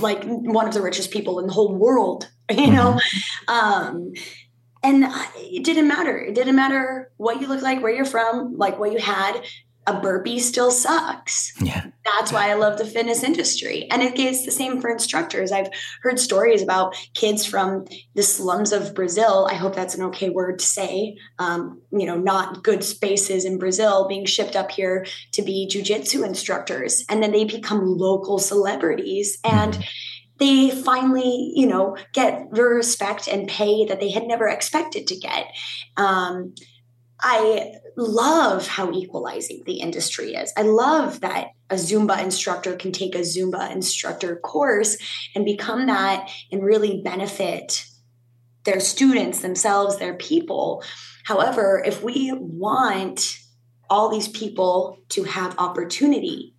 like 0.00 0.24
one 0.24 0.66
of 0.66 0.74
the 0.74 0.80
richest 0.80 1.10
people 1.10 1.38
in 1.38 1.46
the 1.46 1.52
whole 1.52 1.74
world, 1.74 2.28
you 2.56 2.70
know? 2.70 2.98
Um, 3.46 4.12
and 4.82 5.04
it 5.36 5.64
didn't 5.64 5.88
matter. 5.88 6.18
It 6.18 6.34
didn't 6.34 6.56
matter 6.56 7.10
what 7.16 7.40
you 7.40 7.48
look 7.48 7.62
like, 7.62 7.82
where 7.82 7.92
you're 7.92 8.04
from, 8.04 8.56
like 8.56 8.78
what 8.78 8.92
you 8.92 8.98
had. 8.98 9.42
A 9.86 10.00
burpee 10.00 10.38
still 10.38 10.70
sucks 10.70 11.54
yeah. 11.62 11.86
that's 12.04 12.30
why 12.30 12.50
I 12.50 12.54
love 12.54 12.76
the 12.76 12.84
fitness 12.84 13.22
industry. 13.22 13.88
And 13.90 14.02
it 14.02 14.18
is 14.18 14.44
the 14.44 14.50
same 14.50 14.82
for 14.82 14.90
instructors. 14.90 15.50
I've 15.50 15.70
heard 16.02 16.20
stories 16.20 16.60
about 16.60 16.94
kids 17.14 17.46
from 17.46 17.86
the 18.14 18.22
slums 18.22 18.72
of 18.72 18.94
Brazil. 18.94 19.48
I 19.50 19.54
hope 19.54 19.74
that's 19.74 19.94
an 19.94 20.04
okay 20.08 20.28
word 20.28 20.58
to 20.58 20.64
say. 20.66 21.16
Um, 21.38 21.80
you 21.90 22.04
know, 22.04 22.18
not 22.18 22.62
good 22.62 22.84
spaces 22.84 23.46
in 23.46 23.58
Brazil 23.58 24.06
being 24.08 24.26
shipped 24.26 24.56
up 24.56 24.70
here 24.70 25.06
to 25.32 25.40
be 25.40 25.66
jujitsu 25.72 26.22
instructors. 26.22 27.02
And 27.08 27.22
then 27.22 27.32
they 27.32 27.44
become 27.44 27.96
local 27.96 28.38
celebrities 28.38 29.38
and 29.42 29.82
they 30.38 30.70
finally, 30.70 31.52
you 31.54 31.66
know, 31.66 31.96
get 32.12 32.50
the 32.52 32.62
respect 32.62 33.28
and 33.28 33.48
pay 33.48 33.84
that 33.86 34.00
they 34.00 34.10
had 34.10 34.26
never 34.26 34.48
expected 34.48 35.06
to 35.08 35.16
get. 35.16 35.46
Um, 35.96 36.54
I 37.20 37.72
love 37.96 38.68
how 38.68 38.92
equalizing 38.92 39.64
the 39.66 39.80
industry 39.80 40.34
is. 40.34 40.52
I 40.56 40.62
love 40.62 41.20
that 41.20 41.48
a 41.68 41.74
Zumba 41.74 42.22
instructor 42.22 42.76
can 42.76 42.92
take 42.92 43.14
a 43.14 43.20
Zumba 43.20 43.72
instructor 43.72 44.36
course 44.36 44.96
and 45.34 45.44
become 45.44 45.86
that 45.86 46.30
and 46.52 46.62
really 46.62 47.02
benefit 47.02 47.84
their 48.64 48.80
students, 48.80 49.40
themselves, 49.40 49.98
their 49.98 50.14
people. 50.14 50.84
However, 51.24 51.82
if 51.84 52.02
we 52.02 52.32
want 52.32 53.38
all 53.90 54.08
these 54.08 54.28
people 54.28 54.98
to 55.10 55.24
have 55.24 55.58
opportunity, 55.58 56.54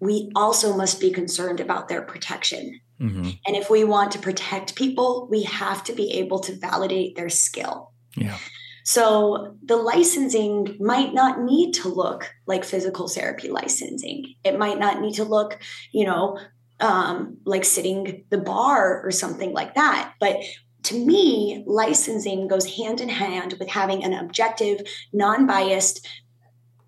we 0.00 0.30
also 0.34 0.76
must 0.76 1.00
be 1.00 1.10
concerned 1.10 1.60
about 1.60 1.88
their 1.88 2.02
protection. 2.02 2.80
Hmm 2.98 3.30
And 3.46 3.56
if 3.56 3.70
we 3.70 3.84
want 3.84 4.12
to 4.12 4.18
protect 4.18 4.74
people, 4.74 5.28
we 5.30 5.42
have 5.44 5.84
to 5.84 5.92
be 5.92 6.12
able 6.12 6.40
to 6.40 6.56
validate 6.56 7.16
their 7.16 7.28
skill. 7.28 7.92
Yeah. 8.16 8.38
So 8.84 9.54
the 9.62 9.76
licensing 9.76 10.76
might 10.80 11.12
not 11.12 11.42
need 11.42 11.72
to 11.74 11.88
look 11.88 12.34
like 12.46 12.64
physical 12.64 13.06
therapy 13.06 13.50
licensing. 13.50 14.34
It 14.44 14.58
might 14.58 14.78
not 14.78 15.02
need 15.02 15.14
to 15.16 15.24
look, 15.24 15.58
you 15.92 16.06
know, 16.06 16.38
um, 16.80 17.36
like 17.44 17.66
sitting 17.66 18.24
the 18.30 18.38
bar 18.38 19.02
or 19.04 19.10
something 19.10 19.52
like 19.52 19.74
that. 19.74 20.14
But 20.20 20.38
to 20.84 21.04
me, 21.04 21.64
licensing 21.66 22.48
goes 22.48 22.76
hand 22.76 23.02
in 23.02 23.10
hand 23.10 23.56
with 23.58 23.68
having 23.68 24.04
an 24.04 24.14
objective, 24.14 24.80
non 25.12 25.46
biased 25.46 26.08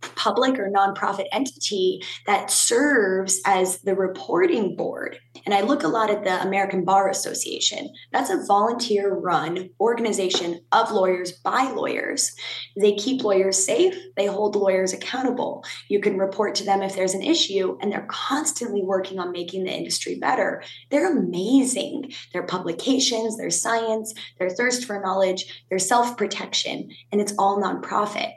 public 0.01 0.59
or 0.59 0.71
nonprofit 0.71 1.27
entity 1.33 2.01
that 2.27 2.51
serves 2.51 3.41
as 3.47 3.81
the 3.83 3.95
reporting 3.95 4.77
board. 4.77 5.19
And 5.47 5.55
I 5.55 5.63
look 5.63 5.83
a 5.83 5.89
lot 5.89 6.11
at 6.11 6.25
the 6.25 6.43
American 6.43 6.85
Bar 6.85 7.09
Association. 7.09 7.91
That's 8.13 8.31
a 8.31 8.45
volunteer 8.47 9.15
run 9.15 9.71
organization 9.81 10.61
of 10.73 10.91
lawyers 10.91 11.33
by 11.33 11.71
lawyers. 11.73 12.33
They 12.79 12.95
keep 12.95 13.23
lawyers 13.23 13.65
safe, 13.65 13.95
they 14.17 14.27
hold 14.27 14.57
lawyers 14.57 14.93
accountable. 14.93 15.65
You 15.89 16.01
can 16.01 16.19
report 16.19 16.55
to 16.57 16.65
them 16.65 16.83
if 16.83 16.95
there's 16.95 17.15
an 17.15 17.23
issue, 17.23 17.79
and 17.81 17.91
they're 17.91 18.07
constantly 18.09 18.83
working 18.83 19.19
on 19.19 19.33
making 19.33 19.65
the 19.65 19.73
industry 19.73 20.17
better. 20.17 20.63
They're 20.91 21.17
amazing. 21.17 22.13
Their 22.33 22.45
publications, 22.45 23.37
their 23.37 23.51
science, 23.51 24.15
their 24.39 24.51
thirst 24.51 24.85
for 24.85 25.01
knowledge, 25.01 25.65
their 25.71 25.79
self 25.79 26.17
protection, 26.17 26.91
and 27.13 27.21
it's 27.21 27.35
all 27.39 27.63
nonprofit. 27.63 28.33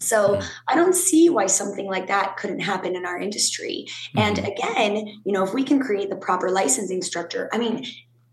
So 0.00 0.40
I 0.68 0.74
don't 0.74 0.94
see 0.94 1.28
why 1.30 1.46
something 1.46 1.86
like 1.86 2.08
that 2.08 2.36
couldn't 2.36 2.60
happen 2.60 2.94
in 2.94 3.06
our 3.06 3.18
industry. 3.18 3.86
And 4.16 4.36
Mhm. 4.36 4.48
again, 4.52 4.96
you 5.24 5.32
know, 5.32 5.44
if 5.44 5.54
we 5.54 5.64
can 5.64 5.80
create 5.80 6.10
the 6.10 6.16
proper 6.16 6.50
licensing 6.50 7.02
structure, 7.02 7.48
I 7.52 7.58
mean, 7.58 7.86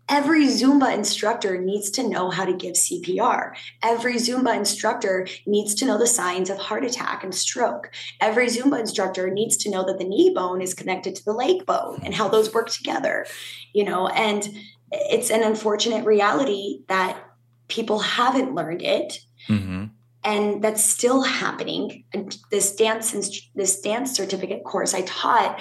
every 0.08 0.46
Zumba 0.46 0.92
instructor 0.92 1.58
needs 1.58 1.90
to 1.92 2.06
know 2.06 2.28
how 2.28 2.44
to 2.44 2.52
give 2.52 2.76
CPR. 2.76 3.54
Every 3.82 4.16
Zumba 4.16 4.54
instructor 4.54 5.26
needs 5.46 5.74
to 5.76 5.86
know 5.86 5.96
the 5.96 6.06
signs 6.06 6.50
of 6.50 6.58
heart 6.58 6.84
attack 6.84 7.24
and 7.24 7.34
stroke. 7.34 7.90
Every 8.20 8.46
Zumba 8.46 8.78
instructor 8.78 9.30
needs 9.30 9.56
to 9.58 9.70
know 9.70 9.84
that 9.86 9.98
the 9.98 10.04
knee 10.04 10.30
bone 10.34 10.60
is 10.60 10.74
connected 10.74 11.14
to 11.16 11.24
the 11.24 11.32
leg 11.32 11.64
bone 11.64 12.00
and 12.04 12.14
how 12.14 12.28
those 12.28 12.52
work 12.52 12.68
together, 12.68 13.24
you 13.72 13.84
know, 13.84 14.08
and 14.08 14.50
it's 14.90 15.30
an 15.30 15.42
unfortunate 15.42 16.04
reality 16.04 16.80
that 16.88 17.16
people 17.68 18.00
haven't 18.00 18.54
learned 18.54 18.82
it 18.82 19.18
hmm 19.46 19.81
and 20.24 20.62
that's 20.62 20.84
still 20.84 21.22
happening. 21.22 22.04
This 22.50 22.74
dance 22.74 23.12
this 23.54 23.80
dance 23.80 24.14
certificate 24.14 24.64
course 24.64 24.94
I 24.94 25.02
taught, 25.02 25.60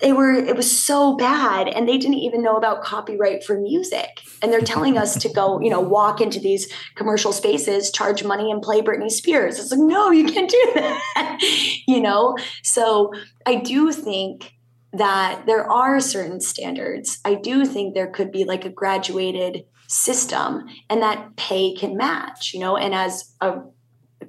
they 0.00 0.12
were 0.12 0.32
it 0.32 0.56
was 0.56 0.70
so 0.70 1.16
bad, 1.16 1.68
and 1.68 1.88
they 1.88 1.96
didn't 1.96 2.18
even 2.18 2.42
know 2.42 2.56
about 2.56 2.82
copyright 2.82 3.44
for 3.44 3.58
music. 3.58 4.20
And 4.42 4.52
they're 4.52 4.60
telling 4.60 4.98
us 4.98 5.16
to 5.22 5.28
go, 5.28 5.60
you 5.60 5.70
know, 5.70 5.80
walk 5.80 6.20
into 6.20 6.40
these 6.40 6.70
commercial 6.94 7.32
spaces, 7.32 7.90
charge 7.90 8.24
money, 8.24 8.50
and 8.50 8.60
play 8.60 8.82
Britney 8.82 9.10
Spears. 9.10 9.58
It's 9.58 9.70
like, 9.70 9.80
no, 9.80 10.10
you 10.10 10.26
can't 10.26 10.50
do 10.50 10.70
that, 10.74 11.38
you 11.86 12.00
know. 12.00 12.36
So 12.62 13.12
I 13.46 13.56
do 13.56 13.92
think 13.92 14.52
that 14.92 15.46
there 15.46 15.70
are 15.70 16.00
certain 16.00 16.40
standards. 16.40 17.18
I 17.24 17.34
do 17.34 17.64
think 17.64 17.94
there 17.94 18.10
could 18.10 18.30
be 18.30 18.44
like 18.44 18.66
a 18.66 18.70
graduated 18.70 19.64
system 19.88 20.64
and 20.88 21.02
that 21.02 21.36
pay 21.36 21.74
can 21.74 21.96
match, 21.96 22.52
you 22.54 22.60
know, 22.60 22.76
and 22.76 22.94
as 22.94 23.34
a 23.40 23.60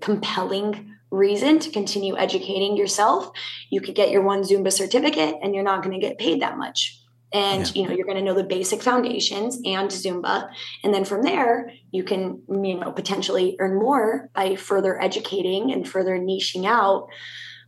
compelling 0.04 0.94
reason 1.12 1.60
to 1.60 1.70
continue 1.70 2.18
educating 2.18 2.76
yourself, 2.76 3.32
you 3.70 3.80
could 3.80 3.96
get 3.96 4.12
your 4.12 4.22
one 4.22 4.42
Zumba 4.42 4.72
certificate 4.72 5.36
and 5.42 5.56
you're 5.56 5.64
not 5.64 5.82
going 5.82 5.98
to 5.98 6.06
get 6.06 6.18
paid 6.18 6.42
that 6.42 6.58
much. 6.58 7.00
And 7.32 7.74
you 7.76 7.88
know, 7.88 7.96
you're 7.96 8.06
going 8.06 8.18
to 8.18 8.24
know 8.24 8.34
the 8.34 8.44
basic 8.44 8.84
foundations 8.84 9.56
and 9.66 9.90
Zumba. 9.90 10.50
And 10.84 10.94
then 10.94 11.06
from 11.06 11.24
there, 11.24 11.72
you 11.92 12.04
can, 12.04 12.44
you 12.50 12.80
know, 12.80 12.92
potentially 12.92 13.56
earn 13.60 13.80
more 13.80 14.30
by 14.36 14.56
further 14.56 15.02
educating 15.02 15.72
and 15.72 15.88
further 15.88 16.18
niching 16.20 16.66
out. 16.66 17.08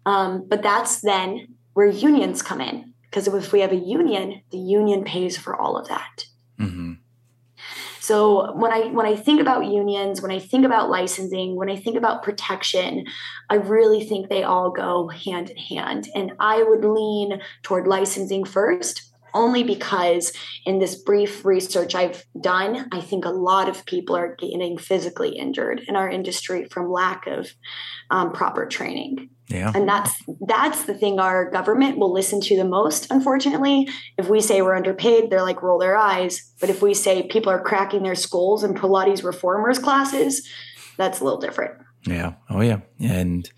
Um, 0.06 0.46
but 0.48 0.62
that's 0.62 1.02
then 1.02 1.56
where 1.74 1.88
unions 1.88 2.42
come 2.42 2.62
in. 2.62 2.94
Because 3.04 3.28
if 3.28 3.54
we 3.54 3.62
have 3.62 3.72
a 3.72 3.76
union, 3.76 4.42
the 4.52 4.58
union 4.58 5.06
pays 5.06 5.38
for 5.38 5.56
all 5.56 5.78
of 5.78 5.88
that. 5.88 6.26
So 8.06 8.54
when 8.54 8.72
I 8.72 8.82
when 8.92 9.08
I 9.08 9.16
think 9.16 9.42
about 9.42 9.66
unions, 9.66 10.22
when 10.22 10.30
I 10.30 10.38
think 10.38 10.64
about 10.64 10.92
licensing, 10.92 11.56
when 11.56 11.72
I 11.72 11.76
think 11.76 11.98
about 11.98 12.22
protection, 12.22 13.04
I 13.50 13.56
really 13.56 14.06
think 14.06 14.30
they 14.30 14.44
all 14.44 14.70
go 14.70 15.08
hand 15.08 15.50
in 15.50 15.58
hand. 15.58 16.08
And 16.14 16.34
I 16.40 16.62
would 16.62 16.86
lean 16.86 17.42
toward 17.64 17.88
licensing 17.88 18.46
first, 18.46 19.12
only 19.34 19.64
because 19.64 20.34
in 20.68 20.78
this 20.78 21.02
brief 21.02 21.44
research 21.46 21.96
I've 21.96 22.24
done, 22.40 22.88
I 22.92 23.02
think 23.02 23.26
a 23.26 23.30
lot 23.30 23.70
of 23.70 23.88
people 23.88 24.16
are 24.16 24.36
getting 24.36 24.78
physically 24.78 25.36
injured 25.36 25.82
in 25.88 25.96
our 25.96 26.08
industry 26.08 26.66
from 26.66 26.92
lack 26.92 27.26
of 27.26 27.56
um, 28.12 28.34
proper 28.34 28.68
training 28.68 29.32
Yeah. 29.48 29.72
and 29.76 29.88
that's 29.88 30.12
that's 30.48 30.86
the 30.86 30.96
thing 30.96 31.20
our 31.20 31.52
government 31.52 32.00
will 32.00 32.12
listen 32.12 32.42
to 32.42 32.56
the 32.56 32.66
most 32.66 33.12
unfortunately 33.12 33.88
if 34.18 34.28
we 34.28 34.42
say 34.42 34.62
we're 34.64 34.76
underpaid 34.76 35.30
they're 35.30 35.44
like 35.44 35.62
roll 35.62 35.78
their 35.78 35.96
eyes 35.96 36.52
but 36.60 36.70
if 36.72 36.82
we 36.82 36.96
say 36.96 37.22
people 37.28 37.52
are 37.52 37.62
cracking 37.62 38.02
their 38.02 38.16
skulls 38.16 38.64
in 38.64 38.74
pilates 38.74 39.24
reformers 39.24 39.78
classes 39.78 40.48
that's 40.98 41.20
a 41.20 41.24
little 41.24 41.40
different 41.40 41.76
Yeah. 42.08 42.34
Oh, 42.50 42.62
yeah. 42.62 42.82
And 43.00 43.50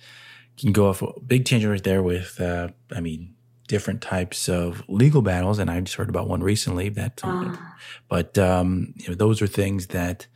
you 0.58 0.62
can 0.62 0.72
go 0.74 0.88
off 0.90 1.02
a 1.02 1.08
big 1.26 1.44
tangent 1.46 1.70
right 1.72 1.84
there 1.84 2.02
with, 2.02 2.40
uh, 2.40 2.70
I 2.96 3.02
mean, 3.02 3.36
different 3.68 4.02
types 4.02 4.48
of 4.50 4.82
legal 4.88 5.22
battles. 5.22 5.60
And 5.60 5.70
I 5.70 5.80
just 5.82 5.96
heard 5.98 6.10
about 6.10 6.30
one 6.30 6.42
recently 6.42 6.90
that, 6.90 7.20
Uh, 7.24 7.56
but, 8.08 8.38
um, 8.38 8.94
you 8.96 9.10
know, 9.10 9.16
those 9.16 9.42
are 9.42 9.48
things 9.48 9.88
that 9.88 10.28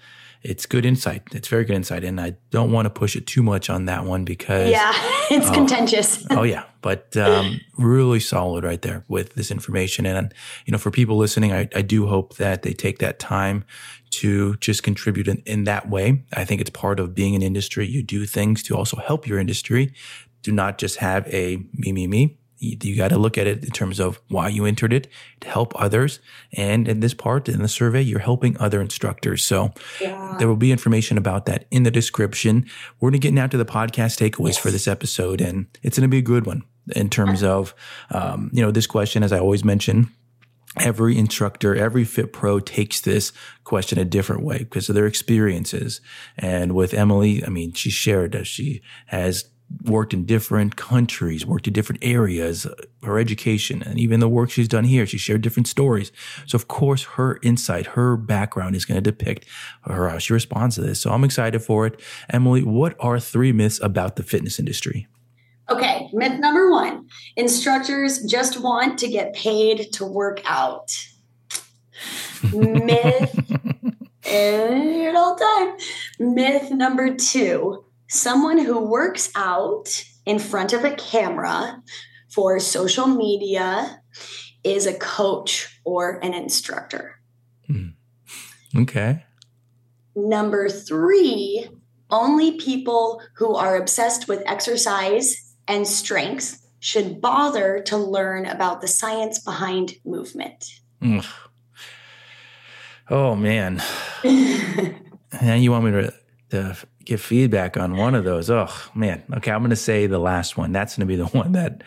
it's 0.43 0.65
good 0.65 0.85
insight. 0.85 1.21
It's 1.33 1.47
very 1.47 1.65
good 1.65 1.75
insight. 1.75 2.03
And 2.03 2.19
I 2.19 2.35
don't 2.49 2.71
want 2.71 2.85
to 2.87 2.89
push 2.89 3.15
it 3.15 3.27
too 3.27 3.43
much 3.43 3.69
on 3.69 3.85
that 3.85 4.05
one 4.05 4.25
because, 4.25 4.69
yeah 4.71 4.91
it's 5.29 5.47
Oh. 5.49 5.53
contentious 5.53 6.25
oh 6.31 6.43
yeah, 6.43 6.63
but 6.81 7.15
um, 7.17 7.59
really 7.77 8.19
solid 8.19 8.63
right 8.63 8.81
there 8.81 9.03
with 9.07 9.35
this 9.35 9.51
information. 9.51 10.05
And 10.05 10.33
you 10.65 10.71
know, 10.71 10.77
for 10.77 10.91
people 10.91 11.17
listening, 11.17 11.53
I, 11.53 11.69
I 11.75 11.81
do 11.81 12.07
hope 12.07 12.37
that 12.37 12.63
they 12.63 12.73
take 12.73 12.99
that 12.99 13.19
time 13.19 13.63
to 14.11 14.55
just 14.57 14.83
contribute 14.83 15.27
in, 15.27 15.41
in 15.45 15.63
that 15.65 15.89
way. 15.89 16.23
I 16.33 16.43
think 16.43 16.59
it's 16.59 16.69
part 16.69 16.99
of 16.99 17.15
being 17.15 17.35
an 17.35 17.41
industry. 17.41 17.87
You 17.87 18.03
do 18.03 18.25
things 18.25 18.61
to 18.63 18.75
also 18.75 18.97
help 18.97 19.25
your 19.27 19.39
industry. 19.39 19.93
Do 20.43 20.51
not 20.51 20.77
just 20.79 20.97
have 20.97 21.27
a 21.27 21.57
me, 21.73 21.91
me, 21.93 22.07
me. 22.07 22.37
You, 22.64 22.95
got 22.95 23.07
to 23.07 23.18
look 23.18 23.38
at 23.39 23.47
it 23.47 23.64
in 23.64 23.72
terms 23.72 23.99
of 23.99 24.22
why 24.30 24.47
you 24.47 24.66
entered 24.66 24.93
it 24.93 25.07
to 25.39 25.47
help 25.47 25.74
others. 25.82 26.20
And 26.53 26.88
in 26.88 26.99
this 26.99 27.16
part, 27.16 27.49
in 27.49 27.62
the 27.62 27.68
survey, 27.68 28.01
you're 28.01 28.20
helping 28.20 28.55
other 28.59 28.80
instructors. 28.80 29.43
So 29.43 29.74
yeah 29.99 30.22
there 30.38 30.47
will 30.47 30.55
be 30.55 30.72
information 30.72 31.18
about 31.18 31.45
that 31.45 31.66
in 31.72 31.84
the 31.84 31.91
description. 31.91 32.66
We're 32.99 33.12
going 33.12 33.22
to 33.22 33.28
get 33.28 33.34
now 33.34 33.47
to 33.47 33.57
the 33.57 33.66
podcast 33.66 34.18
takeaways 34.18 34.57
for 34.57 34.72
this 34.72 34.88
episode, 34.88 35.41
and 35.41 35.68
it's 35.84 35.97
going 35.97 36.09
to 36.09 36.12
be 36.12 36.20
a 36.20 36.24
good 36.24 36.45
one 36.45 36.64
in 36.95 37.09
terms 37.09 37.43
of, 37.43 37.76
um, 38.09 38.49
you 38.53 38.62
know, 38.62 38.72
this 38.72 38.88
question, 38.88 39.24
as 39.24 39.32
I 39.32 39.39
always 39.39 39.64
mention, 39.64 40.12
every 40.80 41.18
instructor, 41.18 41.76
every 41.76 42.05
fit 42.05 42.34
pro 42.34 42.59
takes 42.59 43.01
this 43.01 43.34
question 43.64 43.99
a 43.99 44.05
different 44.05 44.43
way 44.43 44.59
because 44.59 44.89
of 44.89 44.95
their 44.95 45.05
experiences. 45.05 46.01
And 46.38 46.74
with 46.74 46.93
Emily, 46.93 47.45
I 47.45 47.49
mean, 47.49 47.74
she 47.74 47.89
shared 47.89 48.32
that 48.32 48.47
she 48.47 48.82
has 49.07 49.45
worked 49.84 50.13
in 50.13 50.26
different 50.26 50.76
countries, 50.76 51.45
worked 51.45 51.67
in 51.67 51.74
different 51.74 52.03
areas, 52.03 52.65
uh, 52.65 52.74
her 53.03 53.17
education, 53.17 53.82
and 53.84 53.99
even 53.99 54.19
the 54.19 54.30
work 54.30 54.49
she's 54.49 54.67
done 54.67 54.84
here. 54.84 55.05
She 55.05 55.17
shared 55.17 55.41
different 55.41 55.67
stories. 55.67 56.11
So 56.45 56.55
of 56.55 56.67
course, 56.67 57.03
her 57.03 57.39
insight, 57.41 57.88
her 57.88 58.17
background 58.17 58.76
is 58.76 58.86
going 58.86 59.01
to 59.01 59.11
depict 59.11 59.45
her, 59.84 60.09
how 60.09 60.17
she 60.17 60.34
responds 60.34 60.76
to 60.76 60.82
this. 60.82 61.01
So 61.01 61.11
I'm 61.11 61.24
excited 61.24 61.61
for 61.61 61.86
it. 61.86 61.99
Emily, 62.30 62.63
what 62.63 62.95
are 62.99 63.19
three 63.19 63.51
myths 63.51 63.80
about 63.82 64.15
the 64.15 64.24
fitness 64.24 64.59
industry? 64.59 65.07
Okay, 65.69 66.09
myth 66.11 66.39
number 66.39 66.69
one 66.69 67.07
instructors 67.38 68.24
just 68.24 68.59
want 68.59 68.99
to 68.99 69.07
get 69.07 69.34
paid 69.34 69.93
to 69.93 70.05
work 70.05 70.41
out. 70.45 70.91
myth, 72.51 73.39
and 74.26 75.15
all 75.15 75.36
time. 75.36 75.78
Myth 76.19 76.72
number 76.72 77.15
two 77.15 77.86
someone 78.12 78.57
who 78.57 78.78
works 78.78 79.32
out 79.36 80.03
in 80.26 80.38
front 80.38 80.74
of 80.74 80.84
a 80.84 80.95
camera 80.95 81.82
for 82.30 82.59
social 82.59 83.07
media 83.07 84.01
is 84.66 84.86
a 84.86 84.93
coach 84.93 85.80
or 85.86 86.20
an 86.22 86.34
instructor. 86.34 87.20
Hmm. 87.68 87.89
Okay. 88.76 89.24
Number 90.14 90.68
three, 90.68 91.70
only 92.09 92.57
people 92.57 93.22
who 93.36 93.55
are 93.55 93.78
obsessed 93.78 94.28
with 94.28 94.43
exercise 94.45 95.55
and 95.68 95.88
strength 95.88 96.68
should 96.82 97.22
bother 97.22 97.82
to 97.84 97.95
learn 97.95 98.45
about 98.45 98.82
the 98.82 98.88
science 98.89 99.39
behind 99.39 99.93
movement. 100.03 100.66
Mm. 101.01 101.26
Oh, 103.09 103.36
man. 103.36 103.82
and 104.24 105.64
you 105.64 105.72
want 105.72 105.86
me 105.86 105.91
to, 105.91 106.14
to 106.52 106.78
give 107.04 107.22
feedback 107.22 107.78
on 107.78 107.95
one 107.95 108.14
of 108.14 108.24
those. 108.24 108.49
Oh 108.49 108.70
man. 108.93 109.24
Okay, 109.38 109.52
I'm 109.52 109.62
going 109.62 109.72
to 109.72 109.76
say 109.76 110.06
the 110.06 110.20
last 110.20 110.58
one. 110.58 110.72
That's 110.72 110.95
going 110.95 111.08
to 111.08 111.12
be 111.12 111.16
the 111.16 111.26
one 111.38 111.54
that 111.54 111.84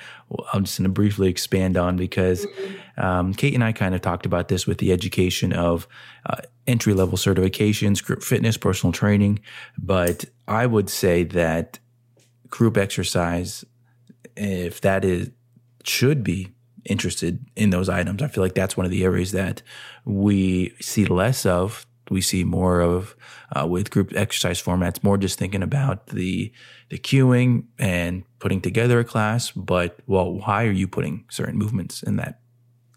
I'm 0.52 0.64
just 0.64 0.78
going 0.78 0.88
to 0.88 0.92
briefly 0.92 1.28
expand 1.28 1.76
on 1.76 1.96
because 1.96 2.46
um, 2.96 3.34
Kate 3.34 3.54
and 3.54 3.62
I 3.62 3.72
kind 3.72 3.94
of 3.94 4.00
talked 4.00 4.26
about 4.26 4.48
this 4.48 4.66
with 4.66 4.78
the 4.78 4.92
education 4.92 5.52
of 5.52 5.86
uh, 6.26 6.38
entry 6.66 6.94
level 6.94 7.18
certifications, 7.18 8.02
group 8.02 8.22
fitness, 8.22 8.56
personal 8.56 8.92
training. 8.92 9.40
But 9.78 10.24
I 10.48 10.66
would 10.66 10.90
say 10.90 11.24
that 11.24 11.78
group 12.48 12.76
exercise, 12.76 13.64
if 14.36 14.80
that 14.80 15.04
is 15.04 15.30
should 15.84 16.24
be 16.24 16.48
interested 16.86 17.44
in 17.56 17.70
those 17.70 17.90
items, 17.90 18.22
I 18.22 18.28
feel 18.28 18.42
like 18.42 18.54
that's 18.54 18.76
one 18.76 18.86
of 18.86 18.90
the 18.90 19.04
areas 19.04 19.32
that 19.32 19.62
we 20.06 20.74
see 20.80 21.04
less 21.04 21.44
of 21.44 21.86
we 22.10 22.20
see 22.20 22.44
more 22.44 22.80
of 22.80 23.16
uh, 23.54 23.66
with 23.66 23.90
group 23.90 24.12
exercise 24.14 24.62
formats, 24.62 25.02
more 25.02 25.16
just 25.16 25.38
thinking 25.38 25.62
about 25.62 26.08
the 26.08 26.52
the 26.90 26.98
cueing 26.98 27.64
and 27.78 28.24
putting 28.38 28.60
together 28.60 28.98
a 29.00 29.04
class. 29.04 29.50
But 29.50 29.98
well, 30.06 30.32
why 30.32 30.64
are 30.64 30.72
you 30.72 30.88
putting 30.88 31.24
certain 31.30 31.56
movements 31.56 32.02
in 32.02 32.16
that 32.16 32.40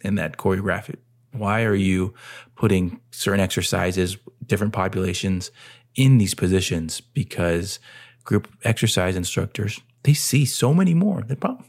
in 0.02 0.16
that 0.16 0.38
choreography? 0.38 0.96
Why 1.32 1.64
are 1.64 1.76
you 1.76 2.14
putting 2.56 3.00
certain 3.12 3.40
exercises, 3.40 4.18
different 4.46 4.74
populations 4.74 5.52
in 5.96 6.18
these 6.18 6.34
positions? 6.34 7.02
Because 7.02 7.80
group 8.24 8.48
exercise 8.64 9.16
instructors 9.16 9.80
they 10.08 10.14
see 10.14 10.46
so 10.46 10.74
many 10.74 10.94
more, 10.94 11.22
they 11.22 11.36
probably 11.36 11.66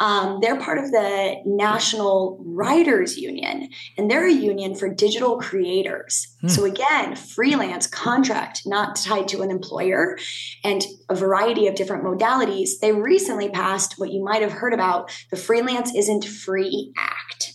Um, 0.00 0.38
they're 0.40 0.60
part 0.60 0.78
of 0.78 0.90
the 0.90 1.36
National 1.44 2.42
Writers 2.44 3.16
Union, 3.16 3.68
and 3.96 4.10
they're 4.10 4.26
a 4.26 4.32
union 4.32 4.74
for 4.74 4.88
digital 4.88 5.38
creators. 5.38 6.34
Hmm. 6.40 6.48
So, 6.48 6.64
again, 6.64 7.16
freelance 7.16 7.86
contract, 7.86 8.62
not 8.66 8.96
tied 8.96 9.28
to 9.28 9.42
an 9.42 9.50
employer, 9.50 10.18
and 10.62 10.84
a 11.08 11.14
variety 11.14 11.66
of 11.66 11.74
different 11.74 12.04
modalities. 12.04 12.78
They 12.80 12.92
recently 12.92 13.48
passed 13.48 13.94
what 13.98 14.12
you 14.12 14.22
might 14.22 14.42
have 14.42 14.52
heard 14.52 14.74
about 14.74 15.10
the 15.30 15.36
Freelance 15.36 15.94
Isn't 15.94 16.24
Free 16.24 16.92
Act 16.96 17.54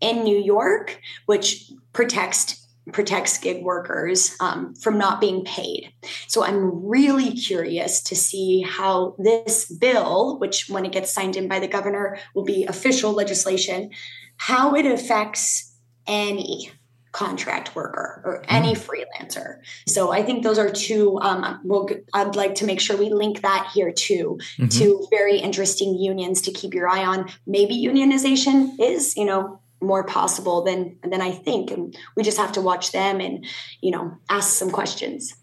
in 0.00 0.24
New 0.24 0.38
York, 0.38 1.00
which 1.26 1.70
protects 1.92 2.61
protects 2.92 3.38
gig 3.38 3.62
workers 3.62 4.36
um, 4.40 4.74
from 4.74 4.98
not 4.98 5.20
being 5.20 5.44
paid. 5.44 5.92
So 6.26 6.42
I'm 6.42 6.84
really 6.84 7.32
curious 7.32 8.02
to 8.04 8.16
see 8.16 8.62
how 8.62 9.14
this 9.18 9.66
bill, 9.70 10.38
which 10.38 10.68
when 10.68 10.84
it 10.84 10.92
gets 10.92 11.12
signed 11.12 11.36
in 11.36 11.48
by 11.48 11.60
the 11.60 11.68
governor 11.68 12.18
will 12.34 12.44
be 12.44 12.64
official 12.64 13.12
legislation, 13.12 13.90
how 14.36 14.74
it 14.74 14.86
affects 14.86 15.76
any 16.08 16.72
contract 17.12 17.76
worker 17.76 18.22
or 18.24 18.42
any 18.48 18.74
mm. 18.74 18.78
freelancer. 18.78 19.58
So 19.86 20.12
I 20.12 20.22
think 20.22 20.42
those 20.42 20.58
are 20.58 20.70
two. 20.70 21.18
Um, 21.20 21.60
we'll, 21.62 21.88
I'd 22.14 22.36
like 22.36 22.54
to 22.56 22.64
make 22.64 22.80
sure 22.80 22.96
we 22.96 23.10
link 23.10 23.42
that 23.42 23.70
here 23.72 23.92
too. 23.92 24.38
Mm-hmm. 24.56 24.68
To 24.68 25.06
very 25.10 25.38
interesting 25.38 25.94
unions 25.94 26.40
to 26.42 26.52
keep 26.52 26.74
your 26.74 26.88
eye 26.88 27.04
on. 27.04 27.30
Maybe 27.46 27.74
unionization 27.76 28.80
is, 28.80 29.14
you 29.16 29.26
know, 29.26 29.60
more 29.82 30.04
possible 30.04 30.62
than 30.62 30.96
than 31.02 31.20
I 31.20 31.30
think, 31.30 31.70
and 31.70 31.96
we 32.16 32.22
just 32.22 32.38
have 32.38 32.52
to 32.52 32.60
watch 32.60 32.92
them 32.92 33.20
and 33.20 33.44
you 33.80 33.90
know 33.90 34.16
ask 34.28 34.54
some 34.54 34.70
questions. 34.70 35.34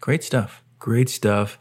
Great 0.00 0.24
stuff. 0.24 0.62
Great 0.78 1.10
stuff. 1.10 1.58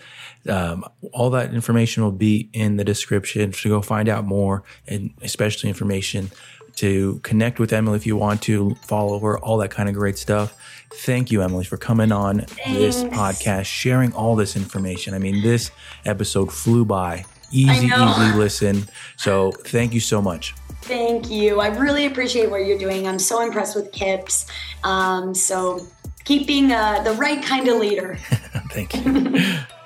Um, 0.48 0.86
all 1.12 1.30
that 1.32 1.54
information 1.54 2.04
will 2.04 2.14
be 2.14 2.50
in 2.54 2.78
the 2.78 2.86
description 2.86 3.52
to 3.52 3.70
go 3.70 3.82
find 3.82 4.08
out 4.08 4.26
more, 4.26 4.64
and 4.88 5.12
especially 5.22 5.68
information 5.68 6.32
to 6.80 7.20
connect 7.24 7.60
with 7.60 7.74
Emily 7.74 7.98
if 7.98 8.08
you 8.08 8.16
want 8.16 8.42
to 8.44 8.74
follow 8.76 9.20
her, 9.20 9.38
all 9.40 9.58
that 9.58 9.70
kind 9.70 9.90
of 9.90 9.96
great 9.96 10.18
stuff. 10.18 10.56
Thank 10.94 11.30
you, 11.30 11.42
Emily, 11.42 11.66
for 11.66 11.76
coming 11.76 12.14
on 12.14 12.40
Thanks. 12.40 12.72
this 12.80 13.04
podcast, 13.04 13.66
sharing 13.66 14.14
all 14.14 14.38
this 14.38 14.56
information. 14.56 15.14
I 15.14 15.20
mean, 15.20 15.42
this 15.42 15.72
episode 16.06 16.54
flew 16.54 16.86
by. 16.86 17.26
Easy, 17.52 17.88
easy 17.88 18.38
listen. 18.38 18.88
So, 19.18 19.52
thank 19.52 19.94
you 19.94 20.00
so 20.00 20.22
much. 20.22 20.54
Thank 20.82 21.30
you. 21.30 21.60
I 21.60 21.68
really 21.68 22.06
appreciate 22.06 22.50
what 22.50 22.66
you're 22.66 22.78
doing. 22.78 23.08
I'm 23.08 23.20
so 23.20 23.42
impressed 23.42 23.76
with 23.76 23.92
Kips. 23.92 24.48
Um, 24.84 25.36
so 25.36 25.86
keep 26.24 26.48
being 26.48 26.72
uh, 26.72 27.04
the 27.04 27.14
right 27.14 27.44
kind 27.44 27.68
of 27.68 27.78
leader. 27.78 28.18
Thank 28.72 28.96
you. 28.96 29.58